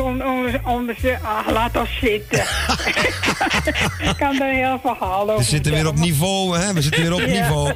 zijn... 1.02 1.20
Ah, 1.24 1.48
laat 1.52 1.74
dat 1.74 1.88
zitten. 2.02 2.40
Ik 4.10 4.16
kan 4.18 4.42
er 4.42 4.50
een 4.50 4.56
heel 4.56 4.80
verhaal 4.82 5.22
over 5.24 5.36
We 5.38 5.44
zitten 5.44 5.72
weer 5.72 5.88
op 5.88 5.96
niveau, 5.96 6.58
hè? 6.58 6.74
We 6.74 6.82
zitten 6.82 7.02
weer 7.02 7.14
op 7.14 7.20
Ja. 7.20 7.26
niveau. 7.26 7.74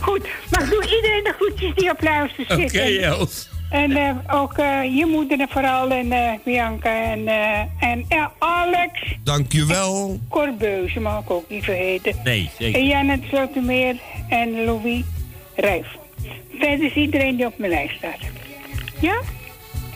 Goed, 0.00 0.28
maar 0.50 0.68
doe 0.68 0.82
iedereen 0.82 1.24
de 1.24 1.34
groetjes 1.38 1.74
die 1.74 1.90
op 1.90 2.02
luister 2.02 2.44
Oké, 2.48 2.60
zitten. 2.68 3.02
Els. 3.02 3.48
En 3.70 3.96
eh, 3.96 4.14
ook 4.40 4.52
eh, 4.58 4.96
je 4.96 5.06
moeder 5.06 5.40
en 5.40 5.48
vooral 5.50 5.90
en 5.90 6.12
eh, 6.12 6.32
Bianca 6.44 7.02
en, 7.04 7.28
eh, 7.28 7.60
en 7.90 8.06
Alex 8.38 9.00
Dankjewel. 9.24 10.20
Corbeuze, 10.28 11.00
mag 11.00 11.22
ik 11.22 11.30
ook 11.30 11.50
niet 11.50 11.64
vergeten. 11.64 12.14
Nee, 12.24 12.50
zeker. 12.58 12.80
En 12.80 12.86
Janet 12.86 13.20
Slotermeer 13.28 13.96
en 14.28 14.64
Louis 14.64 15.02
Rijf. 15.56 15.86
Verder 16.58 16.86
is 16.86 16.94
iedereen 16.94 17.36
die 17.36 17.46
op 17.46 17.58
mijn 17.58 17.70
lijst 17.70 17.96
staat. 17.96 18.18
Ja? 19.00 19.20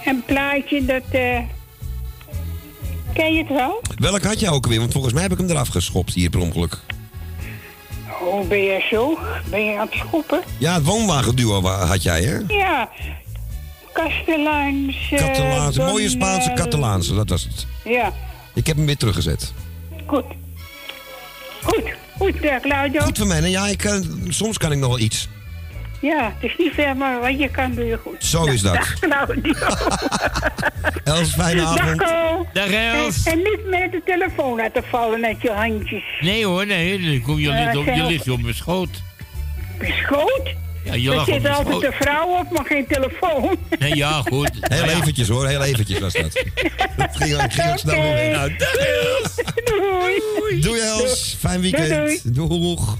Een 0.04 0.22
plaatje 0.26 0.84
dat... 0.84 1.02
eh 1.10 1.38
ken 3.14 3.32
je 3.34 3.38
het 3.38 3.48
wel? 3.48 3.82
Welk 3.98 4.22
had 4.22 4.40
jij 4.40 4.50
ook 4.50 4.66
weer? 4.66 4.78
Want 4.78 4.92
volgens 4.92 5.12
mij 5.12 5.22
heb 5.22 5.32
ik 5.32 5.38
hem 5.38 5.50
eraf 5.50 5.68
geschopt 5.68 6.14
hier 6.14 6.30
per 6.30 6.40
ongeluk. 6.40 6.78
Oh, 8.22 8.48
ben 8.48 8.58
je 8.62 8.86
zo? 8.90 9.18
Ben 9.50 9.64
je 9.64 9.78
aan 9.78 9.86
het 9.90 9.98
schoppen? 10.06 10.40
Ja, 10.58 10.74
het 10.74 10.84
woonwagenduo 10.84 11.60
wa- 11.60 11.86
had 11.86 12.02
jij, 12.02 12.22
hè? 12.22 12.38
Ja. 12.48 12.88
Kastelaans. 13.92 15.08
eh, 15.10 15.18
Catalaanse, 15.18 15.82
mooie 15.82 16.08
Spaanse 16.08 16.48
eh, 16.50 16.56
Catalaanse, 16.56 17.14
dat 17.14 17.28
was 17.28 17.42
het. 17.42 17.66
Ja, 17.84 18.12
Ik 18.54 18.66
heb 18.66 18.76
hem 18.76 18.86
weer 18.86 18.96
teruggezet. 18.96 19.52
goed. 20.06 20.24
Goed, 21.62 21.82
goed, 22.18 22.34
Claudio. 22.62 23.00
Goed 23.00 23.18
voor 23.18 23.26
mij, 23.26 23.38
hè? 23.38 23.46
Ja, 23.46 23.66
ik, 23.66 24.00
soms 24.28 24.58
kan 24.58 24.72
ik 24.72 24.78
nog 24.78 24.88
wel 24.88 24.98
iets. 24.98 25.28
Ja, 26.02 26.32
het 26.38 26.50
is 26.50 26.56
niet 26.58 26.72
ver, 26.74 26.96
maar 26.96 27.20
wat 27.20 27.38
je 27.38 27.48
kan 27.48 27.74
doe 27.74 27.84
je 27.84 27.98
goed. 28.02 28.24
Zo 28.24 28.44
is 28.44 28.60
dat. 28.60 28.74
Dag, 28.74 28.98
Claudio. 28.98 29.54
Els, 31.18 31.30
fijne 31.32 31.60
Dag, 31.60 31.78
avond. 31.78 32.02
Ko. 32.02 32.46
Dag, 32.52 32.70
Els. 32.72 33.22
En, 33.24 33.32
en 33.32 33.38
niet 33.38 33.60
met 33.70 33.92
de 33.92 34.02
telefoon 34.04 34.56
laten 34.56 34.84
vallen 34.90 35.24
uit 35.24 35.42
je 35.42 35.50
handjes. 35.50 36.02
Nee 36.20 36.46
hoor, 36.46 36.66
nee, 36.66 37.00
dan 37.00 37.22
kom 37.22 37.38
je, 37.38 37.48
ligt 37.52 37.76
op, 37.76 37.86
je 37.86 38.04
ligt 38.04 38.28
op 38.28 38.42
mijn 38.42 38.54
schoot. 38.54 39.02
Schoot? 39.80 40.54
Ja, 40.84 40.94
je 40.94 41.12
er 41.12 41.24
zit 41.24 41.46
altijd 41.48 41.66
schoot. 41.66 41.84
een 41.84 41.92
vrouw 41.92 42.38
op, 42.38 42.50
maar 42.50 42.64
geen 42.64 42.86
telefoon. 42.86 43.56
Nee, 43.78 43.96
ja, 43.96 44.22
goed. 44.22 44.50
Heel 44.60 44.84
Ja. 44.84 44.90
eventjes 44.90 45.28
hoor, 45.28 45.46
heel 45.48 45.62
eventjes 45.62 45.98
was 45.98 46.12
dat. 46.12 46.32
Dat 46.96 47.16
ging, 47.16 47.36
ging 47.48 47.70
ook 47.70 47.78
snel 47.78 47.94
door. 47.94 48.30
Nou, 48.30 48.56
dag, 48.56 48.74
Els. 48.74 49.34
Doei. 49.64 50.60
Doei 50.60 50.80
Els, 50.80 51.36
fijn 51.40 51.60
weekend. 51.60 52.34
Doeg. 52.34 52.96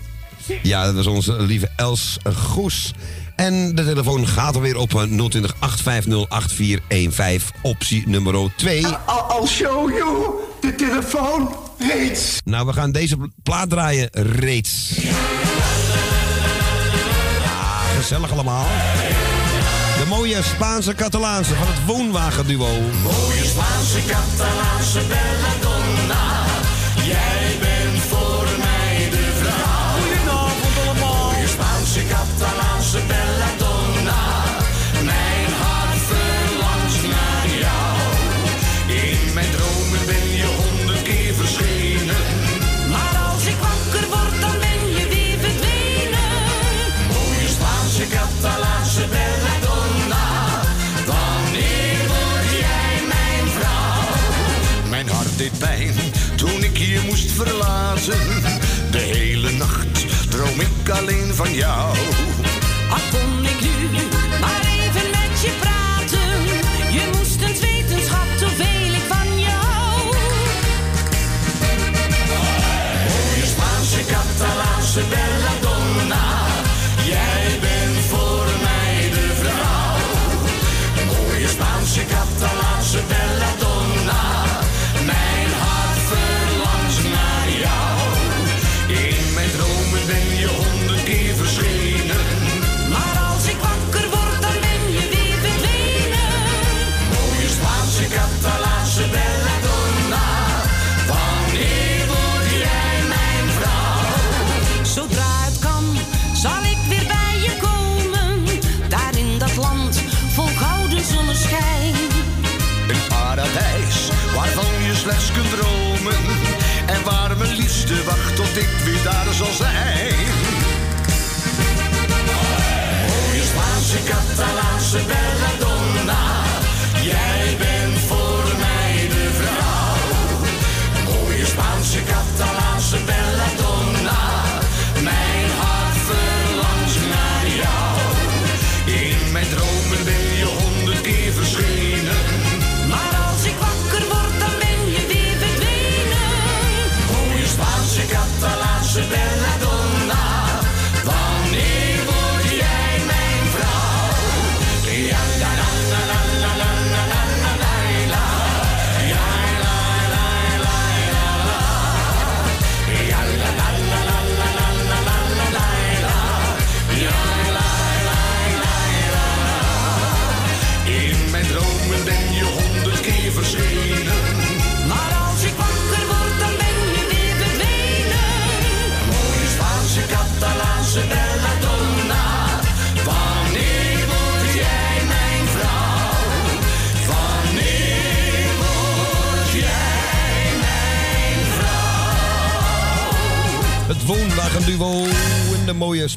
Ja, 0.63 0.85
dat 0.85 0.95
was 0.95 1.07
onze 1.07 1.43
lieve 1.43 1.71
Els 1.77 2.17
Goes. 2.35 2.93
En 3.37 3.75
de 3.75 3.85
telefoon 3.85 4.27
gaat 4.29 4.55
alweer 4.55 4.77
op 4.77 4.95
eh, 4.95 5.03
020 5.03 5.55
850 5.59 6.29
8415, 6.29 7.61
optie 7.63 8.09
nummer 8.09 8.51
2. 8.57 8.81
I'll 8.81 9.47
show 9.47 9.91
you 9.91 10.35
de 10.61 10.75
telefoon 10.75 11.57
reeds. 11.79 12.39
Nou, 12.45 12.67
we 12.67 12.73
gaan 12.73 12.93
deze 12.93 13.17
plaat 13.43 13.71
draaien 13.71 14.09
reeds. 14.13 14.89
Ja, 14.95 15.13
gezellig 17.97 18.33
allemaal. 18.33 18.67
De 19.99 20.09
mooie 20.09 20.43
Spaanse 20.43 20.95
Catalaanse 20.95 21.55
van 21.55 21.67
het 21.67 21.85
woonwagenduo. 21.87 22.81
Mooie 23.03 23.45
Spaanse 23.45 24.01
Catalaanse 24.07 25.01
belladonna. 25.09 25.72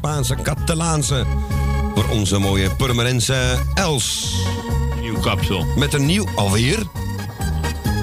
Spaanse 0.05 0.35
Catalaanse. 0.35 1.25
Voor 1.95 2.09
onze 2.09 2.39
mooie 2.39 2.75
Purmerense 2.75 3.57
Els. 3.73 4.35
Nieuw 5.01 5.19
kapsel. 5.19 5.65
Met 5.75 5.93
een 5.93 6.05
nieuw, 6.05 6.27
alweer? 6.35 6.83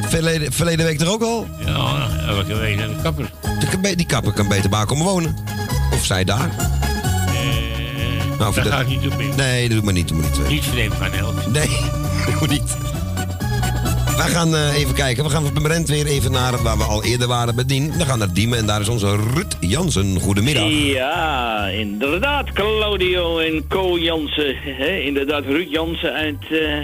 Verleden, 0.08 0.52
verleden 0.52 0.86
week 0.86 1.00
er 1.00 1.10
ook 1.10 1.22
al? 1.22 1.46
Ja, 1.64 2.08
elke 2.28 2.54
week 2.54 2.76
de 2.76 2.96
kapper. 3.02 3.32
Die, 3.96 4.06
kapper 4.06 4.32
kan 4.32 4.48
beter 4.48 4.70
bij 4.70 4.84
komen 4.84 5.04
wonen. 5.04 5.36
Of 5.92 6.04
zij 6.04 6.24
daar. 6.24 6.50
Nou, 8.38 8.62
dat 8.62 8.86
niet 8.86 9.16
Pim. 9.16 9.36
Nee, 9.36 9.68
dat 9.68 9.76
doe 9.76 9.84
maar 9.84 9.94
niet. 9.94 10.08
Doe 10.08 10.16
maar 10.16 10.30
niet. 10.30 10.48
Niet 10.48 10.64
vreemd 10.64 10.94
gaan 10.94 11.12
helpen. 11.12 11.52
Nee, 11.52 11.68
doe 12.38 12.48
niet. 12.48 12.76
Wij 14.22 14.30
gaan 14.30 14.54
eh, 14.54 14.78
even 14.78 14.94
kijken. 14.94 15.24
We 15.24 15.30
gaan 15.30 15.44
van 15.54 15.66
Rent 15.66 15.88
weer 15.88 16.06
even 16.06 16.32
naar 16.32 16.62
waar 16.62 16.76
we 16.76 16.84
al 16.84 17.04
eerder 17.04 17.28
waren 17.28 17.54
bij 17.54 17.64
Dien. 17.64 17.92
We 17.92 18.04
gaan 18.04 18.18
naar 18.18 18.32
Diemen 18.32 18.58
en 18.58 18.66
daar 18.66 18.80
is 18.80 18.88
onze 18.88 19.16
Ruud 19.16 19.56
Jansen. 19.60 20.20
Goedemiddag. 20.20 20.68
Ja, 20.68 21.66
inderdaad, 21.66 22.52
Claudio 22.52 23.38
en 23.38 23.66
Co 23.68 23.98
Jansen. 23.98 24.56
Inderdaad, 25.04 25.44
Ruud 25.44 25.70
Jansen 25.70 26.12
uit 26.12 26.44
eh, 26.50 26.78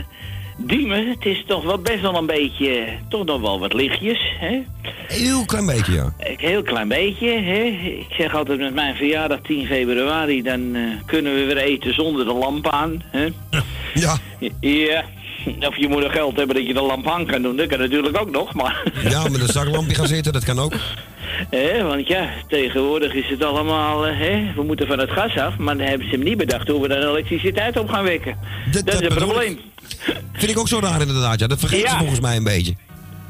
Diemen. 0.57 1.09
Het 1.09 1.27
is 1.27 1.45
toch 1.47 1.65
wel 1.65 1.79
best 1.79 2.01
wel 2.01 2.17
een 2.17 2.27
beetje, 2.27 2.85
toch 3.09 3.25
nog 3.25 3.41
wel 3.41 3.61
wat 3.61 3.73
lichtjes. 3.73 4.33
Hè? 4.39 4.63
Heel 5.07 5.45
klein 5.45 5.67
beetje, 5.67 5.93
ja. 5.93 6.13
Een 6.19 6.37
heel 6.39 6.63
klein 6.63 6.89
beetje. 6.89 7.29
Hè? 7.29 7.63
Ik 7.99 8.15
zeg 8.17 8.35
altijd 8.35 8.59
met 8.59 8.75
mijn 8.75 8.95
verjaardag 8.95 9.39
10 9.43 9.67
februari, 9.67 10.43
dan 10.43 10.75
eh, 10.75 10.83
kunnen 11.07 11.35
we 11.35 11.45
weer 11.45 11.57
eten 11.57 11.95
zonder 11.95 12.25
de 12.25 12.33
lamp 12.35 12.69
aan. 12.69 13.03
Hè? 13.11 13.29
Ja. 13.95 14.17
Ja. 14.61 15.05
Of 15.69 15.77
je 15.77 15.89
moet 15.89 16.05
er 16.05 16.11
geld 16.11 16.37
hebben 16.37 16.57
dat 16.57 16.67
je 16.67 16.75
de 16.75 16.83
lamp 16.83 17.09
aan 17.09 17.27
kan 17.27 17.43
doen. 17.43 17.57
Dat 17.57 17.67
kan 17.67 17.79
natuurlijk 17.79 18.21
ook 18.21 18.31
nog, 18.31 18.55
maar... 18.55 18.83
Ja, 19.09 19.23
met 19.29 19.41
een 19.41 19.47
zaklampje 19.47 19.95
gaan 19.95 20.07
zitten, 20.07 20.33
dat 20.33 20.45
kan 20.45 20.59
ook. 20.59 20.73
Hè, 21.51 21.83
want 21.83 22.07
ja, 22.07 22.29
tegenwoordig 22.49 23.15
is 23.15 23.29
het 23.29 23.45
allemaal, 23.45 24.07
eh, 24.07 24.19
hè, 24.19 24.53
we 24.55 24.63
moeten 24.63 24.87
van 24.87 24.99
het 24.99 25.11
gas 25.11 25.37
af, 25.37 25.57
maar 25.57 25.77
dan 25.77 25.87
hebben 25.87 26.09
ze 26.09 26.15
hem 26.15 26.25
niet 26.25 26.37
bedacht 26.37 26.69
hoe 26.69 26.83
we 26.83 26.89
dan 26.89 26.99
elektriciteit 26.99 27.79
op 27.79 27.89
gaan 27.89 28.05
wekken. 28.05 28.39
Dat, 28.71 28.89
is 28.95 29.01
het 29.01 29.15
probleem. 29.15 29.59
Vind 30.33 30.51
ik 30.51 30.59
ook 30.59 30.69
zo 30.69 30.79
raar 30.79 31.01
inderdaad. 31.01 31.41
Ja, 31.41 31.47
dat 31.47 31.59
vergeet 31.59 31.81
Ja. 31.81 31.91
ze 31.91 31.97
volgens 31.97 32.21
mij 32.21 32.37
een 32.37 32.45
beetje. 32.45 32.75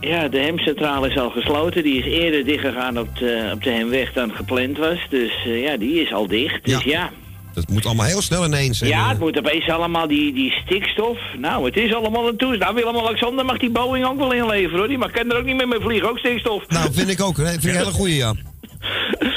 Ja, 0.00 0.28
de 0.28 0.38
hemcentrale 0.38 1.08
is 1.08 1.18
al 1.18 1.30
gesloten. 1.30 1.82
Die 1.82 1.98
is 1.98 2.04
eerder 2.04 2.44
dichtgegaan 2.44 2.98
op 2.98 3.18
de, 3.18 3.50
op 3.54 3.62
de 3.62 3.70
hemweg 3.70 4.12
dan 4.12 4.32
gepland 4.34 4.78
was. 4.78 4.98
Dus 5.10 5.32
eh, 5.44 5.62
ja, 5.62 5.76
die 5.76 6.02
is 6.02 6.12
al 6.12 6.26
dicht. 6.26 6.64
Dus 6.64 6.82
ja. 6.82 7.10
Dat 7.60 7.68
moet 7.74 7.86
allemaal 7.86 8.06
heel 8.06 8.22
snel 8.22 8.44
ineens. 8.44 8.80
En, 8.80 8.88
Ja, 8.88 9.08
het 9.08 9.18
moet 9.18 9.38
opeens 9.38 9.68
allemaal 9.68 10.08
die, 10.08 10.32
die 10.32 10.50
stikstof. 10.64 11.18
Nou, 11.38 11.64
het 11.64 11.76
is 11.76 11.94
allemaal 11.94 12.28
een 12.28 12.36
toestand. 12.36 12.60
Nou, 12.60 12.74
Willem-Alexander 12.74 13.44
mag 13.44 13.58
die 13.58 13.70
Boeing 13.70 14.06
ook 14.06 14.18
wel 14.18 14.32
inleveren, 14.32 14.78
hoor. 14.78 14.88
Die 14.88 14.98
mag, 14.98 15.10
kan 15.10 15.30
er 15.30 15.38
ook 15.38 15.44
niet 15.44 15.56
meer 15.56 15.68
mee 15.68 15.80
vliegen, 15.80 16.08
ook 16.10 16.18
stikstof. 16.18 16.62
Nou, 16.68 16.92
vind 16.92 17.08
ik 17.08 17.22
ook. 17.22 17.36
hè. 17.36 17.44
Vind 17.44 17.64
ik 17.64 17.70
een 17.70 17.76
hele 17.76 17.90
goeie, 17.90 18.14
ja. 18.16 18.34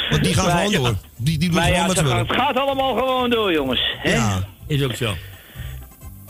Want 0.10 0.23
die 0.23 0.34
gaan 0.34 0.45
Maar 0.45 0.56
gewoon 0.57 0.72
ja. 0.72 0.77
door. 0.77 0.95
Die, 1.18 1.38
die 1.38 1.52
Maar 1.52 1.64
gewoon 1.64 1.80
ja, 1.80 1.88
het, 1.88 2.02
willen. 2.02 2.18
het 2.18 2.31
gaat 2.34 2.57
allemaal 2.57 2.95
gewoon 2.95 3.30
door, 3.30 3.53
jongens. 3.53 3.81
Hè? 3.98 4.14
Ja. 4.14 4.48
Is 4.68 4.84
ook 4.84 4.95
zo. 4.95 5.14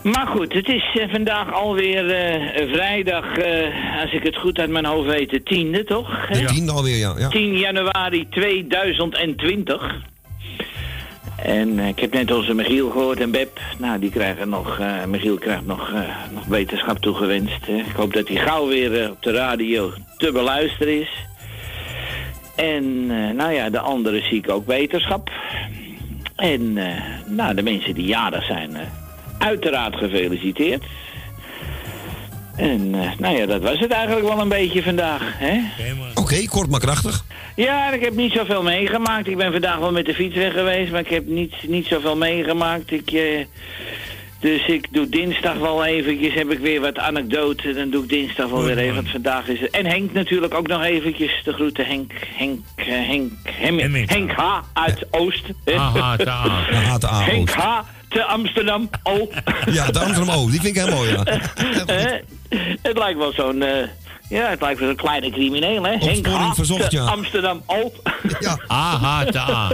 Maar 0.02 0.26
goed, 0.26 0.52
het 0.52 0.68
is 0.68 0.98
eh, 1.00 1.10
vandaag 1.10 1.52
alweer 1.52 2.10
eh, 2.10 2.72
vrijdag, 2.72 3.36
eh, 3.36 4.00
als 4.02 4.12
ik 4.12 4.22
het 4.22 4.36
goed 4.36 4.58
uit 4.58 4.70
mijn 4.70 4.84
hoofd 4.84 5.06
weet, 5.08 5.30
de 5.30 5.42
tiende, 5.42 5.84
toch? 5.84 6.26
De 6.28 6.44
tiende 6.44 6.72
alweer, 6.72 6.96
ja. 6.96 7.14
ja. 7.18 7.28
10 7.28 7.58
januari 7.58 8.26
2020. 8.28 9.94
En 11.42 11.78
eh, 11.78 11.88
ik 11.88 11.98
heb 11.98 12.12
net 12.12 12.32
onze 12.32 12.54
Michiel 12.54 12.90
gehoord 12.90 13.20
en 13.20 13.30
Beb. 13.30 13.60
Nou, 13.78 13.98
die 13.98 14.10
krijgen 14.10 14.48
nog, 14.48 14.78
eh, 14.78 15.04
Michiel 15.04 15.38
krijgt 15.38 15.66
nog, 15.66 15.92
eh, 15.92 16.00
nog 16.34 16.44
wetenschap 16.44 16.98
toegewenst. 16.98 17.66
Hè. 17.66 17.76
Ik 17.76 17.96
hoop 17.96 18.12
dat 18.12 18.28
hij 18.28 18.36
gauw 18.36 18.66
weer 18.66 19.10
op 19.10 19.22
de 19.22 19.30
radio 19.30 19.92
te 20.16 20.32
beluisteren 20.32 21.00
is. 21.00 21.10
En 22.56 23.06
nou 23.36 23.52
ja, 23.52 23.70
de 23.70 23.80
anderen 23.80 24.22
zie 24.22 24.38
ik 24.38 24.50
ook 24.50 24.66
wetenschap. 24.66 25.30
En 26.36 26.72
nou, 27.26 27.54
de 27.54 27.62
mensen 27.62 27.94
die 27.94 28.06
jarig 28.06 28.44
zijn, 28.44 28.76
uiteraard 29.38 29.96
gefeliciteerd. 29.96 30.84
En 32.56 32.94
eh, 32.94 33.10
nou 33.18 33.36
ja, 33.36 33.46
dat 33.46 33.62
was 33.62 33.78
het 33.78 33.90
eigenlijk 33.90 34.26
wel 34.26 34.40
een 34.40 34.48
beetje 34.48 34.82
vandaag. 34.82 35.22
Hè? 35.38 35.60
Oké, 36.14 36.46
kort 36.48 36.70
maar 36.70 36.80
krachtig. 36.80 37.24
Ja, 37.56 37.92
ik 37.92 38.00
heb 38.00 38.14
niet 38.14 38.32
zoveel 38.32 38.62
meegemaakt. 38.62 39.26
Ik 39.26 39.36
ben 39.36 39.52
vandaag 39.52 39.78
wel 39.78 39.92
met 39.92 40.06
de 40.06 40.14
fiets 40.14 40.34
weg 40.36 40.52
geweest, 40.52 40.90
maar 40.92 41.00
ik 41.00 41.08
heb 41.08 41.26
niet, 41.26 41.54
niet 41.66 41.86
zoveel 41.86 42.16
meegemaakt. 42.16 42.90
Ik, 42.90 43.10
eh, 43.10 43.44
dus 44.38 44.66
ik 44.66 44.86
doe 44.90 45.08
dinsdag 45.08 45.58
wel 45.58 45.84
eventjes, 45.84 46.34
heb 46.34 46.50
ik 46.50 46.58
weer 46.58 46.80
wat 46.80 46.98
anekdoten. 46.98 47.74
Dan 47.74 47.90
doe 47.90 48.02
ik 48.02 48.08
dinsdag 48.08 48.48
wel 48.48 48.62
weer 48.62 48.78
even, 48.78 48.94
want 48.94 49.10
vandaag 49.10 49.48
is 49.48 49.60
het... 49.60 49.70
En 49.70 49.86
Henk 49.86 50.12
natuurlijk 50.12 50.54
ook 50.54 50.66
nog 50.66 50.82
eventjes, 50.82 51.40
de 51.44 51.52
groeten 51.52 51.86
Henk, 51.86 52.12
Henk, 52.34 52.60
eh, 52.74 52.86
Henk, 52.86 53.32
Hemming, 53.42 54.10
Henk 54.14 54.30
H. 54.30 54.60
uit 54.72 55.06
Oost. 55.10 55.44
H, 55.64 56.06
Henk. 57.24 57.50
H. 57.50 57.80
te 58.12 58.24
Amsterdam, 58.24 58.90
oh. 59.02 59.32
Ja, 59.74 59.86
de 59.90 59.98
Amsterdam 59.98 60.34
O, 60.34 60.50
die 60.50 60.60
vind 60.60 60.76
ik 60.76 60.82
heel 60.82 60.94
mooi, 60.94 61.10
ja. 61.10 61.22
Het 62.82 62.98
lijkt 62.98 63.18
wel 63.18 63.32
zo'n... 63.32 63.62
eh, 63.62 63.88
ja, 64.28 64.48
het 64.48 64.60
lijkt 64.60 64.78
wel 64.78 64.88
zo'n 64.88 64.96
kleine 64.96 65.30
crimineel, 65.30 65.82
hè? 65.82 65.90
Henk 65.90 66.02
Opsporing 66.04 66.48
H. 66.50 66.54
verzocht, 66.54 66.90
te 66.90 66.96
ja. 66.96 67.04
Amsterdam, 67.04 67.62
oh. 67.66 67.94
Ja. 68.40 68.58
AH 68.66 69.20
te 69.22 69.38
A. 69.38 69.68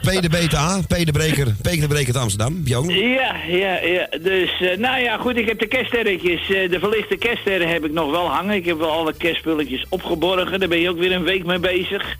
P 0.00 0.22
de 0.22 0.28
B 0.28 0.50
te 0.50 0.56
A, 0.56 0.80
P 0.88 1.04
de 1.04 1.12
Breker, 1.12 1.46
P 1.62 1.70
de 1.70 1.86
Breker 1.88 2.12
te 2.12 2.18
Amsterdam. 2.18 2.60
Ja, 2.64 2.80
ja, 3.48 3.80
ja. 3.80 4.08
Dus, 4.22 4.60
eh, 4.60 4.78
nou 4.78 5.00
ja, 5.00 5.16
goed, 5.16 5.36
ik 5.36 5.48
heb 5.48 5.58
de 5.58 5.66
kerststerretjes, 5.66 6.40
eh, 6.40 6.70
de 6.70 6.78
verlichte 6.78 7.16
kerststerren 7.16 7.68
heb 7.68 7.84
ik 7.84 7.92
nog 7.92 8.10
wel 8.10 8.28
hangen. 8.28 8.54
Ik 8.54 8.64
heb 8.64 8.78
wel 8.78 8.90
alle 8.90 9.12
kerstspulletjes 9.16 9.86
opgeborgen, 9.88 10.60
daar 10.60 10.68
ben 10.68 10.80
je 10.80 10.90
ook 10.90 10.98
weer 10.98 11.12
een 11.12 11.22
week 11.22 11.44
mee 11.44 11.58
bezig. 11.58 12.16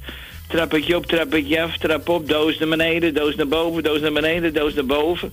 Trappetje 0.48 0.96
op, 0.96 1.06
trappetje 1.06 1.62
af, 1.62 1.76
trap 1.78 2.08
op, 2.08 2.28
doos 2.28 2.58
naar 2.58 2.68
beneden, 2.68 3.14
doos 3.14 3.34
naar 3.34 3.48
boven, 3.48 3.82
doos 3.82 4.00
naar 4.00 4.12
beneden, 4.12 4.54
doos 4.54 4.74
naar 4.74 4.84
boven. 4.86 5.32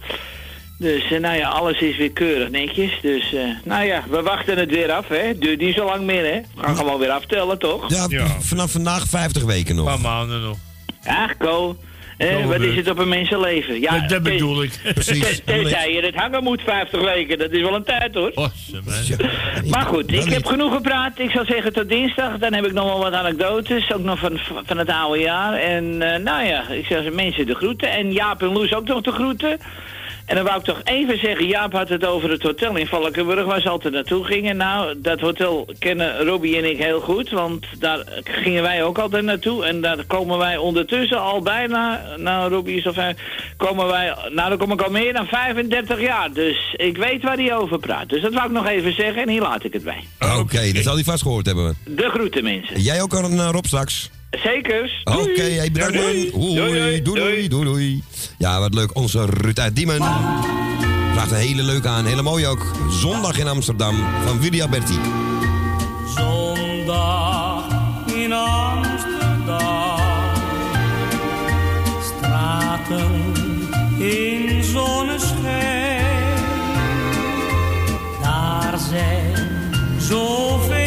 Dus, 0.77 1.11
eh, 1.11 1.19
nou 1.19 1.38
ja, 1.38 1.49
alles 1.49 1.79
is 1.79 1.97
weer 1.97 2.11
keurig 2.11 2.49
netjes. 2.49 2.99
Dus, 3.01 3.33
eh, 3.33 3.41
nou 3.63 3.85
ja, 3.85 4.03
we 4.09 4.21
wachten 4.21 4.57
het 4.57 4.69
weer 4.69 4.91
af, 4.91 5.07
hè. 5.07 5.38
Duurt 5.38 5.59
niet 5.59 5.75
zo 5.75 5.85
lang 5.85 6.03
meer, 6.05 6.33
hè. 6.33 6.39
We 6.55 6.63
gaan 6.63 6.75
gewoon 6.75 6.99
weer 6.99 7.09
aftellen, 7.09 7.59
toch? 7.59 8.09
Ja, 8.09 8.27
vanaf 8.39 8.71
vandaag 8.71 9.05
50 9.05 9.43
weken 9.43 9.75
nog. 9.75 9.85
Een 9.85 9.91
paar 9.91 10.01
maanden 10.01 10.41
nog. 10.41 10.57
Ach, 11.05 11.38
Ko. 11.38 11.77
Eh, 12.30 12.45
wat 12.48 12.60
is 12.61 12.76
het 12.76 12.89
op 12.89 12.98
een 12.99 13.07
mensenleven? 13.10 13.80
Ja, 13.81 13.99
Dat- 14.07 14.23
bedoel 14.23 14.64
ik. 14.64 14.80
Precies. 14.93 15.19
ten- 15.19 15.45
Tenzij 15.45 15.93
je 15.93 16.02
het 16.02 16.15
hangen 16.15 16.43
moet 16.43 16.61
50 16.61 17.02
weken. 17.02 17.38
Dat 17.39 17.52
is 17.52 17.61
wel 17.61 17.76
een 17.76 17.84
tijd 17.84 18.14
hoor. 18.14 18.31
Maar 19.69 19.85
goed, 19.85 20.11
ik 20.11 20.30
heb 20.30 20.45
genoeg 20.45 20.73
gepraat. 20.73 21.19
Ik 21.19 21.30
zou 21.31 21.45
zeggen 21.45 21.73
tot 21.73 21.89
dinsdag. 21.89 22.38
Dan 22.38 22.53
heb 22.53 22.65
ik 22.65 22.73
nog 22.73 22.85
wel 22.85 22.99
wat 22.99 23.14
anekdotes. 23.14 23.93
Ook 23.93 24.03
nog 24.03 24.19
van, 24.19 24.39
van 24.65 24.77
het 24.77 24.89
oude 24.89 25.19
jaar. 25.19 25.53
En 25.53 26.02
eh, 26.14 26.19
nou 26.23 26.45
ja, 26.45 26.68
ik 26.69 26.85
zou 26.85 27.10
mensen 27.11 27.45
de 27.45 27.56
groeten. 27.56 27.91
En 27.91 28.11
Jaap 28.11 28.41
en 28.41 28.48
Loes 28.52 28.73
ook 28.73 28.88
nog 28.88 29.02
de 29.02 29.11
groeten. 29.11 29.60
En 30.26 30.35
dan 30.35 30.45
wou 30.45 30.57
ik 30.57 30.64
toch 30.64 30.81
even 30.84 31.19
zeggen, 31.19 31.48
Jaap 31.48 31.73
had 31.73 31.89
het 31.89 32.06
over 32.06 32.30
het 32.30 32.41
hotel 32.41 32.76
in 32.76 32.88
Valkenburg 32.88 33.45
waar 33.45 33.61
ze 33.61 33.69
altijd 33.69 33.93
naartoe 33.93 34.23
gingen. 34.23 34.57
Nou, 34.57 35.02
dat 35.02 35.19
hotel 35.19 35.68
kennen 35.80 36.26
Robbie 36.26 36.57
en 36.57 36.69
ik 36.69 36.77
heel 36.77 36.99
goed, 36.99 37.30
want 37.30 37.65
daar 37.80 38.06
gingen 38.23 38.64
wij 38.64 38.84
ook 38.84 38.98
altijd 38.98 39.23
naartoe. 39.23 39.65
En 39.65 39.81
daar 39.81 40.03
komen 40.07 40.38
wij 40.38 40.57
ondertussen 40.57 41.22
al 41.22 41.41
bijna, 41.41 42.02
nou 42.18 42.52
Robbie 42.53 42.77
is 42.77 42.85
al 42.85 42.93
vijf, 42.93 43.18
komen 43.57 43.88
wij, 43.88 44.15
nou 44.30 44.49
dan 44.49 44.57
kom 44.57 44.72
ik 44.72 44.81
al 44.81 44.91
meer 44.91 45.14
dan 45.14 45.26
35 45.26 46.02
jaar. 46.02 46.34
Dus 46.34 46.73
ik 46.77 46.98
weet 46.98 47.23
waar 47.23 47.38
hij 47.38 47.56
over 47.56 47.80
praat. 47.80 48.10
Dus 48.10 48.22
dat 48.22 48.34
wou 48.34 48.45
ik 48.45 48.52
nog 48.52 48.68
even 48.68 48.93
zeggen 48.93 49.22
en 49.22 49.30
hier 49.30 49.41
laat 49.41 49.64
ik 49.64 49.73
het 49.73 49.84
bij. 49.84 50.03
Oké, 50.38 50.72
dat 50.72 50.84
zal 50.84 50.93
hij 50.93 51.03
vast 51.03 51.22
gehoord 51.22 51.45
hebben. 51.45 51.77
De 51.85 52.10
groeten 52.10 52.43
mensen. 52.43 52.81
Jij 52.81 53.02
ook 53.02 53.15
aan 53.15 53.39
eh, 53.39 53.49
Rob 53.52 53.65
straks? 53.65 54.10
Zekers. 54.31 55.01
Oké, 55.03 55.41
hey, 55.41 55.71
bedankt 55.71 55.95
man. 55.95 56.03
Doei, 56.31 56.55
doei, 56.55 57.01
doei, 57.01 57.47
doei, 57.47 57.65
doei. 57.65 58.03
Ja, 58.37 58.59
wat 58.59 58.73
leuk. 58.73 58.95
Onze 58.95 59.25
Ruud 59.25 59.59
uit 59.59 59.75
Diemen. 59.75 60.01
Vraagt 61.13 61.31
een 61.31 61.37
hele 61.37 61.63
leuke 61.63 61.87
aan. 61.87 62.05
Hele 62.05 62.21
mooi 62.21 62.47
ook. 62.47 62.71
Zondag 62.89 63.37
in 63.37 63.47
Amsterdam 63.47 63.95
van 64.25 64.39
Willy 64.39 64.61
Alberti. 64.61 64.99
Zondag 66.15 67.65
in 68.15 68.33
Amsterdam. 68.33 69.99
Straten 72.03 73.33
in 73.99 74.63
zonneschijn. 74.63 76.05
Daar 78.21 78.79
zijn 78.89 79.49
zoveel 79.99 80.80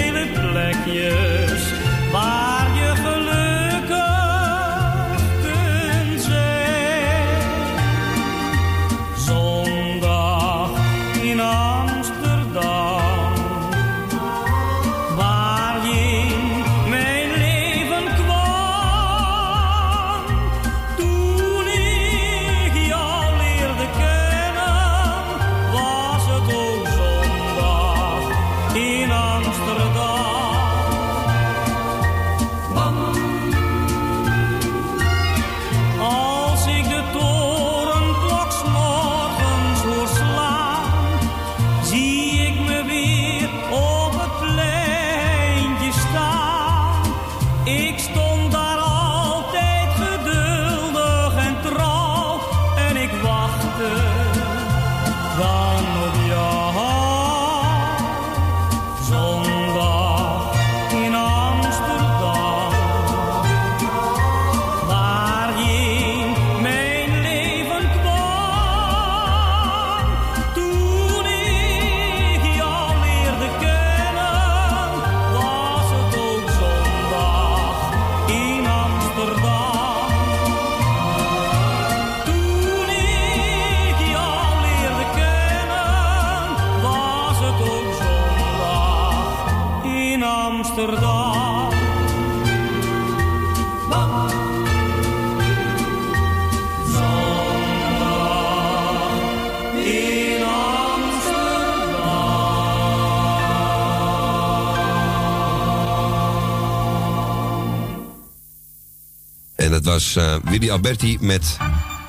eh, 110.17 110.35
Willy 110.45 110.71
Alberti 110.71 111.19
met 111.21 111.57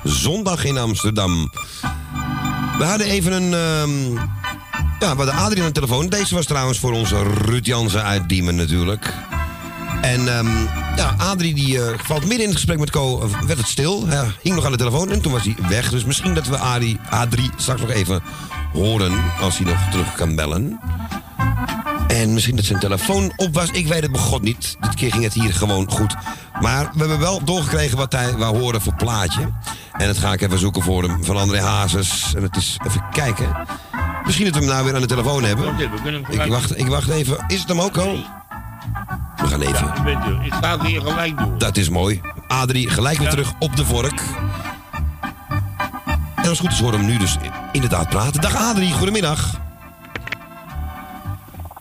Zondag 0.02 0.64
in 0.64 0.78
Amsterdam. 0.78 1.50
We 2.78 2.84
hadden 2.84 3.06
even 3.06 3.32
een... 3.32 3.54
ehm, 3.54 4.14
ja, 4.98 5.16
we 5.16 5.16
hadden 5.16 5.34
Adrie 5.34 5.60
aan 5.60 5.66
de 5.66 5.72
telefoon. 5.72 6.06
Deze 6.08 6.34
was 6.34 6.46
trouwens 6.46 6.78
voor 6.78 6.92
onze 6.92 7.22
Ruud 7.22 7.66
Jansen 7.66 8.02
uit 8.02 8.28
Diemen 8.28 8.56
natuurlijk. 8.56 9.14
En 10.02 10.38
ehm, 10.38 10.48
ja, 10.96 11.14
Adrie 11.18 11.54
die 11.54 11.82
eh, 11.82 11.98
valt 11.98 12.20
midden 12.20 12.40
in 12.40 12.46
het 12.46 12.54
gesprek 12.54 12.78
met 12.78 12.90
Co. 12.90 13.20
eh, 13.20 13.42
werd 13.46 13.58
het 13.58 13.68
stil. 13.68 14.06
Hij 14.06 14.26
hing 14.42 14.54
nog 14.54 14.64
aan 14.64 14.72
de 14.72 14.78
telefoon 14.78 15.10
en 15.10 15.20
toen 15.20 15.32
was 15.32 15.42
hij 15.44 15.56
weg. 15.68 15.90
Dus 15.90 16.04
misschien 16.04 16.34
dat 16.34 16.46
we 16.46 16.58
Adrie, 16.58 16.98
Adrie 17.10 17.50
straks 17.56 17.80
nog 17.80 17.90
even 17.90 18.22
horen 18.72 19.12
als 19.40 19.58
hij 19.58 19.66
nog 19.66 19.78
terug 19.90 20.14
kan 20.14 20.34
bellen. 20.34 20.80
En 22.06 22.34
misschien 22.34 22.56
dat 22.56 22.64
zijn 22.64 22.78
telefoon 22.78 23.32
op 23.36 23.54
was. 23.54 23.70
Ik 23.70 23.86
weet 23.86 24.02
het 24.02 24.12
begot 24.12 24.42
niet. 24.42 24.76
Dit 24.80 24.94
keer 24.94 25.12
ging 25.12 25.24
het 25.24 25.34
hier 25.34 25.54
gewoon 25.54 25.90
goed. 25.90 26.14
Maar 26.60 26.90
we 26.92 26.98
hebben 26.98 27.18
wel 27.18 27.44
doorgekregen 27.44 27.96
wat 27.96 28.12
hij 28.12 28.36
wou 28.36 28.58
horen 28.58 28.80
voor 28.80 28.94
plaatje. 28.94 29.52
En 29.92 30.06
dat 30.06 30.18
ga 30.18 30.32
ik 30.32 30.40
even 30.40 30.58
zoeken 30.58 30.82
voor 30.82 31.02
hem. 31.02 31.24
Van 31.24 31.36
André 31.36 31.60
Hazes. 31.60 32.34
En 32.34 32.42
het 32.42 32.56
is 32.56 32.78
even 32.86 33.04
kijken. 33.10 33.56
Misschien 34.24 34.44
dat 34.44 34.54
we 34.54 34.60
hem 34.60 34.68
nou 34.68 34.84
weer 34.84 34.94
aan 34.94 35.00
de 35.00 35.06
telefoon 35.06 35.44
hebben. 35.44 35.78
Ik 36.28 36.42
wacht, 36.48 36.78
ik 36.78 36.86
wacht 36.86 37.08
even. 37.08 37.44
Is 37.46 37.60
het 37.60 37.68
hem 37.68 37.80
ook 37.80 37.96
al? 37.96 38.18
We 39.36 39.46
gaan 39.46 39.60
even. 39.60 39.92
Het. 40.60 40.82
Hier 40.82 41.00
gelijk 41.00 41.38
door. 41.38 41.58
Dat 41.58 41.76
is 41.76 41.88
mooi. 41.88 42.20
Adrie, 42.46 42.90
gelijk 42.90 43.18
weer 43.18 43.30
terug 43.30 43.52
op 43.58 43.76
de 43.76 43.84
vork. 43.84 44.20
En 46.34 46.48
als 46.48 46.58
het 46.58 46.58
goed 46.58 46.70
is 46.70 46.80
horen 46.80 46.98
we 46.98 47.04
hem 47.04 47.12
nu 47.12 47.18
dus 47.18 47.36
inderdaad 47.72 48.08
praten. 48.08 48.40
Dag 48.40 48.56
Adrie, 48.56 48.92
goedemiddag. 48.92 49.60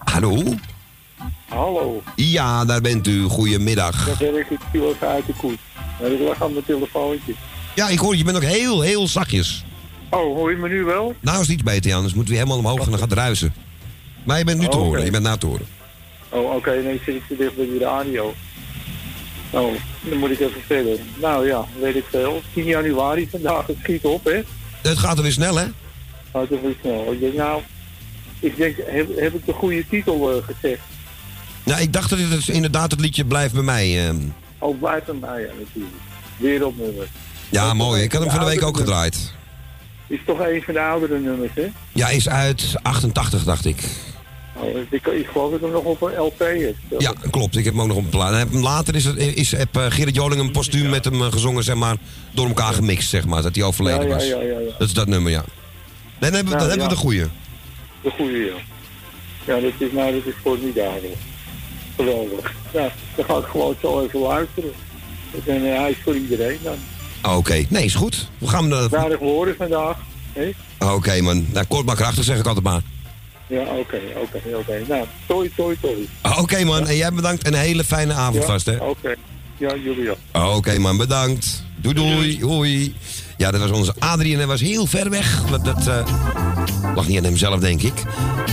Hallo? 0.04 0.56
Hallo, 1.56 2.02
Ja, 2.16 2.66
daar 2.66 2.82
bent 2.82 3.08
u. 3.08 3.24
Goedemiddag. 3.24 4.06
dat 4.06 4.18
werk 4.32 4.50
ik 4.50 4.60
viel 4.72 4.90
even 4.90 5.08
uit 5.08 5.26
de 5.26 5.34
koets. 5.34 5.62
Ik 6.00 6.20
lag 6.20 6.44
aan 6.44 6.54
mijn 6.54 6.66
telefoontje. 6.66 7.34
Ja, 7.76 7.88
ik 7.90 8.00
hoor, 8.00 8.16
je 8.16 8.24
bent 8.24 8.38
ook 8.38 8.44
heel, 8.44 8.82
heel 8.82 9.08
zachtjes. 9.08 9.66
Oh, 10.10 10.36
hoor 10.36 10.52
je 10.52 10.58
me 10.58 10.68
nu 10.68 10.84
wel? 10.84 11.16
Nou 11.20 11.36
is 11.36 11.42
het 11.48 11.52
iets 11.56 11.64
beter, 11.64 11.90
Jan. 11.92 12.04
Dus 12.04 12.14
moeten 12.14 12.34
we 12.34 12.40
helemaal 12.40 12.60
omhoog 12.60 12.80
en 12.84 12.90
dan 12.90 13.00
gaat 13.00 13.10
het 13.10 13.20
ruisen. 13.20 13.54
Maar 14.24 14.38
je 14.38 14.44
bent 14.44 14.60
nu 14.60 14.66
te 14.68 14.78
Oh, 14.78 14.84
horen. 14.84 15.06
Je 15.06 15.12
bent 15.12 15.24
na 15.24 15.38
te 15.38 15.46
horen. 15.46 15.66
Oh, 16.30 16.56
oké, 16.56 16.82
nee, 16.84 17.02
zit 17.06 17.16
ik 17.16 17.24
te 17.28 17.36
dicht 17.38 17.56
bij 17.56 17.66
die 17.66 17.80
radio. 17.80 18.34
Oh, 19.50 19.74
dan 20.02 20.18
moet 20.18 20.32
ik 20.32 20.40
even 20.40 20.62
verder. 20.66 20.98
Nou 21.22 21.48
ja, 21.48 21.66
weet 21.80 21.96
ik 21.96 22.06
veel. 22.10 22.42
10 22.54 22.64
januari 22.66 23.28
vandaag, 23.32 23.68
het 23.68 23.78
schiet 23.84 24.04
op, 24.06 24.24
hè? 24.26 24.42
Het 24.82 24.98
gaat 24.98 25.18
er 25.18 25.24
weer 25.24 25.32
snel, 25.32 25.56
hè? 25.58 25.66
Gaat 26.34 26.52
er 26.52 26.62
weer 26.62 26.76
snel. 26.82 27.12
Ik 27.12 27.20
denk, 27.20 27.34
nou, 27.34 27.62
ik 28.40 28.56
denk, 28.58 28.76
heb, 28.86 29.18
heb 29.18 29.34
ik 29.34 29.46
de 29.46 29.54
goede 29.54 29.86
titel 29.90 30.32
eh, 30.32 30.44
gezegd? 30.44 30.82
Nou, 31.66 31.82
ik 31.82 31.94
dacht 31.94 32.10
dat 32.10 32.20
het 32.20 32.48
inderdaad 32.48 32.92
het 32.92 33.00
liedje 33.00 33.26
Blijf 33.26 33.52
bij 33.52 33.64
mij. 33.64 34.08
ehm. 34.08 34.18
Oh, 34.60 34.80
blijf 34.80 35.04
bij 35.04 35.16
mij, 35.16 35.42
ja, 35.42 35.48
natuurlijk. 35.64 35.96
Wereldnummer. 36.38 37.08
Ja, 37.50 37.74
mooi. 37.74 38.02
Ik 38.04 38.12
had 38.12 38.22
hem 38.22 38.32
van 38.32 38.40
de 38.40 38.46
week 38.46 38.64
ook 38.64 38.78
gedraaid. 38.78 39.34
Is 40.08 40.20
toch 40.26 40.40
een 40.40 40.62
van 40.66 40.74
de 40.74 40.80
oudere 40.82 41.20
nummers, 41.20 41.52
hè? 41.56 41.68
Ja, 41.92 42.10
is 42.10 42.30
uit 42.30 42.74
88, 42.82 43.44
dacht 43.44 43.66
ik. 43.66 43.84
Oh, 44.54 44.78
ik, 44.90 45.06
ik 45.08 45.28
geloof 45.28 45.50
dat 45.52 45.60
ik 45.60 45.62
hem 45.66 45.72
nog 45.72 45.84
op 45.84 46.02
een 46.02 46.16
LP 46.18 46.40
heb. 46.40 46.76
Ja, 47.00 47.14
klopt. 47.32 47.56
Ik 47.58 47.64
heb 47.66 47.74
hem 47.74 47.82
ook 47.82 47.88
nog 47.88 47.98
op 47.98 48.04
een 48.04 48.10
plaat. 48.10 48.54
Later 48.54 48.96
is, 48.96 49.06
het, 49.06 49.18
is 49.18 49.52
heb, 49.52 49.76
eh, 49.78 49.86
Gerrit 49.90 50.16
Joling 50.16 50.42
een 50.42 50.52
postuum 50.52 50.90
met 50.90 51.06
hem 51.06 51.22
eh, 51.22 51.32
gezongen, 51.32 51.64
zeg 51.64 51.76
maar, 51.76 51.96
door 52.32 52.48
elkaar 52.48 52.74
gemixt, 52.74 53.10
zeg 53.10 53.26
maar, 53.26 53.42
dat 53.42 53.56
hij 53.56 53.64
overleden 53.64 54.02
Ja, 54.02 54.08
ja, 54.08 54.14
was. 54.14 54.28
ja, 54.28 54.42
ja, 54.42 54.60
ja. 54.60 54.72
Dat 54.78 54.88
is 54.88 54.94
dat 54.94 55.08
nummer, 55.08 55.32
ja. 55.32 55.44
Dan 56.20 56.34
hebben, 56.34 56.40
we- 56.54 56.58
Nou, 56.58 56.60
dan 56.60 56.68
hebben 56.70 56.88
we 56.88 56.94
de 56.94 57.00
goeie. 57.00 57.24
De 58.02 58.10
goede, 58.10 58.38
ja. 58.38 58.54
Ja, 59.56 59.60
dat 59.62 59.72
is, 59.78 59.92
nou, 59.92 60.12
dat 60.12 60.26
is 60.26 60.34
formidabel. 60.42 61.16
Geweldig. 61.96 62.54
Ja, 62.74 62.92
dan 63.16 63.26
ga 63.26 63.38
ik 63.38 63.46
gewoon 63.46 63.76
zo 63.82 64.02
even 64.04 64.20
luisteren. 64.20 64.72
En 65.46 65.72
eh, 65.74 65.80
hij 65.80 65.90
is 65.92 65.98
voor 66.04 66.16
iedereen 66.16 66.58
dan. 66.64 66.76
Ah, 67.22 67.38
Oké, 67.38 67.66
nee, 67.70 67.84
is 67.86 67.96
goed. 67.96 68.28
We 68.38 68.48
gaan 68.48 68.72
hem... 68.72 68.90
eh, 68.94 69.00
Aardig 69.02 69.20
horen 69.20 69.56
vandaag. 69.58 69.98
hè? 70.34 70.52
Oké, 70.94 71.22
man. 71.22 71.46
Nou, 71.54 71.66
kort 71.66 71.86
maar 71.86 71.96
krachtig, 71.96 72.24
zeg 72.24 72.40
ik 72.40 72.46
altijd 72.48 72.66
maar. 72.66 72.82
Ja, 73.48 73.62
oké, 73.62 74.00
oké, 74.22 74.40
oké. 74.56 74.82
Nou, 74.88 75.06
toi, 75.26 75.52
toi, 75.56 75.78
toi. 75.82 76.10
Ah, 76.22 76.40
Oké, 76.42 76.64
man. 76.64 76.88
En 76.88 76.96
jij 76.96 77.12
bedankt. 77.14 77.44
En 77.44 77.54
een 77.54 77.60
hele 77.60 77.84
fijne 77.84 78.14
avond 78.14 78.36
Ja, 78.36 78.42
vast, 78.50 78.66
hè? 78.66 78.76
Oké. 78.78 79.16
Ja, 79.58 79.76
jullie 79.76 80.12
ook. 80.12 80.18
Ah, 80.32 80.56
Oké, 80.56 80.78
man. 80.80 80.98
Bedankt. 80.98 81.64
Doei, 81.76 81.96
doei. 81.96 82.44
Hoi. 82.44 82.96
Ja, 83.38 83.52
dat 83.52 83.62
was 83.62 83.72
onze 83.72 83.94
Adrie 84.00 84.32
en 84.32 84.38
hij 84.38 84.48
was 84.48 84.62
heel 84.62 84.86
ver 84.86 85.10
weg. 85.10 85.42
Dat, 85.64 85.88
eh, 85.88 86.08
lag 86.96 87.08
niet 87.08 87.18
aan 87.18 87.24
hemzelf, 87.24 87.60
denk 87.60 87.82
ik. 87.82 87.94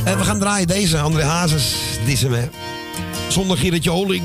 En 0.04 0.18
we 0.18 0.24
gaan 0.24 0.38
draaien 0.38 0.66
deze. 0.66 0.98
André 0.98 1.22
Hazes. 1.22 1.74
Die 2.04 2.12
is 2.12 2.22
hem, 2.22 2.32
hè. 2.32 2.44
Zonder 3.32 3.56
Gerritje 3.58 3.90
Holing. 3.90 4.24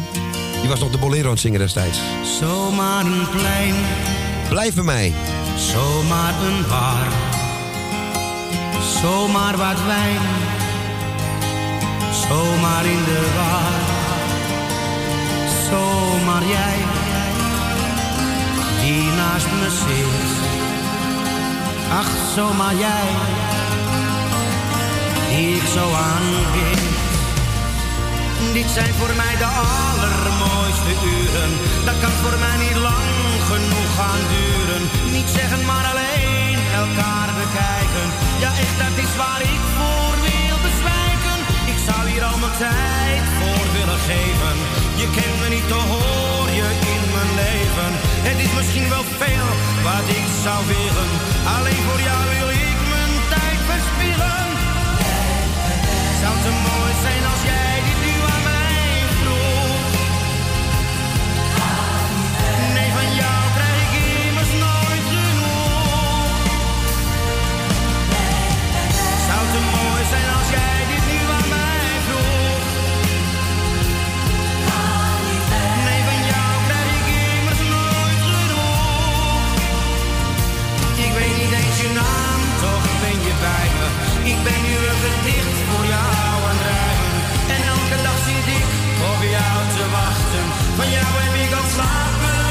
Die 0.59 0.69
was 0.69 0.79
nog 0.79 0.91
de 0.91 0.97
bolero 0.97 1.23
aan 1.25 1.31
het 1.31 1.39
zingen 1.39 1.59
destijds. 1.59 1.99
Zomaar 2.39 3.05
een 3.05 3.29
plein, 3.29 3.75
Blijf 4.49 4.73
bij 4.75 4.83
mij. 4.83 5.13
zomaar 5.57 6.33
een 6.43 6.67
bar. 6.67 7.07
Zomaar 9.01 9.57
wat 9.57 9.85
wijn, 9.85 10.21
zomaar 12.27 12.85
in 12.85 13.03
de 13.05 13.31
war. 13.35 13.73
Zomaar 15.69 16.43
jij, 16.47 16.77
die 18.81 19.03
naast 19.11 19.45
me 19.45 19.69
zit. 19.69 20.29
Ach, 21.91 22.09
zomaar 22.35 22.75
jij, 22.75 23.07
die 25.29 25.55
ik 25.55 25.63
zo 25.73 25.91
aanbid. 25.93 26.86
Dit 28.53 28.69
zijn 28.77 28.93
voor 28.99 29.13
mij 29.21 29.35
de 29.43 29.49
allermooiste 29.67 30.93
uren. 31.15 31.51
Dat 31.87 31.97
kan 32.03 32.15
voor 32.23 32.37
mij 32.45 32.57
niet 32.65 32.79
lang 32.89 33.09
genoeg 33.51 33.91
gaan 33.99 34.23
duren. 34.35 34.83
Niet 35.17 35.29
zeggen, 35.37 35.61
maar 35.69 35.85
alleen 35.91 36.57
elkaar 36.83 37.29
bekijken. 37.41 38.07
Ja, 38.43 38.51
echt, 38.63 38.77
dat 38.83 38.95
is 39.05 39.11
waar 39.21 39.41
ik 39.53 39.63
voor 39.77 40.13
wil 40.27 40.57
bezwijken. 40.67 41.37
Ik 41.73 41.79
zou 41.87 42.01
hier 42.11 42.23
al 42.29 42.37
mijn 42.43 42.57
tijd 42.67 43.25
voor 43.39 43.65
willen 43.77 44.01
geven. 44.09 44.55
Je 45.01 45.07
kent 45.17 45.37
me 45.41 45.47
niet, 45.55 45.67
toch 45.73 45.87
hoor 45.95 46.49
je 46.59 46.67
in 46.95 47.03
mijn 47.15 47.31
leven. 47.43 47.91
Het 48.29 48.37
is 48.45 48.51
misschien 48.59 48.87
wel 48.95 49.05
veel 49.21 49.49
wat 49.87 50.05
ik 50.19 50.27
zou 50.45 50.59
willen. 50.75 51.09
Alleen 51.55 51.81
voor 51.87 52.01
jou 52.09 52.21
wil 52.35 52.49
ik 52.67 52.79
mijn 52.93 53.13
tijd 53.33 53.59
verspillen. 53.69 54.45
Zou 56.21 56.33
zo 56.43 56.51
mooi 56.67 56.93
zijn 57.05 57.23
als 57.33 57.43
jij 57.51 57.76
En 70.19 70.27
als 70.37 70.49
jij 70.57 70.79
die 70.89 71.01
nu 71.09 71.17
aan 71.37 71.47
mij 71.55 71.89
vroeg, 72.07 72.63
ga. 74.67 74.85
Nee, 75.87 76.01
van 76.09 76.21
jou 76.31 76.51
krijg 76.67 76.89
ik 76.99 77.07
immers 77.35 77.61
nooit 77.73 78.21
geroepen. 78.31 79.65
Ik 81.05 81.11
weet 81.19 81.35
niet 81.41 81.53
eens 81.59 81.77
je 81.83 81.89
naam, 82.01 82.39
toch 82.63 82.85
ben 83.03 83.17
je 83.27 83.33
bij 83.45 83.67
me. 83.77 83.87
Ik 84.31 84.39
ben 84.47 84.59
nu 84.67 84.73
een 84.89 84.99
verdicht 85.05 85.57
voor 85.69 85.85
jou 85.95 86.35
aan 86.49 86.57
het 86.57 86.65
rijmen. 86.71 87.21
En 87.53 87.59
elke 87.73 87.97
dag 88.07 88.17
zit 88.27 88.47
ik 88.59 88.67
op 89.11 89.21
jou 89.37 89.57
te 89.75 89.85
wachten. 89.97 90.45
Van 90.77 90.89
jou 90.97 91.09
heb 91.23 91.35
ik 91.45 91.51
al 91.59 91.67
slapen. 91.75 92.46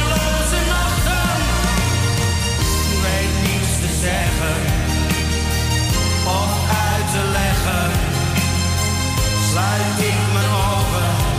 sla 9.57 9.77
ik 10.09 10.21
me 10.33 10.45
over. 10.77 11.36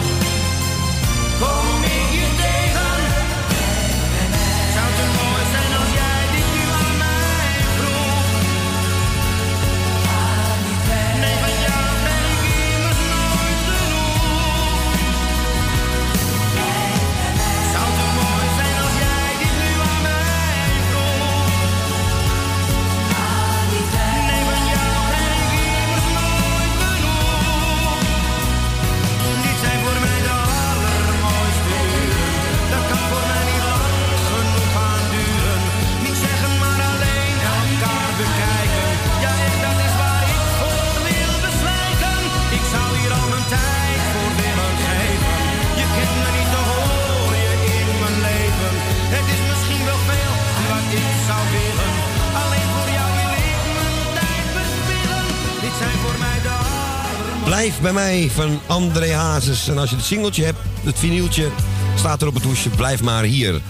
Blijf 57.57 57.81
bij 57.81 57.93
mij 57.93 58.29
van 58.34 58.59
André 58.65 59.13
Hazes. 59.13 59.67
En 59.67 59.77
als 59.77 59.89
je 59.89 59.95
het 59.95 60.05
singeltje 60.05 60.43
hebt, 60.43 60.59
het 60.84 60.99
vinyltje, 60.99 61.49
staat 61.95 62.21
er 62.21 62.27
op 62.27 62.34
het 62.34 62.43
hoesje. 62.43 62.69
Blijf 62.69 63.03
maar 63.03 63.23
hier. 63.23 63.61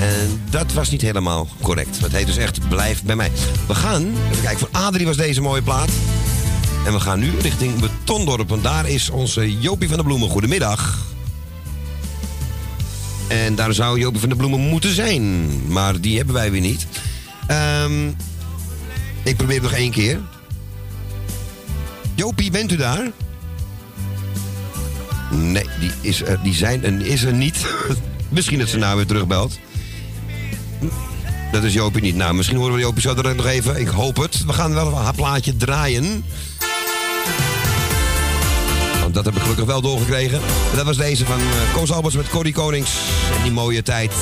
En 0.00 0.40
dat 0.50 0.72
was 0.72 0.90
niet 0.90 1.02
helemaal 1.02 1.48
correct. 1.62 2.00
Het 2.00 2.12
heet 2.12 2.26
dus 2.26 2.36
echt 2.36 2.68
Blijf 2.68 3.02
bij 3.02 3.16
mij. 3.16 3.30
We 3.66 3.74
gaan, 3.74 4.02
even 4.30 4.42
kijken, 4.42 4.58
voor 4.58 4.68
Adrie 4.72 5.06
was 5.06 5.16
deze 5.16 5.40
mooie 5.40 5.62
plaat. 5.62 5.88
En 6.86 6.92
we 6.92 7.00
gaan 7.00 7.18
nu 7.18 7.30
richting 7.40 7.80
Betondorp. 7.80 8.48
Want 8.48 8.62
daar 8.62 8.88
is 8.88 9.10
onze 9.10 9.58
Jopie 9.58 9.88
van 9.88 9.96
de 9.96 10.04
Bloemen. 10.04 10.28
Goedemiddag. 10.28 10.98
En 13.28 13.54
daar 13.54 13.72
zou 13.72 13.98
Jopie 13.98 14.20
van 14.20 14.28
de 14.28 14.36
Bloemen 14.36 14.60
moeten 14.60 14.94
zijn. 14.94 15.48
Maar 15.66 16.00
die 16.00 16.16
hebben 16.16 16.34
wij 16.34 16.50
weer 16.50 16.60
niet. 16.60 16.86
Ehm, 17.46 18.08
ik 19.22 19.36
probeer 19.36 19.54
het 19.54 19.64
nog 19.64 19.72
één 19.72 19.90
keer. 19.90 20.20
Jopie, 22.14 22.50
bent 22.50 22.72
u 22.72 22.76
daar? 22.76 23.10
Nee, 25.30 25.66
die 25.80 25.90
is 26.00 26.22
er, 26.22 26.38
die 26.42 26.54
zijn, 26.54 26.84
en 26.84 27.00
is 27.00 27.22
er 27.22 27.32
niet. 27.32 27.66
misschien 28.28 28.58
dat 28.58 28.68
ze 28.68 28.78
nou 28.78 28.96
weer 28.96 29.06
terugbelt. 29.06 29.58
Dat 31.52 31.64
is 31.64 31.72
Jopie 31.72 32.02
niet. 32.02 32.16
Nou, 32.16 32.34
misschien 32.34 32.56
horen 32.56 32.74
we 32.74 32.80
Jopie 32.80 33.02
zo 33.02 33.14
direct 33.14 33.36
nog 33.36 33.46
even. 33.46 33.80
Ik 33.80 33.88
hoop 33.88 34.16
het. 34.16 34.44
We 34.44 34.52
gaan 34.52 34.74
wel 34.74 34.96
haar 34.96 35.14
plaatje 35.14 35.56
draaien. 35.56 36.24
Want 39.00 39.14
dat 39.14 39.24
heb 39.24 39.34
ik 39.34 39.40
gelukkig 39.40 39.64
wel 39.64 39.80
doorgekregen. 39.80 40.40
En 40.70 40.76
dat 40.76 40.84
was 40.84 40.96
deze 40.96 41.24
van 41.24 41.40
uh, 41.40 41.74
Koos 41.74 41.92
Alberts 41.92 42.16
met 42.16 42.28
Corrie 42.28 42.52
Konings. 42.52 42.90
En 43.36 43.42
die 43.42 43.52
mooie 43.52 43.82
tijd. 43.82 44.12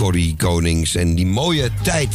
Corrie 0.00 0.34
Konings. 0.36 0.94
En 0.94 1.14
die 1.14 1.26
mooie 1.26 1.70
tijd. 1.82 2.14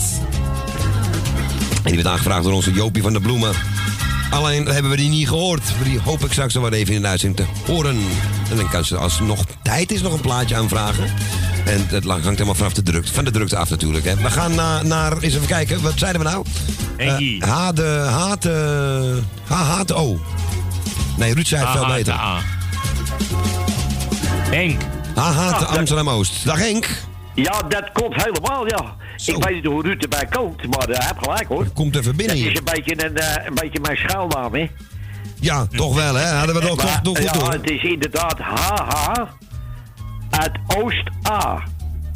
En 1.84 1.84
die 1.84 1.95
werd 1.95 2.07
aangevraagd 2.07 2.44
door 2.44 2.53
onze 2.53 2.72
Jopie 2.72 3.02
van 3.02 3.14
de 3.14 3.20
Bloemen. 3.20 3.52
Alleen 4.30 4.66
hebben 4.66 4.91
we 4.91 4.98
die 4.98 5.10
niet 5.10 5.28
gehoord. 5.28 5.64
Maar 5.76 5.84
die 5.90 5.99
hoop 5.99 6.26
ik 6.26 6.32
straks 6.32 6.53
nog 6.53 6.64
wel 6.64 6.72
even 6.72 6.94
in 6.94 7.02
de 7.02 7.07
uitzending 7.07 7.48
te 7.48 7.72
horen. 7.72 7.98
En 8.49 8.56
dan 8.57 8.70
kan 8.70 8.86
ze, 8.86 8.98
als 8.98 9.18
er 9.20 9.24
nog 9.26 9.44
tijd 9.64 9.91
is, 9.91 10.02
nog 10.02 10.14
een 10.14 10.22
plaatje 10.22 10.56
aanvragen. 10.56 11.14
En 11.66 11.88
dat 11.90 12.03
hangt 12.03 12.26
helemaal 12.26 12.53
vanaf 12.56 12.74
de 12.74 12.84
drukte, 12.84 13.14
van 13.14 13.26
de 13.26 13.32
drukte 13.32 13.57
af 13.57 13.70
natuurlijk. 13.70 14.06
Hè. 14.06 14.16
We 14.16 14.32
gaan 14.32 14.56
naar, 14.56 14.86
naar, 14.86 15.18
eens 15.18 15.34
even 15.36 15.48
kijken, 15.48 15.82
wat 15.82 15.94
zeiden 15.95 16.22
we 16.22 16.28
nou? 16.30 16.45
Henkie. 16.98 17.41
Eh, 17.41 17.49
Hade, 17.49 17.84
Hate, 18.10 18.52
ha, 19.48 19.64
Hate, 19.64 19.94
O. 19.94 20.20
Nee, 21.18 21.34
Ruud 21.34 21.48
zei 21.48 21.66
het 21.66 21.72
veel 21.78 21.88
beter. 21.88 22.14
Henk. 24.49 24.82
Ha, 25.16 25.32
Hate, 25.32 25.56
Ah, 25.56 25.60
dat- 25.70 25.78
Amsterdam-Oost. 25.78 26.45
Dag 26.45 26.57
Henk. 26.60 26.88
Ja, 27.36 27.62
dat 27.68 27.91
klopt 27.94 28.24
helemaal, 28.24 28.68
ja. 28.68 28.95
Ik 29.26 29.44
weet 29.44 29.53
niet 29.56 29.66
hoe 29.66 29.82
Ruud 29.82 30.03
erbij 30.03 30.26
komt, 30.32 30.68
maar 30.78 30.90
eh, 30.90 30.98
hij 30.98 31.06
heeft 31.07 31.20
gelijk 31.26 31.48
hoor. 31.48 31.68
Komt 31.74 31.95
even 31.95 32.16
binnen 32.16 32.36
Dat 32.38 32.45
is 32.45 32.57
een 32.57 32.64
beetje, 32.64 33.06
een, 33.06 33.18
eh, 33.18 33.45
een 33.45 33.53
beetje 33.53 33.80
mijn 33.82 33.98
schuilnaam, 33.98 34.53
hè. 34.53 34.68
Ja, 35.40 35.66
toch 35.66 35.95
wel, 35.95 36.16
hè? 36.16 36.26
Hadden 36.26 36.56
we 36.56 36.62
toch, 36.62 36.80
toch, 36.82 36.99
toch 37.03 37.18
goed 37.18 37.26
ja, 37.26 37.32
door. 37.40 37.52
het 37.52 37.70
is 37.70 37.84
inderdaad 37.84 38.38
HH 38.40 39.24
uit 40.30 40.52
Oost-A. 40.78 41.64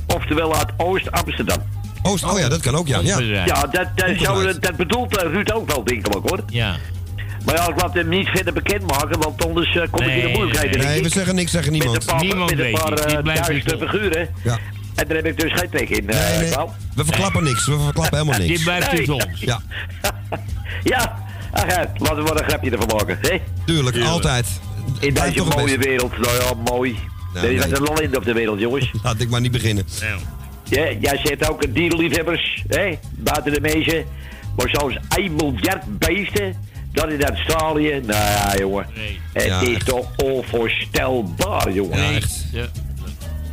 Oftewel 0.08 0.56
uit 0.56 0.72
Oost-Amsterdam. 0.78 1.58
Oost, 2.04 2.24
oh 2.24 2.40
ja, 2.40 2.50
dat 2.50 2.62
kan 2.62 2.76
ook, 2.76 2.88
ja. 2.88 3.00
Ja, 3.00 3.20
Ja, 3.20 3.62
dat, 3.72 3.88
dat, 3.96 4.10
zo, 4.20 4.60
dat 4.60 4.76
bedoelt 4.76 5.18
eh, 5.18 5.32
Ruud 5.32 5.52
ook 5.52 5.72
wel, 5.72 5.84
denk 5.84 6.08
ik 6.08 6.14
hoor. 6.14 6.44
Ja. 6.48 6.76
Maar 7.46 7.56
ja, 7.56 7.68
ik 7.70 7.82
laat 7.82 7.94
hem 7.94 8.10
niet 8.10 8.28
verder 8.28 8.54
bekendmaken, 8.54 9.20
want 9.20 9.46
anders 9.46 9.76
eh, 9.76 9.88
kom 9.92 10.02
ik 10.06 10.10
in 10.12 10.16
de 10.22 10.26
Nee, 10.28 10.34
moeilijkheden. 10.38 10.80
nee, 10.80 10.88
denk 10.94 11.04
we 11.04 11.10
zeggen 11.10 11.36
niks 11.36 11.52
tegen 11.52 11.72
niemand. 11.72 11.94
Met 11.94 12.02
een 12.08 12.14
paar, 12.16 12.24
Niemand 12.24 12.50
met 12.50 12.60
een 12.60 12.66
weet 12.66 12.80
paar 12.82 12.96
Dit 13.08 13.22
blijft 13.24 13.46
duizenden 13.48 13.90
figuren. 13.90 14.30
Ja. 14.44 14.58
En 15.00 15.08
daar 15.08 15.16
heb 15.18 15.26
ik 15.26 15.40
dus 15.40 15.54
geen 15.54 15.70
trek 15.70 15.90
in. 15.90 16.10
eh, 16.10 16.30
Nee, 16.40 16.40
nee. 16.40 16.66
We 16.96 17.06
verklappen 17.06 17.44
niks. 17.44 17.66
We 17.66 17.80
verklappen 17.80 18.18
helemaal 18.18 18.40
niks. 18.40 18.52
Dit 18.54 18.64
blijft 18.64 18.88
Nee. 18.88 18.96
tussen 18.96 19.14
ons. 19.14 19.40
Ja, 19.40 19.60
Ja, 20.84 21.16
ach, 21.52 21.68
ja, 21.68 21.92
laten 21.98 22.16
we 22.16 22.22
maar 22.24 22.40
een 22.42 22.48
grapje 22.50 22.72
ervan 22.72 22.88
maken. 22.98 23.18
Hè? 23.22 23.38
tuurlijk, 23.66 23.98
altijd. 24.02 24.48
In 25.00 25.14
Blijf 25.14 25.34
deze 25.34 25.46
mooie 25.58 25.78
wereld. 25.78 26.18
Nou 26.18 26.36
ja, 26.44 26.54
mooi. 26.72 26.98
Nou, 27.34 27.46
er 27.46 27.52
is 27.54 27.66
nee. 27.66 27.76
een 27.76 27.82
lol 27.84 28.02
in 28.02 28.18
op 28.18 28.26
de 28.26 28.34
wereld, 28.34 28.60
jongens. 28.60 28.92
Laat 29.04 29.20
ik 29.22 29.30
maar 29.30 29.42
niet 29.42 29.52
beginnen. 29.52 29.86
Ja, 30.64 30.92
jij 31.00 31.20
zet 31.24 31.50
ook 31.50 31.74
dierenliefhebbers, 31.76 32.64
hè? 32.68 32.98
Buiten 33.12 33.54
de 33.54 33.62
meesten. 33.62 34.06
Maar 34.56 34.70
zoals 34.72 34.98
1 35.16 35.36
miljard 35.36 35.98
beesten, 36.00 36.56
dat 36.92 37.10
in 37.10 37.24
Australië. 37.24 37.90
Nou 38.06 38.24
ja, 38.24 38.54
jongen. 38.58 38.86
Het 39.34 39.44
Ja, 39.44 39.60
is 39.62 39.76
echt. 39.76 39.86
toch 39.86 40.06
onvoorstelbaar, 40.16 41.72
jongen. 41.72 41.98
Ja, 42.02 42.12
echt. 42.16 42.46
Ja. 42.52 42.66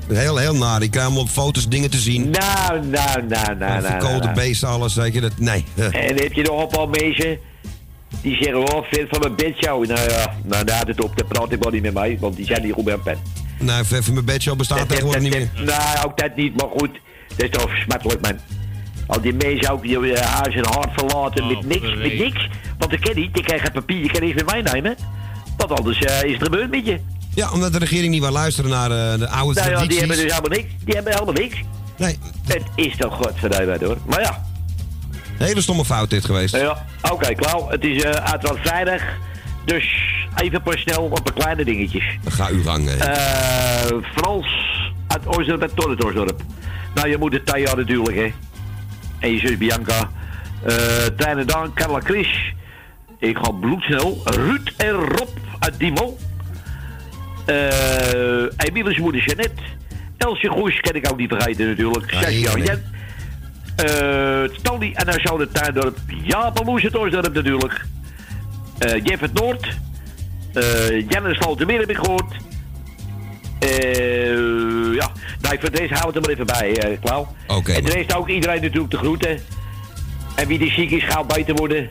Heel, 0.09 0.37
heel 0.37 0.55
naar. 0.55 0.83
Ik 0.83 0.91
krijg 0.91 1.09
hem 1.09 1.19
op 1.19 1.29
foto's 1.29 1.69
dingen 1.69 1.91
te 1.91 1.99
zien. 1.99 2.31
Nou, 2.31 2.87
nou, 2.87 3.27
nou, 3.27 3.57
nou, 3.57 3.57
nou. 3.57 3.83
Verkoolde 3.83 4.25
nou. 4.25 4.35
beesten, 4.35 4.69
alles, 4.69 4.95
weet 4.95 5.15
je. 5.15 5.21
Dat, 5.21 5.39
nee. 5.39 5.65
En 6.09 6.17
heb 6.17 6.33
je 6.33 6.43
nog 6.43 6.63
een 6.63 6.69
paar 6.69 6.89
mensen 6.89 7.39
die 8.21 8.37
zeggen, 8.43 8.75
oh, 8.75 8.85
vind 8.91 9.09
van 9.09 9.21
mijn 9.21 9.37
bedshow. 9.37 9.87
Nou 9.87 10.11
ja, 10.11 10.35
nou, 10.45 10.65
daar 10.65 10.87
het 10.87 11.01
op. 11.01 11.17
Daar 11.17 11.27
praat 11.27 11.53
ik 11.53 11.63
wel 11.63 11.73
niet 11.73 11.83
met 11.83 11.95
mij, 11.95 12.17
want 12.21 12.37
die 12.37 12.47
zijn 12.47 12.63
niet 12.63 12.73
goed 12.73 12.85
bij 12.85 12.95
een 12.95 13.03
pen. 13.03 13.19
Nou, 13.59 13.85
even 13.93 14.13
mijn 14.13 14.25
bedshow 14.25 14.57
bestaat 14.57 14.89
tegenwoordig 14.89 15.23
niet 15.23 15.35
meer. 15.35 15.51
Nou, 15.65 16.07
ook 16.07 16.19
dat 16.19 16.37
niet, 16.37 16.57
maar 16.57 16.69
goed. 16.71 17.01
Dat 17.37 17.45
is 17.45 17.51
toch 17.51 17.77
smettelijk, 17.77 18.21
man. 18.21 18.39
Al 19.07 19.21
die 19.21 19.35
mensen 19.35 19.73
ook 19.73 19.83
die 19.83 19.99
uh, 19.99 20.19
huis 20.19 20.55
en 20.55 20.67
hart 20.67 20.91
verlaten 20.93 21.47
met 21.47 21.67
niks, 21.67 21.95
met 21.95 22.19
niks. 22.19 22.49
Want 22.79 22.93
ik 22.93 23.01
ken 23.01 23.17
niet, 23.17 23.31
je 23.33 23.43
krijgt 23.43 23.65
geen 23.65 23.73
papier, 23.73 24.03
je 24.03 24.11
kan 24.11 24.21
niks 24.21 24.35
met 24.35 24.47
mij 24.47 24.63
nemen. 24.63 24.97
Want 25.57 25.71
anders 25.79 25.99
eh, 25.99 26.23
is 26.23 26.33
het 26.33 26.43
gebeurd 26.43 26.71
met 26.71 26.87
je. 26.87 27.01
Ja, 27.37 27.51
omdat 27.53 27.73
de 27.73 27.79
regering 27.79 28.13
niet 28.13 28.23
wil 28.23 28.31
luisteren 28.31 28.71
naar 28.71 28.91
eh, 28.91 29.19
de 29.19 29.29
oude 29.29 29.61
Nou 29.61 29.71
ja, 29.71 29.87
die 29.87 29.99
hebben 29.99 30.17
dus 30.17 30.33
helemaal 30.33 30.59
niks. 30.59 30.73
Die 30.85 30.95
hebben 30.95 31.13
helemaal 31.13 31.35
niks. 31.35 31.57
Nee. 31.97 32.19
Het 32.47 32.63
is 32.75 32.97
toch 32.97 33.15
godverdomme 33.15 33.79
hoor. 33.87 33.97
Maar 34.07 34.21
ja, 34.21 34.45
Hele 35.39 35.61
stomme 35.61 35.85
fout 35.85 36.11
dit 36.11 36.25
geweest. 36.25 36.57
ja 36.57 36.85
oké, 37.11 37.35
Klauw. 37.35 37.69
Het 37.71 37.85
is 37.85 38.05
uh, 38.05 38.11
uiteraard 38.11 38.61
vrijdag. 38.61 39.03
Dus 39.65 40.15
even 40.37 40.63
pas 40.63 40.81
snel 40.81 41.03
op 41.03 41.27
een 41.29 41.35
kleine 41.35 41.65
dingetjes. 41.65 42.05
Ga 42.29 42.49
uw 42.49 42.63
gang. 42.63 42.89
hè. 42.89 42.97
Eh 42.97 43.97
Frans 44.15 44.47
uit 45.07 45.27
Oostdorp 45.27 45.63
en 45.63 45.71
Torretoorsdorp. 45.75 46.43
Nou, 46.95 47.09
je 47.09 47.19
moeder 47.19 47.43
Taya 47.45 47.75
natuurlijk, 47.75 48.17
hè. 48.17 48.33
En 49.19 49.33
je 49.33 49.39
zus 49.39 49.59
Bianca. 49.59 50.11
eh 50.63 50.75
Tijn 51.17 51.39
en 51.39 51.47
Daan, 51.47 51.73
Carla 51.75 52.01
Chris. 52.01 52.55
Ik 53.19 53.37
ga 53.37 53.51
bloedsnel. 53.51 54.21
Ruud 54.25 54.73
en 54.77 54.91
Rob 54.93 55.29
uit 55.59 55.79
Diemel. 55.79 56.19
Eh 57.47 58.67
Emile's 58.69 58.99
moeder 58.99 59.23
Jeannette. 59.25 59.63
Elsje 60.17 60.49
Goes, 60.49 60.81
kan 60.81 60.95
ik 60.95 61.11
ook 61.11 61.19
niet 61.19 61.29
vergeten 61.29 61.67
natuurlijk. 61.67 62.11
Ja, 62.11 62.21
Saskia 62.21 62.51
heerlijk. 62.51 62.67
Jen. 62.67 62.95
Eh 63.77 64.59
Tony 64.63 64.93
en 64.95 65.07
haar 65.09 65.21
zoon 65.21 65.41
het 65.41 65.55
Tuindorp. 65.55 65.99
Jaap 66.23 66.61
en 66.61 66.69
Oostdorp 66.69 67.35
natuurlijk. 67.35 67.85
Eh 68.79 69.05
Jeff 69.05 69.21
het 69.21 69.33
Noord. 69.33 69.79
Eh 70.53 71.09
Jan 71.09 71.27
en 71.27 71.35
Slotermeer 71.35 71.81
heb 71.81 71.91
ik 71.91 71.97
gehoord. 71.97 72.35
Eh 73.59 74.95
ja, 74.95 75.11
nou, 75.41 75.59
voor 75.61 75.71
de 75.71 75.79
rest 75.79 76.01
houden 76.01 76.23
we 76.23 76.31
het 76.31 76.39
er 76.39 76.45
maar 76.45 76.63
even 76.63 76.79
bij, 76.81 76.99
Klauw. 77.03 77.29
Oké, 77.47 77.73
en 77.73 77.85
de 77.85 77.91
rest 77.91 78.15
ook 78.15 78.29
iedereen 78.29 78.63
natuurlijk 78.63 78.91
te 78.91 78.97
groeten. 78.97 79.39
En 80.35 80.47
wie 80.47 80.61
er 80.61 80.73
ziek 80.73 80.91
is, 80.91 81.05
gaat 81.05 81.27
beter 81.27 81.55
worden. 81.55 81.91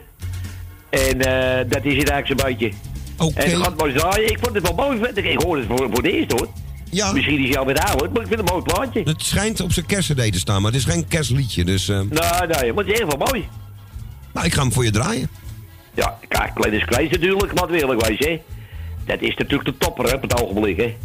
En 0.89 1.21
eh, 1.21 1.69
dat 1.69 1.85
is 1.85 1.97
het 1.97 2.09
eigenlijk 2.09 2.27
zo'n 2.27 2.49
beetje. 2.49 2.71
Oké. 3.17 3.39
En 3.41 3.51
het 3.51 3.61
gaat 3.63 3.77
maar 3.81 3.93
draaien. 3.93 4.29
Ik 4.29 4.37
vond 4.41 4.55
het 4.55 4.63
wel 4.63 4.75
mooi. 4.75 4.99
Ik 5.13 5.41
hoor 5.41 5.57
het 5.57 5.65
voor, 5.67 5.77
voor 5.91 6.03
de 6.03 6.11
eerste 6.11 6.35
hoor. 6.35 6.47
Ja. 6.91 7.11
Misschien 7.11 7.39
is 7.43 7.49
hij 7.49 7.57
al 7.57 7.65
weer 7.65 7.77
oud, 7.77 8.13
maar 8.13 8.21
ik 8.21 8.27
vind 8.27 8.39
het 8.39 8.49
een 8.49 8.55
mooi 8.55 8.61
plaatje. 8.63 9.01
Het 9.03 9.21
schijnt 9.23 9.59
op 9.61 9.71
zijn 9.71 9.85
kerstcd 9.85 10.31
te 10.33 10.39
staan, 10.39 10.61
maar 10.61 10.71
het 10.71 10.79
is 10.79 10.87
geen 10.87 11.07
kerstliedje. 11.07 11.63
Dus 11.65 11.89
eh, 11.89 11.95
Nou, 12.09 12.47
nee, 12.47 12.73
maar 12.73 12.83
het 12.83 12.93
is 12.93 12.99
echt 12.99 13.15
wel 13.17 13.27
mooi. 13.31 13.47
nou, 14.33 14.45
ik 14.45 14.53
ga 14.53 14.61
hem 14.61 14.71
voor 14.73 14.83
je 14.83 14.91
draaien. 14.91 15.29
Ja, 15.93 16.17
kijk, 16.27 16.51
Glennis 16.55 16.85
Kleins 16.85 17.11
natuurlijk, 17.11 17.53
maar 17.53 17.69
eerlijk 17.69 18.07
wezen, 18.07 18.31
hè. 18.31 18.41
Dat 19.05 19.21
is 19.21 19.35
natuurlijk 19.35 19.65
de 19.69 19.77
topper, 19.77 20.05
hè, 20.05 20.13
op 20.15 20.21
het 20.21 20.41
ogenblik, 20.41 20.77
hè. 20.77 20.95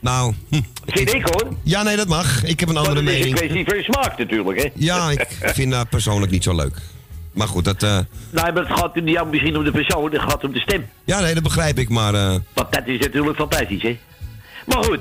Nou, 0.00 0.34
hm. 0.48 0.60
Vind 0.86 1.14
ik, 1.14 1.26
hoor. 1.28 1.48
ja, 1.62 1.82
nee, 1.82 1.96
dat 1.96 2.08
mag. 2.08 2.44
Ik 2.44 2.60
heb 2.60 2.68
een 2.68 2.76
andere 2.76 3.02
Maar 3.02 3.12
het 3.12 3.20
is 3.24 3.26
een 3.26 3.32
mening. 3.32 3.48
kwestie 3.48 3.64
van 3.64 3.76
je 3.76 3.82
smaak, 3.82 4.18
natuurlijk, 4.18 4.62
hè. 4.62 4.68
Ja, 4.74 5.10
ik 5.10 5.26
vind 5.54 5.72
dat 5.72 5.88
persoonlijk 5.88 6.32
niet 6.32 6.42
zo 6.42 6.54
leuk. 6.56 6.76
Maar 7.38 7.48
goed, 7.48 7.64
dat... 7.64 7.82
eh, 7.82 7.98
Nee, 8.30 8.52
maar 8.52 8.54
het 8.66 8.78
gaat 8.78 8.94
niet 8.94 9.08
jou 9.08 9.28
misschien 9.28 9.56
om 9.56 9.64
de 9.64 9.70
persoon, 9.70 10.12
het 10.12 10.20
gaat 10.22 10.44
om 10.44 10.52
de 10.52 10.60
stem. 10.60 10.86
ja, 11.04 11.20
nee, 11.20 11.34
dat 11.34 11.42
begrijp 11.42 11.78
ik, 11.78 11.88
maar... 11.88 12.14
eh, 12.14 12.34
Want 12.54 12.72
dat 12.72 12.82
is 12.86 12.98
natuurlijk 12.98 13.36
fantastisch, 13.36 13.82
hè. 13.82 13.98
Maar 14.66 14.84
goed, 14.84 14.98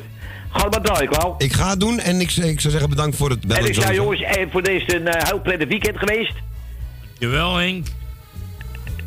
ga 0.51 0.67
maar 0.69 0.81
draaien, 0.81 1.09
Klauw. 1.09 1.35
ik 1.37 1.53
ga 1.53 1.69
het 1.69 1.79
doen 1.79 1.99
en 1.99 2.19
ik, 2.21 2.31
ik 2.31 2.59
zou 2.59 2.71
zeggen 2.71 2.89
bedankt 2.89 3.17
voor 3.17 3.29
het 3.29 3.41
bellen. 3.47 3.63
En 3.63 3.67
ik 3.69 3.73
sowieso. 3.73 3.93
jongens, 3.93 4.21
eh, 4.21 4.45
voor 4.51 4.63
deze 4.63 4.95
een 4.95 5.07
eh, 5.07 5.27
heel 5.27 5.39
prettig 5.39 5.67
weekend 5.67 5.97
geweest. 5.97 6.33
Jawel, 7.19 7.55
Henk. 7.55 7.87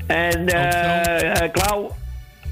En, 0.07 0.47
eh 0.49 1.51
Klauw, 1.53 1.97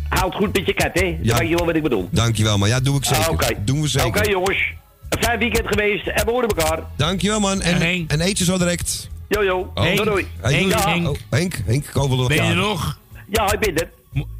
houd 0.08 0.34
goed 0.34 0.52
met 0.56 0.66
je 0.66 0.74
kat, 0.74 0.90
hè. 0.92 1.00
Dan 1.00 1.18
Ja. 1.22 1.38
weet 1.38 1.48
je 1.48 1.54
wel 1.56 1.66
wat 1.66 1.74
ik 1.76 1.82
bedoel. 1.82 2.08
Dankjewel, 2.12 2.58
man. 2.58 2.68
Ja, 2.68 2.80
doe 2.80 2.96
ik 2.96 3.04
zeker. 3.04 3.24
Ah, 3.24 3.30
Oké. 3.32 3.46
Doen 3.64 3.80
we 3.80 3.88
zeker. 3.88 4.08
Oké, 4.08 4.30
jongens. 4.30 4.72
Een 5.08 5.22
fijn 5.22 5.38
weekend 5.38 5.66
geweest 5.68 6.06
en 6.06 6.24
we 6.24 6.30
horen 6.30 6.48
elkaar. 6.48 6.78
Dankjewel, 6.96 7.40
man. 7.40 7.60
En, 7.60 7.76
Henk. 7.80 8.10
en 8.10 8.20
eet 8.20 8.38
je 8.38 8.44
zo 8.44 8.58
direct. 8.58 9.08
Yo, 9.28 9.44
yo. 9.44 9.72
Oh. 9.74 9.96
Doei. 10.04 10.26
Hey, 10.40 10.52
Henk. 10.54 10.72
Henk. 10.74 11.08
Oh, 11.08 11.16
Henk, 11.30 11.54
Henk, 11.66 11.84
ik 11.84 11.90
hoop 11.92 12.08
wel 12.08 12.16
dat 12.16 12.28
Ben 12.28 12.36
je 12.36 12.42
er 12.42 12.48
ja. 12.48 12.54
nog? 12.54 12.98
Ja, 13.30 13.52
ik 13.52 13.58
ben 13.58 13.74
er. 13.76 13.88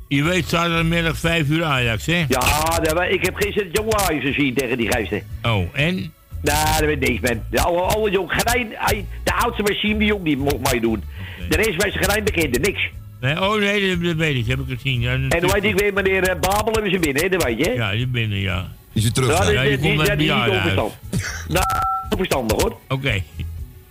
Je 0.08 0.22
weet 0.22 0.48
zaterdagmiddag 0.48 1.16
5 1.18 1.48
uur 1.48 1.64
Ajax, 1.64 2.06
hè? 2.06 2.24
Ja, 2.28 2.78
dat, 2.82 3.02
ik 3.10 3.24
heb 3.24 3.34
gisteren 3.36 3.68
het 3.68 3.76
jonge 3.76 3.96
Ajax 3.96 4.24
gezien 4.24 4.54
tegen 4.54 4.76
die 4.78 4.92
geesten. 4.92 5.22
Oh, 5.42 5.64
en? 5.72 5.94
Nou, 6.42 6.78
daar 6.78 6.86
weet 6.86 7.00
niks, 7.00 7.20
man. 7.28 7.42
De 7.50 7.60
alle, 7.60 7.80
alle 7.80 8.10
jong, 8.10 8.30
hij- 8.44 9.04
de 9.24 9.34
oudste 9.34 9.74
Siem 9.74 9.98
de 9.98 10.04
Jong, 10.04 10.24
die 10.24 10.36
mocht 10.36 10.72
meedoen. 10.72 11.02
De 11.48 11.56
rest 11.56 11.76
was 11.82 11.92
geen 12.12 12.24
bekende, 12.24 12.58
niks. 12.58 12.88
Nee, 13.20 13.42
oh 13.42 13.58
nee, 13.58 13.88
dat, 13.90 14.04
dat 14.04 14.16
weet 14.16 14.34
ik, 14.36 14.48
dat 14.48 14.58
heb 14.58 14.68
ik 14.68 14.78
gezien. 14.80 15.00
Ja, 15.00 15.12
En 15.12 15.28
dan 15.28 15.50
weet 15.50 15.64
ik 15.64 15.78
weer, 15.78 15.92
meneer 15.92 16.22
eh, 16.22 16.40
Babel 16.40 16.72
hebben 16.72 16.92
ze 16.92 16.98
binnen, 16.98 17.22
hè, 17.22 17.28
dat 17.28 17.42
weet 17.42 17.64
je. 17.64 17.72
Ja, 17.72 17.90
die 17.90 18.06
binnen, 18.06 18.38
ja. 18.38 18.68
Is 18.92 19.02
hij 19.02 19.12
terug? 19.12 19.28
Ja, 19.28 19.38
nou? 19.38 19.46
die, 19.50 19.54
Ja, 19.54 19.62
die, 19.62 19.70
die 19.70 19.78
die, 19.80 19.96
komt 19.96 20.00
die, 20.00 20.08
met 20.08 20.18
die 20.18 20.28
is 20.28 20.34
niet 20.34 20.54
onverstandig. 20.54 21.46
Nou, 21.48 21.64
onverstandig 22.10 22.62
hoor. 22.62 22.76
Oké. 22.88 23.22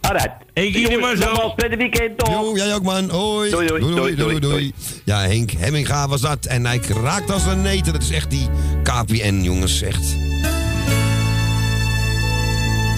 Alright. 0.07 0.31
Hey, 0.53 0.69
jullie 0.69 0.97
maar 0.97 1.15
zo. 1.15 1.49
Prettig 1.55 1.77
weekend 1.77 2.17
toch. 2.17 2.29
Jo, 2.29 2.55
jij 2.55 2.75
ook, 2.75 2.83
man. 2.83 3.09
Hoi. 3.09 3.49
Doei, 3.49 3.67
doei, 3.67 3.95
doei, 3.95 4.15
doei, 4.15 4.39
doei. 4.39 4.73
Ja, 5.03 5.19
Henk 5.19 5.51
Hemminga 5.51 6.07
was 6.07 6.21
dat. 6.21 6.45
En 6.45 6.65
hij 6.65 6.81
raakt 7.03 7.31
als 7.31 7.45
een 7.45 7.61
neten. 7.61 7.93
Dat 7.93 8.01
is 8.01 8.11
echt 8.11 8.29
die 8.29 8.49
KPN, 8.83 9.39
jongens. 9.41 9.81
Echt. 9.81 10.15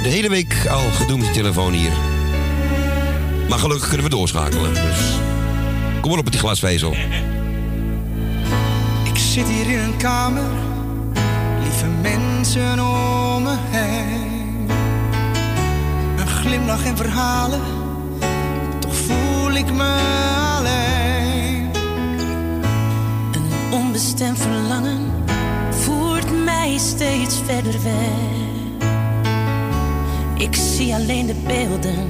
De 0.03 0.10
hele 0.10 0.30
week 0.30 0.68
al 0.69 0.91
gedoe 0.91 1.18
met 1.18 1.26
die 1.26 1.36
telefoon 1.36 1.73
hier. 1.73 1.91
Maar 3.49 3.60
gelukkig 3.60 3.88
kunnen 3.88 4.06
we 4.06 4.11
doorschakelen. 4.11 4.73
Dus 4.73 4.99
kom 6.02 6.10
maar 6.10 6.19
op 6.19 6.23
met 6.23 6.34
die 6.34 6.41
glasvezel. 6.41 6.91
Ik 9.03 9.18
zit 9.18 9.48
hier 9.48 9.69
in 9.69 9.80
een 9.80 9.98
kamer, 9.98 10.49
lieve 11.64 11.88
mensen 12.02 12.80
om 12.80 13.44
me 13.44 13.56
heen. 13.69 14.29
Glimlach 16.50 16.86
en 16.86 16.98
verhalen, 16.98 17.62
toch 18.80 18.96
voel 18.96 19.52
ik 19.52 19.74
me 19.74 20.00
alleen. 20.58 21.70
Een 23.32 23.74
onbestemd 23.74 24.38
verlangen 24.38 25.12
voert 25.70 26.44
mij 26.44 26.78
steeds 26.78 27.42
verder 27.46 27.84
weg. 27.84 28.90
Ik 30.38 30.56
zie 30.56 30.94
alleen 30.94 31.26
de 31.26 31.36
beelden, 31.48 32.10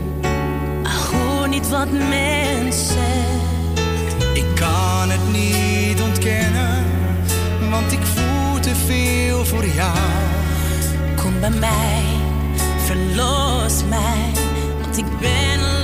maar 0.83 0.99
hoor 1.11 1.47
niet 1.47 1.69
wat 1.69 1.91
men 1.91 2.73
zegt. 2.73 3.79
Ik 4.33 4.55
kan 4.55 5.09
het 5.09 5.31
niet 5.31 6.01
ontkennen, 6.01 6.83
want 7.69 7.91
ik 7.91 8.03
voel 8.03 8.59
te 8.59 8.75
veel 8.75 9.45
voor 9.45 9.65
jou. 9.65 9.97
Kom 11.15 11.39
bij 11.39 11.49
mij, 11.59 12.03
verlos 12.89 13.83
mij, 13.89 14.31
want 14.81 14.97
ik 14.97 15.19
ben 15.19 15.78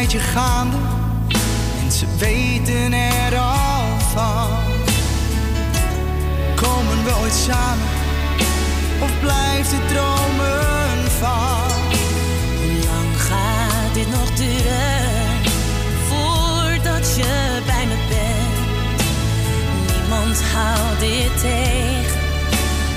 en 0.00 1.92
ze 1.92 2.06
weten 2.18 2.92
er 2.92 3.38
al 3.38 3.98
van. 4.12 4.48
Komen 6.54 7.04
we 7.04 7.14
ooit 7.20 7.32
samen 7.32 7.86
of 9.02 9.10
blijft 9.20 9.70
het 9.72 9.88
dromen 9.88 11.10
van? 11.18 11.70
Hoe 12.62 12.84
lang 12.84 13.20
gaat 13.20 13.94
dit 13.94 14.10
nog 14.10 14.30
duren 14.30 15.42
voordat 16.08 17.16
je 17.16 17.60
bij 17.66 17.86
me 17.86 17.96
bent? 18.08 18.56
Niemand 19.96 20.42
houdt 20.42 21.00
dit 21.00 21.40
tegen, 21.40 22.20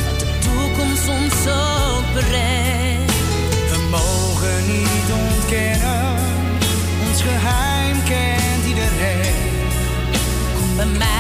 wat 0.10 0.20
de 0.20 0.38
toekomst 0.40 1.08
ons 1.08 1.44
zo 1.44 2.02
brengt. 2.14 2.87
Kom 10.88 11.17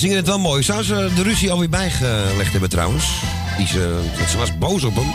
zingen 0.00 0.16
het 0.16 0.26
wel 0.26 0.38
mooi. 0.38 0.62
Zou 0.62 0.82
ze 0.82 1.10
de 1.14 1.22
ruzie 1.22 1.50
alweer 1.50 1.68
bijgelegd 1.68 2.50
hebben 2.52 2.70
trouwens? 2.70 3.04
Die 3.56 3.66
ze, 3.66 4.00
ze 4.30 4.38
was 4.38 4.58
boos 4.58 4.84
op 4.84 4.94
hem. 4.94 5.10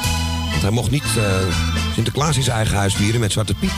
Want 0.49 0.61
hij 0.61 0.69
mocht 0.71 0.91
niet 0.91 1.03
eh, 1.03 1.23
Sinterklaas 1.93 2.35
in 2.37 2.43
zijn 2.43 2.55
eigen 2.57 2.77
huis 2.77 2.93
vieren 2.95 3.19
met 3.19 3.31
Zwarte 3.31 3.53
Piet. 3.53 3.71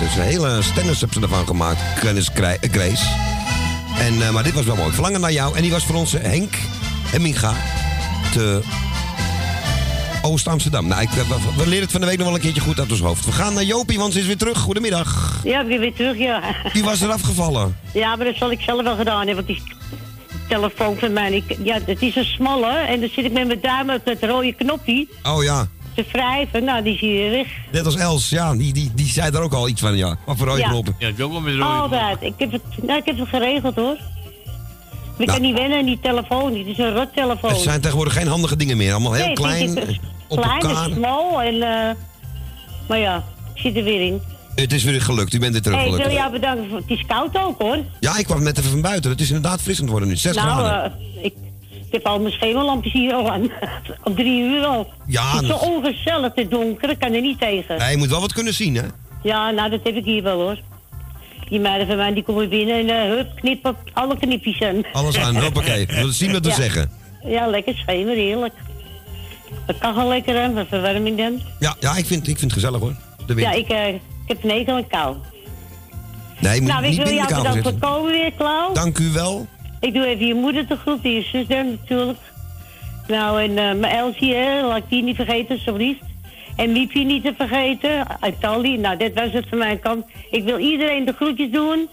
Dus 0.00 0.14
een 0.16 0.22
hele 0.22 0.62
stennis 0.62 1.00
hebben 1.00 1.18
ze 1.20 1.26
ervan 1.26 1.46
gemaakt. 1.46 1.80
Krij- 2.34 2.58
eh, 2.60 2.70
Grace. 2.70 3.04
En, 3.98 4.22
eh, 4.22 4.30
maar 4.30 4.42
dit 4.42 4.52
was 4.54 4.64
wel 4.64 4.76
mooi. 4.76 4.92
Verlangen 4.92 5.20
naar 5.20 5.32
jou. 5.32 5.56
En 5.56 5.62
die 5.62 5.70
was 5.70 5.84
voor 5.84 5.94
ons 5.94 6.14
eh, 6.14 6.22
Henk 6.30 6.54
Hemminga 7.10 7.52
te 8.32 8.62
Oost-Amsterdam. 10.22 10.86
Nou, 10.86 11.02
ik, 11.02 11.08
eh, 11.10 11.16
we, 11.28 11.36
we 11.56 11.66
leren 11.66 11.82
het 11.82 11.92
van 11.92 12.00
de 12.00 12.06
week 12.06 12.16
nog 12.18 12.26
wel 12.26 12.34
een 12.36 12.42
keertje 12.42 12.60
goed 12.60 12.78
uit 12.80 12.90
ons 12.90 13.00
hoofd. 13.00 13.24
We 13.24 13.32
gaan 13.32 13.54
naar 13.54 13.64
Jopie, 13.64 13.98
want 13.98 14.12
ze 14.12 14.18
is 14.18 14.26
weer 14.26 14.36
terug. 14.36 14.58
Goedemiddag. 14.58 15.40
Ja, 15.44 15.60
ik 15.60 15.68
ben 15.68 15.80
weer 15.80 15.94
terug, 15.94 16.18
ja. 16.18 16.40
Die 16.72 16.84
was 16.84 17.00
eraf 17.00 17.20
gevallen. 17.20 17.76
Ja, 17.92 18.16
maar 18.16 18.26
dat 18.26 18.36
zal 18.36 18.50
ik 18.50 18.60
zelf 18.60 18.82
wel 18.82 18.96
gedaan 18.96 19.26
hebben, 19.26 19.34
want 19.34 19.46
die 19.46 19.62
telefoon 20.50 20.96
van 20.98 21.12
mij, 21.12 21.32
ik, 21.32 21.56
ja, 21.64 21.78
het 21.84 22.02
is 22.02 22.16
een 22.16 22.24
smalle 22.24 22.72
en 22.72 23.00
dan 23.00 23.08
zit 23.12 23.24
ik 23.24 23.32
met 23.32 23.46
mijn 23.46 23.60
duim 23.60 23.90
op 23.90 24.00
het 24.04 24.22
rode 24.24 24.52
knopje 24.52 25.06
Oh 25.22 25.42
ja. 25.42 25.66
te 25.94 26.04
wrijven. 26.12 26.64
Nou, 26.64 26.82
die 26.82 26.98
zie 26.98 27.12
je 27.12 27.30
weg. 27.30 27.46
Net 27.72 27.84
als 27.84 27.96
Els, 27.96 28.28
ja, 28.28 28.54
die, 28.54 28.72
die, 28.72 28.90
die 28.94 29.06
zei 29.06 29.30
daar 29.30 29.42
ook 29.42 29.52
al 29.52 29.68
iets 29.68 29.80
van, 29.80 29.96
ja. 29.96 30.16
Wat 30.26 30.36
voor 30.36 30.46
rode 30.46 30.60
Ja. 30.60 30.68
knoppen. 30.68 30.94
Ja, 30.98 31.06
het 31.06 31.20
ook 31.20 31.30
wel 31.32 31.40
met 31.40 31.60
Altijd. 31.60 32.22
Ik 32.22 32.34
heb 32.36 32.52
het, 32.52 32.62
nou, 32.82 32.98
ik 32.98 33.04
heb 33.06 33.18
het 33.18 33.28
geregeld, 33.28 33.74
hoor. 33.76 33.96
Ik 35.18 35.26
kan 35.26 35.40
niet 35.40 35.54
wennen 35.58 35.78
aan 35.78 35.84
die 35.84 35.98
telefoon. 36.02 36.56
Het 36.58 36.66
is 36.66 36.78
een 36.78 36.94
rottelefoon. 36.94 37.50
Het 37.50 37.60
zijn 37.60 37.80
tegenwoordig 37.80 38.14
geen 38.14 38.26
handige 38.26 38.56
dingen 38.56 38.76
meer. 38.76 38.92
Allemaal 38.92 39.12
heel 39.12 39.26
Nee, 39.26 39.34
klein, 39.34 39.68
het 39.76 39.88
is 39.88 39.96
eh, 39.96 40.02
op 40.28 40.40
Klein 40.40 40.60
elkaar. 40.60 40.84
en 40.84 40.92
smal 40.92 41.42
en... 41.42 41.54
eh, 41.62 41.94
maar 42.88 42.98
ja, 42.98 43.24
ik 43.54 43.60
zit 43.60 43.76
er 43.76 43.84
weer 43.84 44.00
in. 44.06 44.20
Het 44.54 44.72
is 44.72 44.84
weer 44.84 45.00
gelukt, 45.02 45.32
u 45.34 45.38
bent 45.38 45.54
er 45.54 45.62
terug 45.62 45.76
Hey, 45.78 45.86
ik 45.86 45.90
wil 45.92 46.00
gelukkig. 46.00 46.22
jou 46.24 46.40
bedanken. 46.40 46.68
Voor, 46.68 46.78
het 46.78 46.90
is 46.98 47.04
koud 47.06 47.36
ook, 47.38 47.58
hoor. 47.62 47.78
Ja, 48.00 48.18
ik 48.18 48.24
kwam 48.24 48.42
net 48.42 48.58
even 48.58 48.70
van 48.70 48.80
buiten. 48.80 49.10
Het 49.10 49.20
is 49.20 49.26
inderdaad 49.30 49.62
frissend 49.62 49.90
worden 49.90 50.08
nu. 50.08 50.16
6 50.16 50.34
nou, 50.36 50.48
graden. 50.48 50.92
eh, 51.16 51.24
ik, 51.24 51.34
ik 51.70 51.92
heb 51.92 52.06
al 52.06 52.20
mijn 52.20 52.32
schemerlampjes 52.32 52.92
hier 52.92 53.12
al 53.14 53.30
aan. 53.30 53.42
Op 54.04 54.16
drie 54.16 54.42
uur 54.42 54.64
al. 54.64 54.92
Ja, 55.06 55.32
Het 55.32 55.42
is 55.42 55.48
zo 55.48 55.54
ongezellig 55.56 56.32
te 56.34 56.48
donker, 56.48 56.90
ik 56.90 56.98
kan 56.98 57.12
er 57.12 57.20
niet 57.20 57.38
tegen. 57.40 57.78
Nee, 57.78 57.90
je 57.90 57.96
moet 57.96 58.08
wel 58.08 58.20
wat 58.20 58.32
kunnen 58.32 58.54
zien, 58.54 58.74
hè? 58.74 58.82
Ja, 59.22 59.50
nou, 59.50 59.70
dat 59.70 59.80
heb 59.82 59.94
ik 59.94 60.04
hier 60.04 60.22
wel 60.22 60.40
hoor. 60.40 60.58
Die 61.48 61.60
meiden 61.60 61.86
van 61.86 61.96
mij 61.96 62.12
die 62.14 62.22
komen 62.22 62.48
binnen 62.48 62.74
en 62.78 62.88
eh 63.02 63.08
hup, 63.16 63.28
knip 63.34 63.66
op 63.66 63.76
alle 63.92 64.16
knipjes 64.18 64.62
aan. 64.62 64.82
Alles 64.92 65.18
aan, 65.18 65.36
hoppakee. 65.42 65.86
We 66.06 66.12
zien 66.12 66.32
wat 66.32 66.42
we 66.44 66.48
Ja. 66.50 66.54
zeggen. 66.54 66.90
Ja, 67.24 67.46
lekker 67.46 67.74
schemer, 67.76 68.14
heerlijk. 68.14 68.54
Dat 69.66 69.78
kan 69.78 69.94
wel 69.94 70.08
lekker, 70.08 70.34
hè, 70.42 70.48
met 70.48 70.66
verwarming 70.68 71.16
dan. 71.16 71.40
Ja, 71.58 71.76
ja 71.80 71.96
ik, 71.96 72.06
vind, 72.06 72.20
ik 72.28 72.38
vind 72.38 72.40
het 72.40 72.52
gezellig, 72.52 72.80
hoor. 72.80 72.94
De 73.26 73.34
wind. 73.34 73.48
Ja, 73.48 73.52
ik, 73.58 73.68
eh, 73.68 73.88
ik 73.88 74.00
heb 74.30 74.44
een 74.44 74.68
aan 74.68 74.86
kou. 74.86 75.16
nee, 76.40 76.54
je 76.54 76.60
moet 76.60 76.70
nou, 76.70 76.82
ik 76.82 76.88
niet 76.88 76.96
wil 76.96 77.06
binnen 77.06 77.26
de 77.26 77.32
jou 77.32 77.42
bedanken 77.42 77.62
voor 77.62 77.72
het 77.72 77.80
komen 77.80 78.10
weer, 78.10 78.32
Klauw. 78.32 78.72
Dank 78.72 78.98
u 78.98 79.12
wel. 79.12 79.46
Ik 79.80 79.94
doe 79.94 80.06
even 80.06 80.26
je 80.26 80.34
moeder 80.34 80.66
te 80.66 80.76
groeten, 80.76 81.10
je 81.10 81.22
zus 81.22 81.46
natuurlijk. 81.46 82.18
Nou, 83.06 83.42
en 83.42 83.50
eh, 83.50 83.78
mijn 83.78 83.96
Elsie, 83.96 84.34
hè, 84.34 84.62
laat 84.62 84.76
ik 84.76 84.88
die 84.88 85.02
niet 85.02 85.16
vergeten, 85.16 85.54
alsjeblieft. 85.54 86.00
En 86.56 86.72
Miepje 86.72 87.04
niet 87.04 87.22
te 87.22 87.34
vergeten, 87.36 88.20
uit 88.20 88.40
Tally. 88.40 88.76
Nou, 88.76 88.96
dit 88.96 89.14
was 89.14 89.32
het 89.32 89.48
van 89.48 89.58
mijn 89.58 89.80
kant. 89.80 90.04
Ik 90.30 90.44
wil 90.44 90.58
iedereen 90.58 91.04
de 91.04 91.12
groetjes 91.12 91.50
doen. 91.50 91.88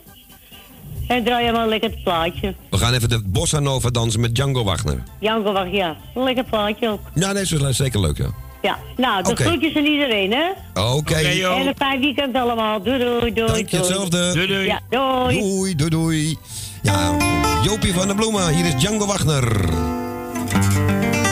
En 1.07 1.23
draai 1.23 1.51
maar 1.51 1.68
lekker 1.68 1.89
het 1.89 2.03
plaatje. 2.03 2.55
We 2.69 2.77
gaan 2.77 2.93
even 2.93 3.09
de 3.09 3.22
Bossa 3.26 3.59
Nova 3.59 3.89
dansen 3.89 4.19
met 4.19 4.35
Django 4.35 4.64
Wagner. 4.64 5.03
Janko, 5.19 5.51
wacht, 5.51 5.72
ja. 5.72 5.95
Een 6.15 6.23
lekker 6.23 6.43
plaatje 6.43 6.89
ook. 6.89 6.99
Ja, 7.14 7.31
nee, 7.31 7.45
dat 7.45 7.69
is 7.69 7.77
zeker 7.77 7.99
leuk, 7.99 8.18
ja. 8.18 8.30
Ja, 8.68 8.77
nou, 8.98 9.23
de 9.23 9.30
Oké. 9.30 9.44
groetjes 9.44 9.76
aan 9.76 9.85
iedereen, 9.85 10.31
hè. 10.31 10.45
Oké. 10.81 11.14
en 11.15 11.68
een 11.68 11.73
fijn 11.77 11.99
weekend 11.99 12.35
allemaal. 12.35 12.81
Doei, 12.84 12.99
doei, 12.99 13.34
doei. 13.34 13.48
Dank 13.48 13.69
je 13.69 13.77
hetzelfde. 13.77 14.34
Doei, 14.34 14.48
doei. 14.48 14.65
Ja, 14.65 14.80
doei. 14.89 15.39
Doei, 15.39 15.76
doei, 15.76 15.89
doei. 15.89 16.38
Ja, 16.81 17.15
Jopie 17.64 17.94
van 17.94 18.07
der 18.07 18.15
Bloemen, 18.15 18.56
hier 18.56 18.65
is 18.65 18.76
Django 18.76 19.06
Wagner. 19.06 19.48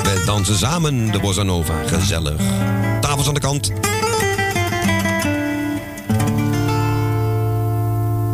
We 0.03 0.24
dansen 0.26 0.57
samen 0.57 1.12
de 1.12 1.20
Bossa 1.20 1.44
Nova. 1.44 1.74
Gezellig. 1.86 2.41
Tafels 3.02 3.28
aan 3.28 3.34
de 3.34 3.40
kant. 3.40 3.72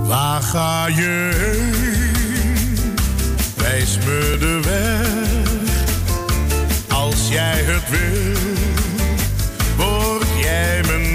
Waar 0.08 0.42
ga 0.42 0.88
je 0.88 1.30
heen? 1.36 2.00
Wijs 3.56 3.98
me 3.98 4.38
de 4.40 4.60
weg. 4.64 5.30
Als 7.00 7.30
jij 7.30 7.64
het 7.64 7.90
wil, 7.90 8.51
jij 10.86 11.11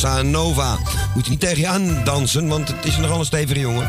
Bossa 0.00 0.22
Nova. 0.22 0.76
Moet 1.14 1.24
je 1.24 1.30
niet 1.30 1.40
tegen 1.40 1.60
je 1.60 1.66
aan 1.66 2.04
dansen, 2.04 2.48
want 2.48 2.68
het 2.68 2.84
is 2.84 2.96
nogal 2.96 3.18
een 3.18 3.24
stevige 3.24 3.60
jongen. 3.60 3.88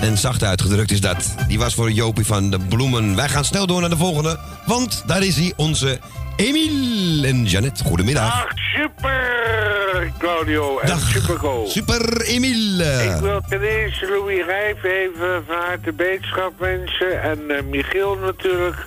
En 0.00 0.18
zacht 0.18 0.44
uitgedrukt 0.44 0.90
is 0.90 1.00
dat. 1.00 1.34
Die 1.48 1.58
was 1.58 1.74
voor 1.74 1.90
Jopie 1.90 2.26
van 2.26 2.50
de 2.50 2.58
Bloemen. 2.58 3.16
Wij 3.16 3.28
gaan 3.28 3.44
snel 3.44 3.66
door 3.66 3.80
naar 3.80 3.90
de 3.90 3.96
volgende, 3.96 4.38
want 4.66 5.02
daar 5.06 5.22
is 5.22 5.36
hij, 5.36 5.52
onze 5.56 5.98
Emiel 6.36 7.24
en 7.24 7.44
Janet. 7.44 7.80
Goedemiddag. 7.84 8.32
Ach, 8.32 8.46
super, 8.74 10.12
Claudio. 10.18 10.78
En 10.78 10.88
Dag. 10.88 11.08
super 11.08 11.38
go. 11.38 11.64
Super 11.68 12.22
Emiel. 12.22 12.80
Ik 12.80 13.20
wil 13.20 13.40
ten 13.48 13.62
eerste 13.62 14.08
Louis 14.08 14.44
Rijf 14.44 14.82
even 14.82 15.44
van 15.46 15.56
harte 15.56 15.92
beterschap 15.92 16.52
wensen. 16.58 17.22
En 17.22 17.38
eh, 17.50 17.62
Michiel 17.70 18.16
natuurlijk. 18.16 18.86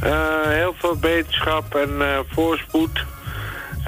Eh, 0.00 0.12
heel 0.44 0.74
veel 0.78 0.96
beterschap 0.96 1.74
en 1.74 2.00
eh, 2.00 2.18
voorspoed. 2.30 3.04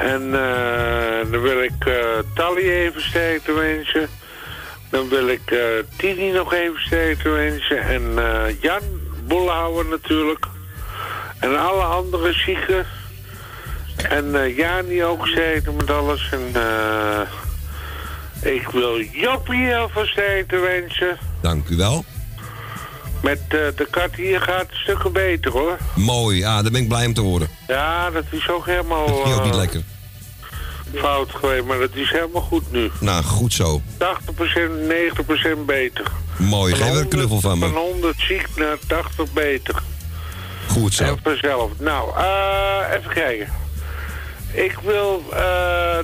En 0.01 0.35
eh, 0.35 1.00
dan 1.31 1.41
wil 1.41 1.63
ik 1.63 1.87
eh 1.87 1.95
Tally 2.35 2.71
even 2.71 3.03
sterkte 3.03 3.53
wensen. 3.53 4.09
Dan 4.91 5.09
wil 5.09 5.29
ik 5.29 5.51
eh 5.51 5.59
Tini 5.97 6.31
nog 6.31 6.53
even 6.53 6.81
sterkte 6.81 7.29
wensen. 7.29 7.83
En 7.83 8.03
eh, 8.17 8.61
Jan 8.61 8.83
Bollehouwer 9.25 9.87
natuurlijk. 9.87 10.47
En 11.39 11.59
alle 11.59 11.83
andere 11.83 12.33
zieken. 12.33 12.87
En 14.09 14.35
eh 14.35 14.57
Jani 14.57 15.05
ook 15.05 15.27
sterkte 15.27 15.73
met 15.73 15.91
alles. 15.91 16.29
En 16.31 16.63
eh, 18.43 18.53
ik 18.53 18.69
wil 18.69 19.01
Joppie 19.01 19.67
heel 19.67 19.89
veel 19.89 20.07
sterkte 20.07 20.59
wensen. 20.59 21.19
Dank 21.41 21.69
u 21.69 21.77
wel. 21.77 22.05
Met 23.23 23.41
eh, 23.49 23.49
de 23.49 23.87
kat 23.91 24.15
hier 24.15 24.41
gaat 24.41 24.61
het 24.61 24.75
stukken 24.75 25.13
beter 25.13 25.53
hoor. 25.53 25.79
Mooi, 25.95 26.39
ja, 26.39 26.63
daar 26.63 26.71
ben 26.71 26.81
ik 26.81 26.89
blij 26.89 27.07
om 27.07 27.15
te 27.15 27.21
horen. 27.21 27.49
Ja, 27.67 28.11
dat 28.11 28.25
is 28.31 28.49
ook 28.49 28.67
helemaal 28.67 29.07
Dat 29.07 29.17
ook 29.17 29.45
niet 29.45 29.53
eh, 29.53 29.59
lekker. 29.59 29.83
Fout 30.95 31.31
geweest, 31.31 31.65
maar 31.65 31.79
dat 31.79 31.95
is 31.95 32.11
helemaal 32.11 32.43
goed 32.43 32.73
nu. 32.73 32.89
80%, 32.89 33.01
Nou, 33.01 33.25
goed 33.25 33.53
zo. 33.53 33.83
90% 33.99 35.67
beter. 35.67 36.05
Mooi, 36.39 36.75
geef 36.75 36.95
er 36.95 37.01
een 37.01 37.09
knuffel 37.09 37.41
van 37.41 37.59
Van 37.59 37.73
me. 37.73 37.79
100 37.79 38.15
ziek 38.19 38.49
naar 38.57 38.77
80 38.87 39.33
beter. 39.33 39.83
Goed 40.69 40.95
zo. 40.95 41.05
En 41.05 41.19
vanzelf. 41.23 41.71
Nou, 41.79 42.17
eh, 42.19 42.97
even 42.99 43.12
kijken. 43.12 43.49
Ik 44.53 44.79
wil 44.85 45.23
eh 45.33 45.39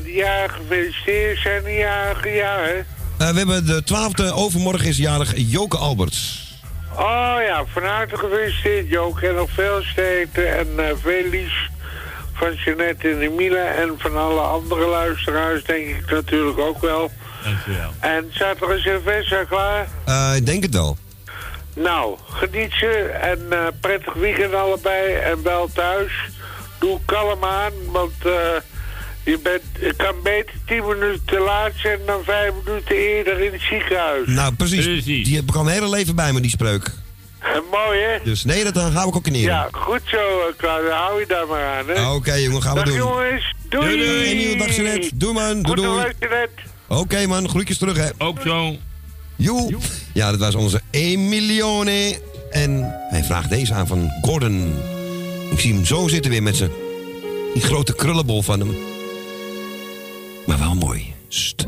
de 0.04 0.12
jaren 0.12 0.50
gefeliciteerd 0.50 1.38
zijn, 1.38 1.62
de 1.62 1.72
jarige 1.72 2.28
jaar, 2.28 2.64
hè? 2.64 2.78
Eh, 3.18 3.30
we 3.30 3.38
hebben 3.38 3.66
de 3.66 3.82
12e, 3.84 4.32
overmorgen 4.32 4.88
is 4.88 4.96
jarig 4.96 5.32
Joke 5.36 5.76
Alberts. 5.76 6.44
Oh 6.92 7.36
ja, 7.46 7.64
van 7.72 7.82
harte 7.82 8.16
gefeliciteerd 8.16 8.88
Joke. 8.88 9.28
En 9.28 9.34
nog 9.34 9.50
veel 9.50 9.82
sterkte 9.82 10.42
en 10.42 10.66
eh 10.76 10.84
veel 11.02 11.28
liefs 11.30 11.70
van 12.36 12.54
Jeanette 12.54 13.08
en 13.08 13.20
Emiele. 13.20 13.58
En 13.58 13.94
van 13.98 14.16
alle 14.16 14.40
andere 14.40 14.86
luisteraars 14.86 15.64
denk 15.64 15.88
ik 15.88 16.10
natuurlijk 16.10 16.58
ook 16.58 16.80
wel. 16.80 17.10
Dankjewel. 17.44 17.90
En 18.00 18.26
staat 18.30 18.60
er 18.60 18.70
een 18.70 18.80
Sylvester 18.80 19.46
klaar? 19.46 19.88
Eh, 20.04 20.32
ik 20.36 20.46
denk 20.46 20.62
het 20.62 20.74
wel. 20.74 20.96
Nou, 21.74 22.16
geniet 22.30 22.72
ze 22.72 22.88
en 23.20 23.46
eh, 23.50 23.66
prettig 23.80 24.12
weekend 24.12 24.54
allebei 24.54 25.14
en 25.14 25.42
wel 25.42 25.68
thuis. 25.72 26.12
Doe 26.78 27.00
kalm 27.04 27.44
aan, 27.44 27.72
want 27.86 28.12
eh, 28.24 28.32
je, 29.24 29.38
bent, 29.42 29.62
je 29.80 29.94
kan 29.96 30.14
beter 30.22 30.54
10 30.66 30.86
minuten 30.86 31.24
te 31.24 31.38
laat 31.38 31.72
zijn 31.74 31.98
dan 32.06 32.24
5 32.24 32.52
minuten 32.64 32.96
eerder 32.96 33.40
in 33.40 33.52
het 33.52 33.60
ziekenhuis. 33.60 34.26
Nou, 34.26 34.54
precies. 34.54 35.04
Die 35.04 35.36
heb 35.36 35.48
ik 35.48 35.54
al 35.54 35.64
mijn 35.64 35.76
hele 35.76 35.90
leven 35.90 36.16
bij 36.16 36.32
me, 36.32 36.40
die 36.40 36.50
spreuk. 36.50 36.90
Mooi, 37.70 38.00
hè? 38.00 38.18
Dus 38.24 38.44
nee, 38.44 38.64
dat 38.64 38.74
dan 38.74 38.92
gaan 38.92 39.08
we 39.08 39.14
ook 39.14 39.26
in 39.26 39.34
eren. 39.34 39.44
Ja, 39.54 39.68
goed 39.72 40.00
zo, 40.04 40.16
eh, 40.16 40.56
Claudia. 40.56 40.96
Hou 40.96 41.20
je 41.20 41.26
daar 41.26 41.46
maar 41.46 41.64
aan, 41.64 41.86
hè? 41.88 41.94
Ah, 41.94 42.14
Oké, 42.14 42.32
jongen, 42.34 42.62
gaan 42.62 42.74
we 42.74 42.78
Dag, 42.84 42.88
doen. 42.88 42.96
jongens. 42.96 43.54
Doei. 43.68 43.86
Doei, 43.96 44.06
doei. 44.06 44.24
Emiel, 44.24 44.56
dag 44.58 44.76
Jeanette. 44.76 45.10
Doei, 45.14 45.34
man. 45.34 45.62
Doei, 45.62 45.82
doei. 45.82 46.06
Oké, 46.88 47.26
man. 47.26 47.48
Groetjes 47.48 47.78
terug, 47.78 47.96
hè. 47.96 48.08
Ook 48.18 48.38
zo. 48.44 48.76
Joe. 49.36 49.74
Ja, 50.12 50.30
dat 50.30 50.40
was 50.40 50.54
onze 50.54 50.80
Emilione. 50.90 52.18
En 52.50 52.94
hij 53.10 53.24
vraagt 53.24 53.50
deze 53.50 53.74
aan 53.74 53.86
van 53.86 54.10
Gordon. 54.22 54.74
Ik 55.50 55.60
zie 55.60 55.74
hem 55.74 55.84
zo 55.84 56.08
zitten 56.08 56.30
weer 56.30 56.42
met 56.42 56.56
zijn... 56.56 56.70
Die 57.54 57.62
grote 57.62 57.94
krullenbol 57.94 58.42
van 58.42 58.60
hem. 58.60 58.76
Maar 60.46 60.58
wel 60.58 60.74
mooi. 60.74 61.14
Sst. 61.28 61.66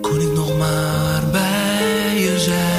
Kon 0.00 0.20
ik 0.20 0.32
nog 0.34 0.58
maar 0.58 1.22
bij 1.32 2.14
je 2.18 2.38
zijn? 2.38 2.77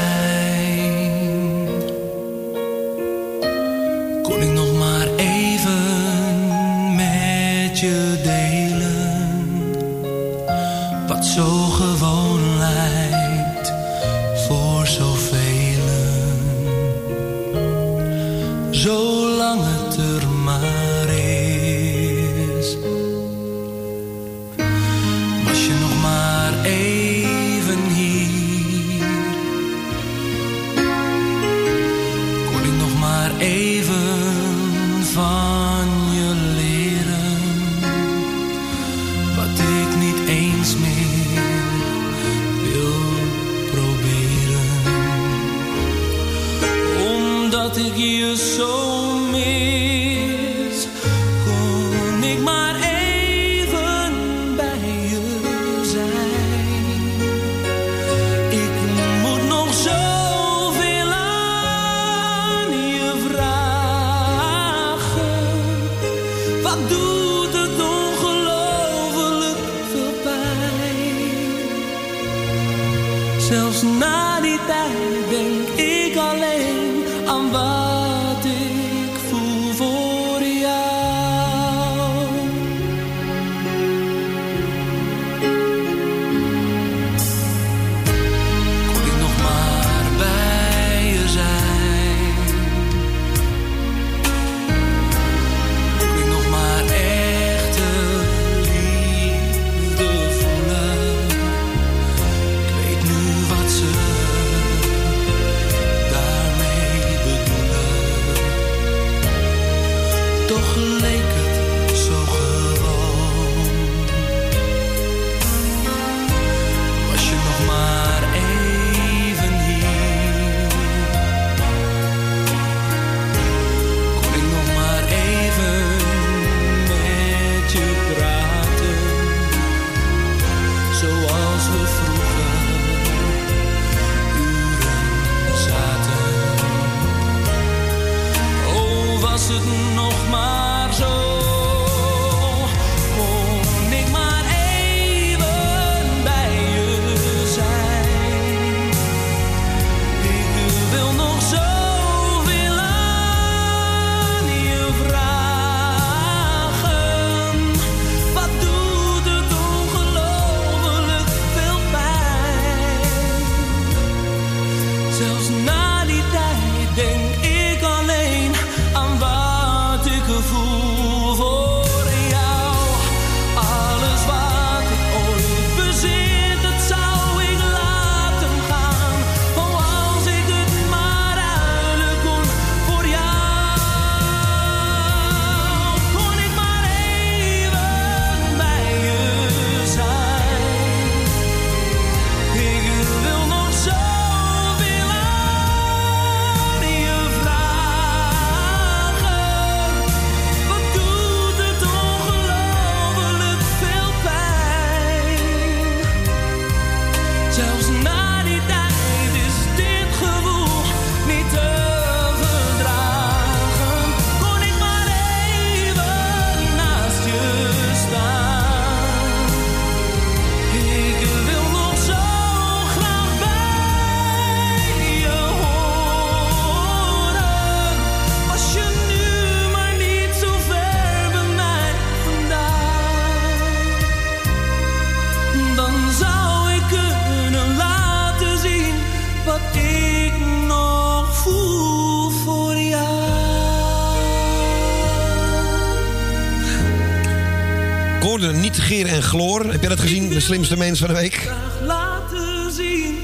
Slimste 250.49 250.77
mens 250.77 250.99
van 250.99 251.07
de 251.07 251.13
week? 251.13 251.51
Laten 251.83 252.71
zien 252.71 253.15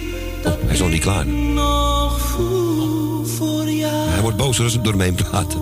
dat 0.44 0.58
Hij 0.66 0.74
is 0.74 0.80
nog 0.80 0.90
niet 0.90 1.02
klaar. 1.02 1.26
Hij 4.10 4.22
wordt 4.22 4.38
boos 4.38 4.60
als 4.62 4.72
ze 4.72 4.82
door 4.82 4.92
hem 4.94 5.02
heen 5.02 5.16
praten. 5.16 5.60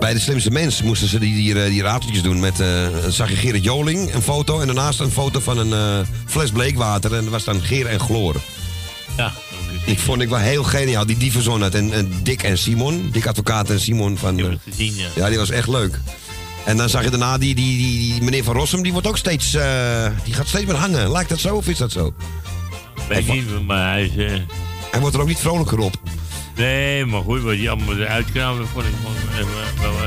Bij 0.00 0.12
de 0.12 0.18
slimste 0.20 0.50
mens 0.50 0.82
moesten 0.82 1.08
ze 1.08 1.18
die, 1.18 1.34
die, 1.34 1.62
eh, 1.62 1.70
die 1.70 1.82
rateltjes 1.82 2.22
doen 2.22 2.40
met... 2.40 2.60
eh, 2.60 2.86
dan 3.02 3.12
zag 3.12 3.30
je 3.30 3.36
Gerrit 3.36 3.64
Joling, 3.64 4.14
een 4.14 4.22
foto. 4.22 4.60
En 4.60 4.66
daarnaast 4.66 5.00
een 5.00 5.10
foto 5.10 5.40
van 5.40 5.58
een 5.58 5.72
eh, 5.72 6.06
fles 6.26 6.50
bleekwater. 6.50 7.14
En 7.14 7.22
dat 7.22 7.32
was 7.32 7.44
dan 7.44 7.60
Geer 7.62 7.86
en 7.86 8.00
Gloor. 8.00 8.36
Ja. 9.16 9.32
Ik 9.84 9.98
vond 9.98 10.22
ik 10.22 10.28
wel 10.28 10.38
heel 10.38 10.62
geniaal. 10.62 11.06
Die 11.06 11.16
die 11.16 11.32
verzonnen 11.32 11.62
had. 11.62 11.74
En, 11.74 11.92
en 11.92 12.12
Dick 12.22 12.42
en 12.42 12.58
Simon. 12.58 13.08
Dick 13.12 13.26
Advocaat 13.26 13.70
en 13.70 13.80
Simon 13.80 14.18
van... 14.18 14.38
eh, 14.38 14.46
Gezien, 14.70 14.94
ja. 14.96 15.06
ja, 15.14 15.28
die 15.28 15.38
was 15.38 15.50
echt 15.50 15.68
leuk. 15.68 16.00
En 16.64 16.76
dan 16.76 16.88
zag 16.88 17.04
je 17.04 17.10
daarna 17.10 17.38
die, 17.38 17.54
die, 17.54 17.76
die, 17.78 18.12
die 18.12 18.22
meneer 18.22 18.44
Van 18.44 18.54
Rossum. 18.56 18.82
Die 18.82 18.92
wordt 18.92 19.06
ook 19.06 19.18
steeds... 19.18 19.54
eh, 19.54 20.06
die 20.24 20.34
gaat 20.34 20.48
steeds 20.48 20.64
meer 20.66 20.74
hangen. 20.76 21.12
Lijkt 21.12 21.28
dat 21.28 21.38
zo 21.38 21.56
of 21.56 21.68
is 21.68 21.78
dat 21.78 21.92
zo? 21.92 22.14
Wij 23.08 23.22
zien 23.22 23.46
hem, 23.48 23.64
maar 23.64 23.90
hij 23.90 24.04
is... 24.04 24.16
eh, 24.32 24.38
Hij 24.90 25.00
wordt 25.00 25.14
er 25.14 25.20
ook 25.22 25.28
niet 25.28 25.38
vrolijker 25.38 25.78
op. 25.78 25.94
Nee, 26.56 27.04
maar 27.04 27.22
goed, 27.22 27.42
wat 27.42 27.52
die 27.52 27.70
allemaal 27.70 27.96
eruit 27.96 28.26
vond 28.34 28.84
ik 28.86 28.92
gewoon... 29.00 29.14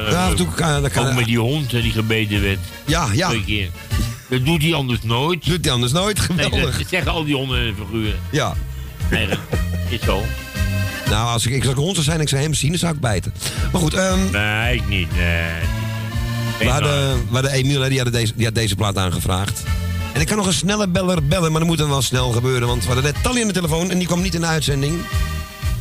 Ja, 0.09 0.19
af 0.19 0.21
en 0.23 0.27
leuk. 0.27 0.35
toe 0.37 0.47
kan- 0.47 0.81
dan 0.81 0.89
kan- 0.91 1.07
Ook 1.07 1.13
met 1.13 1.25
die 1.25 1.39
hond 1.39 1.69
die 1.69 1.91
gebeten 1.91 2.41
werd. 2.41 2.59
Ja, 2.85 3.07
ja. 3.13 3.27
Twee 3.29 3.43
keer. 3.43 3.69
Dat 4.29 4.45
doet 4.45 4.61
hij 4.61 4.73
anders 4.73 5.01
nooit. 5.03 5.45
Doet 5.45 5.65
hij 5.65 5.73
anders 5.73 5.91
nooit, 5.91 6.19
geweldig. 6.19 6.61
Nee, 6.63 6.71
dat 6.71 6.87
zeggen 6.89 7.11
al 7.11 7.23
die 7.25 7.35
honden 7.35 7.59
en 7.67 7.75
figuren. 7.75 8.19
Ja. 8.31 8.53
Nee, 9.11 9.27
dat 9.27 9.37
is 9.89 10.01
zo. 10.01 10.21
Nou, 11.09 11.27
als 11.27 11.45
ik, 11.45 11.53
ik 11.53 11.61
als 11.61 11.71
ik 11.71 11.77
hond 11.77 11.91
zou 11.93 12.03
zijn 12.03 12.15
en 12.17 12.21
ik 12.23 12.29
zou 12.29 12.41
hem 12.41 12.53
zien, 12.53 12.69
dan 12.69 12.79
zou 12.79 12.93
ik 12.93 12.99
bijten. 12.99 13.33
Maar 13.71 13.81
goed, 13.81 13.93
ehm 13.93 14.19
Nee, 14.31 14.75
ik 14.75 14.87
niet. 14.87 15.15
Nee. 15.15 15.45
We, 16.59 16.69
hadden, 16.69 17.27
we 17.27 17.33
hadden 17.33 17.51
Emiel, 17.51 17.81
hè, 17.81 17.89
die 17.89 17.99
had, 17.99 18.11
deze, 18.11 18.33
die 18.35 18.45
had 18.45 18.55
deze 18.55 18.75
plaat 18.75 18.97
aangevraagd. 18.97 19.63
En 20.13 20.21
ik 20.21 20.27
kan 20.27 20.37
nog 20.37 20.47
een 20.47 20.53
snelle 20.53 20.87
beller 20.87 21.27
bellen, 21.27 21.51
maar 21.51 21.59
dat 21.59 21.69
moet 21.69 21.77
dan 21.77 21.89
wel 21.89 22.01
snel 22.01 22.31
gebeuren. 22.31 22.67
Want 22.67 22.81
we 22.81 22.93
hadden 22.93 23.13
net 23.13 23.23
Tally 23.23 23.41
aan 23.41 23.47
de 23.47 23.53
telefoon 23.53 23.91
en 23.91 23.97
die 23.97 24.07
kwam 24.07 24.21
niet 24.21 24.33
in 24.33 24.41
de 24.41 24.47
uitzending. 24.47 24.93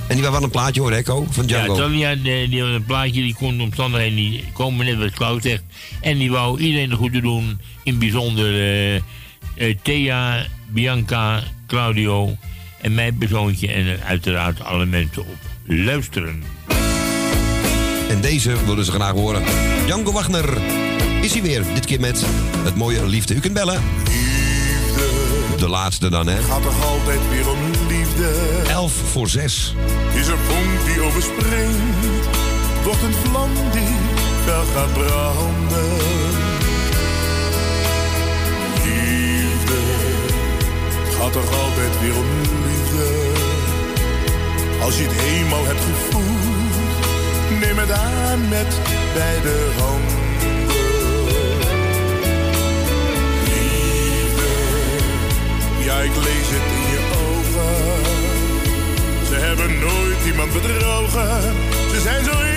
En 0.08 0.14
die 0.14 0.30
wel 0.30 0.42
een 0.42 0.50
plaatje 0.50 0.80
hoor, 0.80 0.92
Echo, 0.92 1.26
van 1.30 1.46
Ja, 1.46 1.64
Django. 1.64 1.88
Die, 1.90 2.48
die 2.48 2.62
had 2.62 2.74
een 2.74 2.84
plaatje, 2.84 3.22
die 3.22 3.34
kon 3.34 3.56
de 3.56 3.62
omstandigheden 3.62 4.14
niet 4.14 4.44
komen, 4.52 4.86
net 4.86 4.98
wat 4.98 5.10
Klaus 5.10 5.42
zegt. 5.42 5.62
En 6.00 6.18
die 6.18 6.30
wou 6.30 6.60
iedereen 6.60 6.88
de 6.88 6.96
goede 6.96 7.20
doen, 7.20 7.60
in 7.82 7.98
bijzonder 7.98 8.54
eh, 8.54 8.94
eh, 8.94 9.02
Thea, 9.82 10.46
Bianca, 10.68 11.42
Claudio 11.66 12.36
en 12.80 12.94
mijn 12.94 13.16
persoontje. 13.18 13.72
En 13.72 14.00
uiteraard 14.04 14.64
alle 14.64 14.86
mensen 14.86 15.22
op 15.22 15.36
luisteren. 15.66 16.42
En 18.08 18.20
deze 18.20 18.64
wilden 18.64 18.84
ze 18.84 18.92
graag 18.92 19.12
horen. 19.12 19.42
Django 19.84 20.12
Wagner 20.12 20.58
is 21.20 21.32
hij 21.32 21.42
weer. 21.42 21.64
Dit 21.74 21.84
keer 21.84 22.00
met 22.00 22.24
het 22.64 22.76
mooie 22.76 23.06
liefde. 23.06 23.34
U 23.34 23.40
kunt 23.40 23.54
bellen. 23.54 23.82
De 25.56 25.68
laatste 25.68 26.10
dan, 26.10 26.26
hè? 26.26 26.42
Gaat 26.42 26.62
toch 26.62 26.84
altijd 26.84 27.20
weer 27.30 27.50
om 27.50 27.58
liefde? 27.88 28.30
11 28.68 28.92
voor 28.92 29.28
6. 29.28 29.74
Is 30.14 30.26
een 30.26 30.38
vonk 30.38 30.94
die 30.94 31.00
overspringt. 31.00 32.26
Wordt 32.84 33.02
een 33.02 33.14
vlam 33.14 33.50
die 33.72 33.94
fel 34.44 34.64
gaat 34.74 34.92
branden. 34.92 35.96
Liefde. 38.84 39.80
Gaat 41.18 41.32
toch 41.32 41.62
altijd 41.62 42.00
weer 42.00 42.16
om 42.16 42.26
liefde. 42.66 43.34
Als 44.80 44.98
je 44.98 45.04
het 45.04 45.20
eenmaal 45.20 45.64
hebt 45.64 45.80
gevoeld. 45.80 46.55
Neem 47.60 47.78
het 47.78 47.90
aan 47.90 48.48
met 48.48 48.80
beide 49.14 49.54
handen. 49.78 50.24
Liefde. 53.44 54.50
Ja, 55.84 55.98
ik 55.98 56.14
lees 56.16 56.48
het 56.54 56.66
in 56.78 56.86
je 56.94 57.00
ogen. 57.26 58.04
Ze 59.26 59.34
hebben 59.34 59.78
nooit 59.78 60.26
iemand 60.26 60.52
bedrogen. 60.52 61.54
Ze 61.92 62.00
zijn 62.00 62.24
zo 62.24 62.55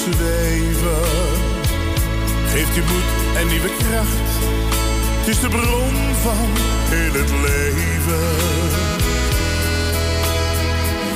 zweven. 0.00 1.02
Geeft 2.46 2.74
je 2.74 2.82
moed 2.90 3.36
en 3.36 3.46
nieuwe 3.48 3.70
kracht. 3.78 4.30
Het 5.18 5.28
is 5.28 5.40
de 5.40 5.48
bron 5.48 5.94
van 6.22 6.48
heel 6.92 7.12
het 7.20 7.30
leven. 7.30 8.28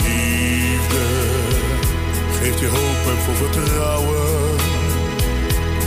Liefde 0.04 1.06
geeft 2.40 2.60
je 2.60 2.68
hoop 2.68 3.12
en 3.12 3.20
voor 3.24 3.34
vertrouwen. 3.34 4.56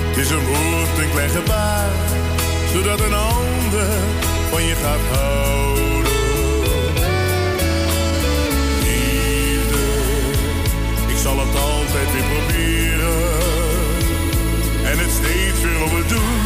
Het 0.08 0.18
is 0.18 0.30
een 0.30 0.46
woord, 0.46 0.98
een 0.98 1.12
klein 1.12 1.30
gebaar, 1.30 1.92
zodat 2.74 3.00
een 3.00 3.14
ander 3.14 3.90
van 4.52 4.64
je 4.64 4.76
gaat 4.76 5.18
houden. 5.18 6.12
Liefde, 8.84 9.84
ik 11.08 11.18
zal 11.18 11.40
het 11.40 11.56
altijd 11.88 12.12
weer 12.12 12.24
proberen. 12.24 13.40
En 14.84 14.98
het 15.00 15.12
steeds 15.12 15.62
weer 15.62 15.84
op 15.84 15.92
het 15.92 16.10
doen. 16.10 16.40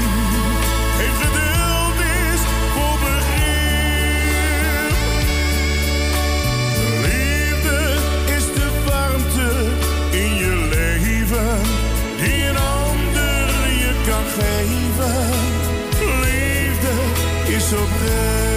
Heeft 1.02 1.20
geduld 1.26 2.00
is 2.32 2.42
voor 2.74 2.98
begrip. 3.06 4.96
Liefde 7.06 7.80
is 8.36 8.46
de 8.58 8.70
warmte 8.86 9.52
in 10.12 10.36
je 10.36 10.54
leven. 10.70 11.58
Die 12.22 12.44
een 12.46 12.58
ander 12.58 13.48
je 13.84 13.94
kan 14.08 14.26
geven. 14.38 15.30
Liefde 16.22 16.94
is 17.56 17.74
oprecht. 17.74 18.51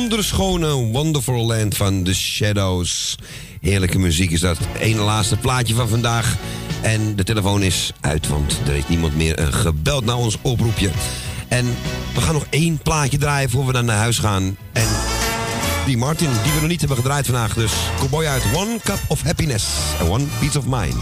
Wonderschone 0.00 0.72
Wonderful 0.72 1.46
Land 1.46 1.76
van 1.76 2.02
The 2.02 2.14
Shadows. 2.14 3.18
Heerlijke 3.60 3.98
muziek 3.98 4.30
is 4.30 4.40
dat. 4.40 4.58
Ene 4.78 5.00
laatste 5.00 5.36
plaatje 5.36 5.74
van 5.74 5.88
vandaag. 5.88 6.36
En 6.82 7.16
de 7.16 7.24
telefoon 7.24 7.62
is 7.62 7.92
uit, 8.00 8.28
want 8.28 8.60
er 8.66 8.72
heeft 8.72 8.88
niemand 8.88 9.16
meer 9.16 9.34
eh, 9.34 9.46
gebeld 9.50 10.04
naar 10.04 10.16
ons 10.16 10.36
oproepje. 10.42 10.90
En 11.48 11.66
we 12.14 12.20
gaan 12.20 12.34
nog 12.34 12.46
één 12.50 12.78
plaatje 12.78 13.18
draaien 13.18 13.50
voor 13.50 13.66
we 13.66 13.72
dan 13.72 13.84
naar 13.84 13.96
huis 13.96 14.18
gaan. 14.18 14.56
En 14.72 14.86
die 15.86 15.96
Martin, 15.96 16.30
die 16.42 16.52
we 16.52 16.60
nog 16.60 16.68
niet 16.68 16.80
hebben 16.80 16.98
gedraaid 16.98 17.26
vandaag. 17.26 17.54
Dus 17.54 17.72
cowboy 17.98 18.24
uit 18.24 18.42
One 18.54 18.78
Cup 18.84 19.00
of 19.08 19.22
Happiness 19.22 19.64
and 20.00 20.10
One 20.10 20.24
Piece 20.38 20.58
of 20.58 20.66
Mind. 20.66 20.96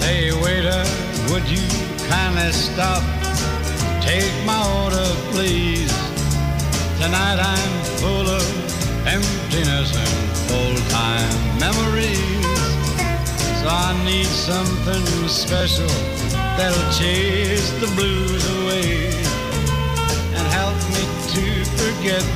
Say, 0.00 0.32
waiter, 0.32 0.86
would 1.26 1.48
you 1.48 1.66
kindly 2.08 2.52
stop? 2.52 3.02
Take 4.00 4.32
my 4.46 4.82
order, 4.82 5.06
please. 5.30 6.07
Tonight 7.00 7.38
I'm 7.38 7.84
full 8.02 8.28
of 8.28 8.42
emptiness 9.06 9.94
and 9.94 10.50
old 10.50 10.82
time 10.90 11.58
memories. 11.60 12.44
So 13.60 13.68
I 13.70 13.94
need 14.04 14.26
something 14.26 15.28
special 15.28 15.86
that'll 16.58 16.92
chase 16.92 17.70
the 17.78 17.86
blues 17.94 18.42
away 18.58 19.14
and 20.34 20.46
help 20.58 20.74
me 20.90 21.04
to 21.34 21.64
forget 21.78 22.26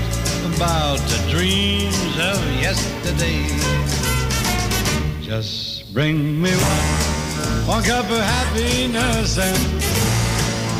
about 0.54 0.98
the 1.10 1.18
dreams 1.28 2.14
of 2.18 2.38
yesterday. 2.62 3.42
Just 5.22 5.92
bring 5.92 6.40
me 6.40 6.52
one, 6.52 7.66
one 7.66 7.82
cup 7.82 8.04
of 8.04 8.18
happiness 8.18 9.38
and 9.38 9.58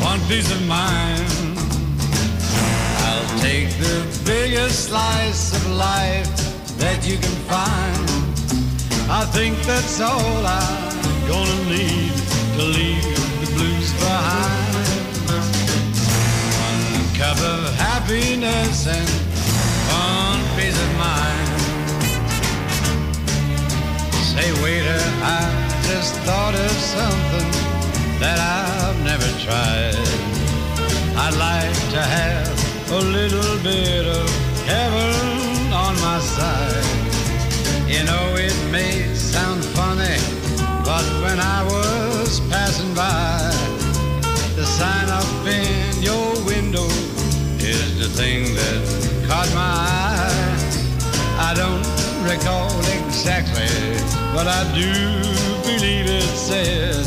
one 0.01 0.21
piece 0.29 0.49
of 0.53 0.65
mind. 0.67 1.42
Take 3.39 3.69
the 3.79 4.21
biggest 4.25 4.89
slice 4.89 5.53
of 5.55 5.71
life 5.71 6.29
that 6.77 6.99
you 7.07 7.17
can 7.17 7.37
find. 7.49 8.09
I 9.09 9.25
think 9.25 9.57
that's 9.63 9.99
all 9.99 10.45
I'm 10.45 11.27
gonna 11.27 11.65
need 11.69 12.13
to 12.57 12.63
leave 12.63 13.17
the 13.41 13.49
blues 13.55 13.91
behind. 13.93 14.75
One 16.67 17.15
cup 17.15 17.37
of 17.53 17.73
happiness 17.75 18.87
and 18.87 19.09
one 19.91 20.41
piece 20.57 20.79
of 20.85 20.91
mind. 20.97 21.49
Say, 24.31 24.49
waiter, 24.63 25.03
I 25.21 25.41
just 25.89 26.15
thought 26.25 26.55
of 26.55 26.71
something 26.71 27.49
that 28.19 28.39
I've 28.39 28.99
never 29.03 29.29
tried. 29.45 29.97
I'd 31.15 31.35
like 31.37 31.91
to 31.91 32.01
have 32.01 32.72
a 32.91 33.01
little 33.01 33.57
bit 33.63 34.05
of 34.05 34.29
heaven 34.65 35.73
on 35.73 35.93
my 36.01 36.19
side. 36.19 36.83
You 37.87 38.03
know, 38.03 38.35
it 38.35 38.55
may 38.71 39.13
sound 39.13 39.63
funny, 39.63 40.17
but 40.83 41.05
when 41.23 41.39
I 41.39 41.63
was 41.63 42.39
passing 42.49 42.93
by, 42.93 43.39
the 44.55 44.65
sign 44.65 45.09
up 45.09 45.47
in 45.47 46.01
your 46.01 46.33
window 46.45 46.87
is 47.59 47.99
the 47.99 48.09
thing 48.09 48.53
that 48.55 49.27
caught 49.27 49.49
my 49.53 49.73
eye. 49.99 50.53
I 51.39 51.53
don't 51.55 51.85
recall 52.23 52.71
exactly, 52.99 53.69
but 54.33 54.47
I 54.47 54.63
do 54.75 54.91
believe 55.63 56.07
it 56.07 56.29
said 56.35 57.05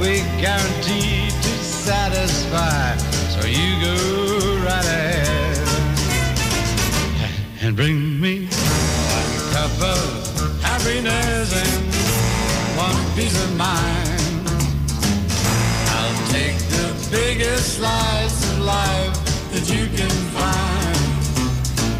we 0.00 0.20
guaranteed 0.40 1.30
to 1.30 1.54
satisfy. 1.64 2.96
So 3.36 3.46
you 3.46 3.80
go 3.80 4.45
and 7.66 7.74
bring 7.74 8.20
me 8.20 8.46
one 8.46 9.32
cup 9.52 9.74
of 9.82 10.62
happiness 10.62 11.50
and 11.52 11.84
one 12.78 13.16
piece 13.16 13.36
of 13.44 13.56
mind. 13.56 14.46
I'll 15.96 16.28
take 16.28 16.58
the 16.76 16.86
biggest 17.10 17.78
slice 17.78 18.52
of 18.52 18.60
life 18.60 19.14
that 19.52 19.66
you 19.68 19.86
can 19.98 20.14
find. 20.30 20.96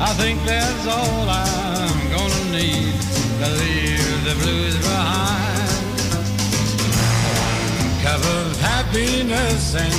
I 0.01 0.13
think 0.15 0.39
that's 0.45 0.87
all 0.87 1.29
I'm 1.29 1.99
gonna 2.15 2.45
need 2.53 2.95
to 3.41 3.49
leave 3.63 4.25
the 4.25 4.35
blues 4.43 4.77
behind. 4.77 5.71
One 7.43 7.91
cup 8.07 8.23
of 8.39 8.61
happiness 8.61 9.75
and 9.75 9.95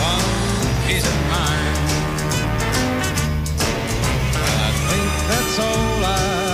one 0.00 0.86
piece 0.86 1.06
of 1.06 1.20
mind. 1.30 1.77
That's 5.28 5.58
all 5.58 6.04
I'm 6.04 6.47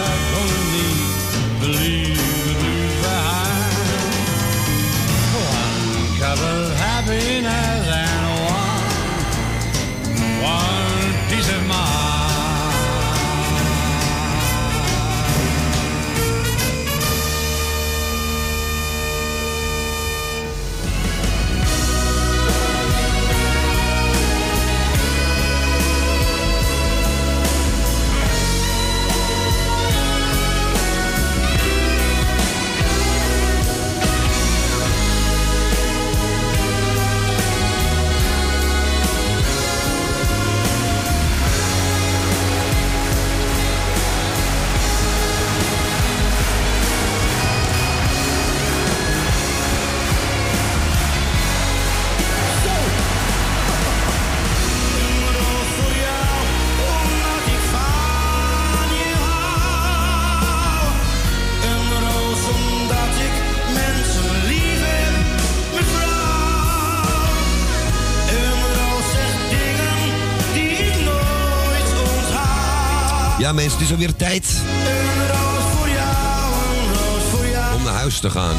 Ja 73.45 73.53
mensen, 73.53 73.73
het 73.73 73.81
is 73.81 73.91
alweer 73.91 74.17
tijd 74.17 74.45
Een 74.47 75.27
roos 75.27 75.65
voor 75.77 75.89
jou, 75.89 76.53
een 76.77 76.93
roos 76.95 77.23
voor 77.31 77.47
jou. 77.47 77.75
om 77.75 77.83
naar 77.83 77.93
huis 77.93 78.19
te 78.19 78.31
gaan. 78.31 78.57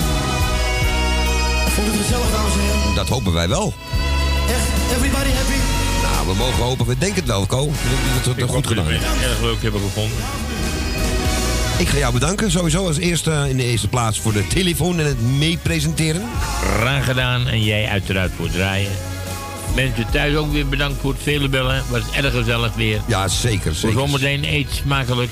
Vond 1.68 1.88
het 1.88 1.95
gezellig, 2.02 2.32
dames 2.32 2.53
en 2.53 2.60
heren? 2.60 2.95
Dat 2.95 3.10
hopen 3.10 3.34
wij 3.34 3.48
wel. 3.48 3.74
Echt, 4.49 4.98
everybody 4.98 5.30
happy? 5.30 5.60
Nou, 6.03 6.28
we 6.28 6.34
mogen 6.34 6.64
hopen, 6.64 6.86
we 6.86 6.98
denken 6.98 7.18
het 7.18 7.26
wel, 7.26 7.45
Ko. 7.45 7.66
Dat 7.66 8.36
we 8.36 8.41
het 8.41 8.52
goed 8.52 8.68
gedaan 8.68 8.86
hebben. 8.86 9.07
Erg 9.24 9.41
leuk 9.41 9.62
hebben 9.62 9.82
gevonden. 9.82 10.18
Ik 11.78 11.88
ga 11.88 11.98
jou 11.98 12.14
bedanken, 12.14 12.52
sowieso 12.52 12.88
als 12.88 12.98
eerste 12.98 13.45
in 13.49 13.57
de 13.57 13.64
eerste 13.64 13.88
plaats 13.88 14.20
voor 14.20 14.34
de 14.34 14.48
telefoon 14.48 14.99
en 14.99 15.06
het 15.06 15.22
meepresenteren. 15.22 16.24
Graag 16.62 17.06
gedaan 17.06 17.48
en 17.48 17.64
jij 17.64 17.88
uiteraard 17.88 18.32
voor 18.36 18.45
het 18.45 18.53
draaien. 18.53 18.91
Mensen 19.76 20.06
thuis 20.11 20.35
ook 20.35 20.52
weer 20.52 20.68
bedankt 20.68 21.02
voor 21.02 21.11
het 21.11 21.22
vele 21.23 21.49
bellen. 21.49 21.84
Was 21.89 22.02
erg 22.15 22.34
gezellig 22.34 22.73
weer. 22.76 23.02
Ja, 23.07 23.27
zeker, 23.27 23.76
Voor 23.76 23.89
zeker. 23.89 23.99
zometeen 23.99 24.43
eet 24.53 24.68
smakelijk. 24.72 25.31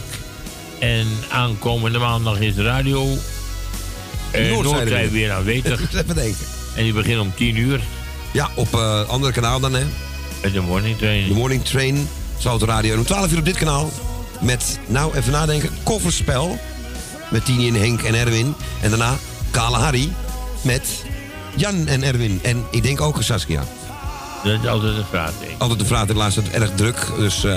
En 0.79 1.07
aankomende 1.29 1.99
maandag 1.99 2.39
is 2.39 2.55
de 2.55 2.63
radio. 2.63 3.01
eh 4.31 4.49
Noordzijde 4.51 4.63
Noordzij 4.77 5.01
weer. 5.01 5.11
weer 5.11 5.31
aanwezig. 5.31 5.79
Even 5.93 6.15
denken. 6.15 6.45
En 6.75 6.83
die 6.83 6.93
begint 6.93 7.19
om 7.19 7.33
10 7.35 7.55
uur. 7.55 7.79
Ja, 8.31 8.49
op 8.55 8.73
eh 8.73 9.09
andere 9.09 9.33
kanaal 9.33 9.59
dan, 9.59 9.73
hè? 9.73 9.83
De 10.53 10.61
morning 10.61 10.97
train. 10.97 11.27
De 11.27 11.33
morning 11.33 11.63
train. 11.65 12.07
Zou 12.37 12.59
het 12.59 12.69
radio. 12.69 12.93
En 12.93 12.99
om 12.99 13.05
12 13.05 13.31
uur 13.31 13.37
op 13.37 13.45
dit 13.45 13.57
kanaal. 13.57 13.91
Met, 14.41 14.79
nou 14.87 15.15
even 15.17 15.31
nadenken, 15.31 15.69
kofferspel. 15.83 16.59
Met 17.29 17.45
Tini 17.45 17.67
en 17.67 17.73
Henk 17.73 18.01
en 18.01 18.15
Erwin. 18.15 18.53
En 18.81 18.89
daarna 18.89 19.17
Kale 19.51 19.77
Harry. 19.77 20.09
Met 20.61 21.03
Jan 21.55 21.87
en 21.87 22.03
Erwin. 22.03 22.39
En 22.41 22.65
ik 22.71 22.83
denk 22.83 23.01
ook 23.01 23.23
Saskia. 23.23 23.63
Dat 24.43 24.59
is 24.63 24.67
altijd 24.67 24.97
een 24.97 25.05
vraag, 25.09 25.31
denk 25.39 25.51
ik. 25.51 25.61
Altijd 25.61 25.79
de 25.79 25.85
vraag, 25.85 26.07
helaas 26.07 26.37
is 26.37 26.43
het 26.43 26.53
erg 26.53 26.69
druk. 26.75 27.07
Dus 27.17 27.43
eh, 27.43 27.55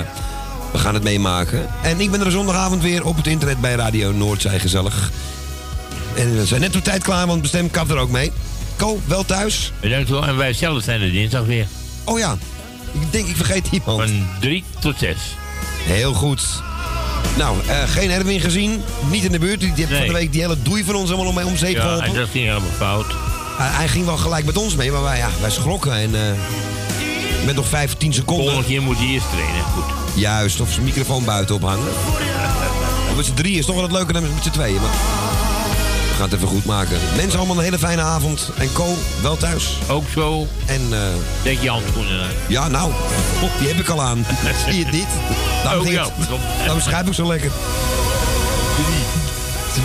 we 0.72 0.78
gaan 0.78 0.94
het 0.94 1.02
meemaken. 1.02 1.66
En 1.82 2.00
ik 2.00 2.10
ben 2.10 2.24
er 2.24 2.30
zondagavond 2.30 2.82
weer 2.82 3.04
op 3.04 3.16
het 3.16 3.26
internet 3.26 3.60
bij 3.60 3.74
Radio 3.74 4.12
Noordzij 4.12 4.58
gezellig. 4.58 5.10
En 6.16 6.36
we 6.36 6.46
zijn 6.46 6.60
net 6.60 6.76
op 6.76 6.84
tijd 6.84 7.02
klaar, 7.02 7.26
want 7.26 7.42
bestem 7.42 7.70
kap 7.70 7.90
er 7.90 7.96
ook 7.98 8.10
mee. 8.10 8.32
Ko, 8.76 9.00
wel 9.04 9.24
thuis? 9.24 9.72
Bedankt 9.80 10.08
wel. 10.08 10.26
En 10.26 10.36
wij 10.36 10.52
zelf 10.52 10.82
zijn 10.82 11.00
er 11.00 11.10
dinsdag 11.12 11.44
weer. 11.44 11.66
Oh 12.04 12.18
ja. 12.18 12.36
Ik 12.92 13.12
denk, 13.12 13.26
ik 13.26 13.36
vergeet 13.36 13.68
iemand. 13.70 14.00
Van 14.00 14.26
3 14.40 14.64
tot 14.80 14.94
6. 14.98 15.16
Heel 15.84 16.12
goed. 16.12 16.42
Nou, 17.36 17.56
eh, 17.66 17.82
geen 17.88 18.10
Erwin 18.10 18.40
gezien. 18.40 18.82
Niet 19.10 19.24
in 19.24 19.32
de 19.32 19.38
buurt. 19.38 19.60
Die 19.60 19.72
heeft 19.74 19.96
van 19.96 20.06
de 20.06 20.12
week 20.12 20.32
die 20.32 20.40
hele 20.40 20.56
doei 20.62 20.84
van 20.84 20.94
ons 20.94 21.10
helemaal 21.10 21.32
mee 21.32 21.46
om 21.46 21.56
zeep 21.56 21.74
Ja, 21.74 21.80
geholpen. 21.80 22.06
en 22.06 22.14
dat 22.14 22.28
ging 22.28 22.46
helemaal 22.46 22.68
fout. 22.76 23.06
Hij, 23.58 23.88
ging 23.88 24.04
wel 24.04 24.16
gelijk 24.16 24.44
met 24.44 24.56
ons 24.56 24.74
mee, 24.74 24.92
maar 24.92 25.02
wij, 25.02 25.18
ja, 25.18 25.28
wij 25.40 25.50
schrokken. 25.50 25.92
En 25.92 26.14
eh, 26.14 26.20
met 27.44 27.54
nog 27.54 27.66
15 27.68 28.12
seconden. 28.14 28.44
Volgende 28.44 28.68
keer 28.68 28.82
moet 28.82 28.96
hij 28.96 29.06
eerst 29.06 29.30
trainen. 29.30 29.62
Goed. 29.74 29.84
Juist, 30.14 30.60
of 30.60 30.70
zijn 30.72 30.84
microfoon 30.84 31.24
buiten 31.24 31.54
ophangen. 31.54 31.84
Met 33.16 33.24
z'n 33.24 33.34
drieën 33.34 33.58
is 33.58 33.66
toch 33.66 33.74
wel 33.74 33.84
het 33.84 33.92
leuke 33.92 34.12
dan 34.12 34.22
met 34.22 34.30
z'n 34.42 34.50
tweeën. 34.50 34.74
Maar 34.80 34.90
we 34.90 36.14
gaan 36.14 36.24
het 36.24 36.32
even 36.32 36.48
goed 36.48 36.64
maken. 36.64 36.98
Mensen, 37.16 37.38
allemaal 37.38 37.56
een 37.56 37.62
hele 37.64 37.78
fijne 37.78 38.02
avond. 38.02 38.50
En 38.58 38.72
Co, 38.72 38.94
wel 39.22 39.36
thuis. 39.36 39.78
Ook 39.88 40.04
zo. 40.14 40.46
En, 40.66 40.80
eh 40.90 40.98
Denk 41.42 41.60
je 41.60 41.70
handschoenen 41.70 42.20
aan. 42.22 42.28
ja, 42.48 42.68
nou, 42.68 42.92
die 43.58 43.68
heb 43.68 43.76
ik 43.78 43.88
al 43.88 44.02
aan. 44.02 44.26
Zie 44.66 44.78
je 44.78 44.84
het 44.84 44.92
niet? 44.92 45.06
Daarom, 45.62 45.86
Oh, 45.86 45.92
ja, 45.92 46.04
het, 46.04 46.16
pardon. 46.18 46.40
daarom 46.64 46.80
schrijf 46.80 47.06
ik 47.06 47.12
zo 47.14 47.26
lekker. 47.26 47.50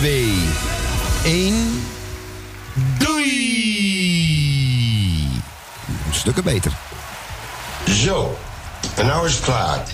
2, 0.00 0.32
1. 1.24 1.54
Stukken 6.12 6.44
beter. 6.44 6.72
Zo, 7.86 8.38
en 8.96 9.06
nou 9.06 9.26
is 9.26 9.34
het 9.34 9.44
klaar. 9.44 9.84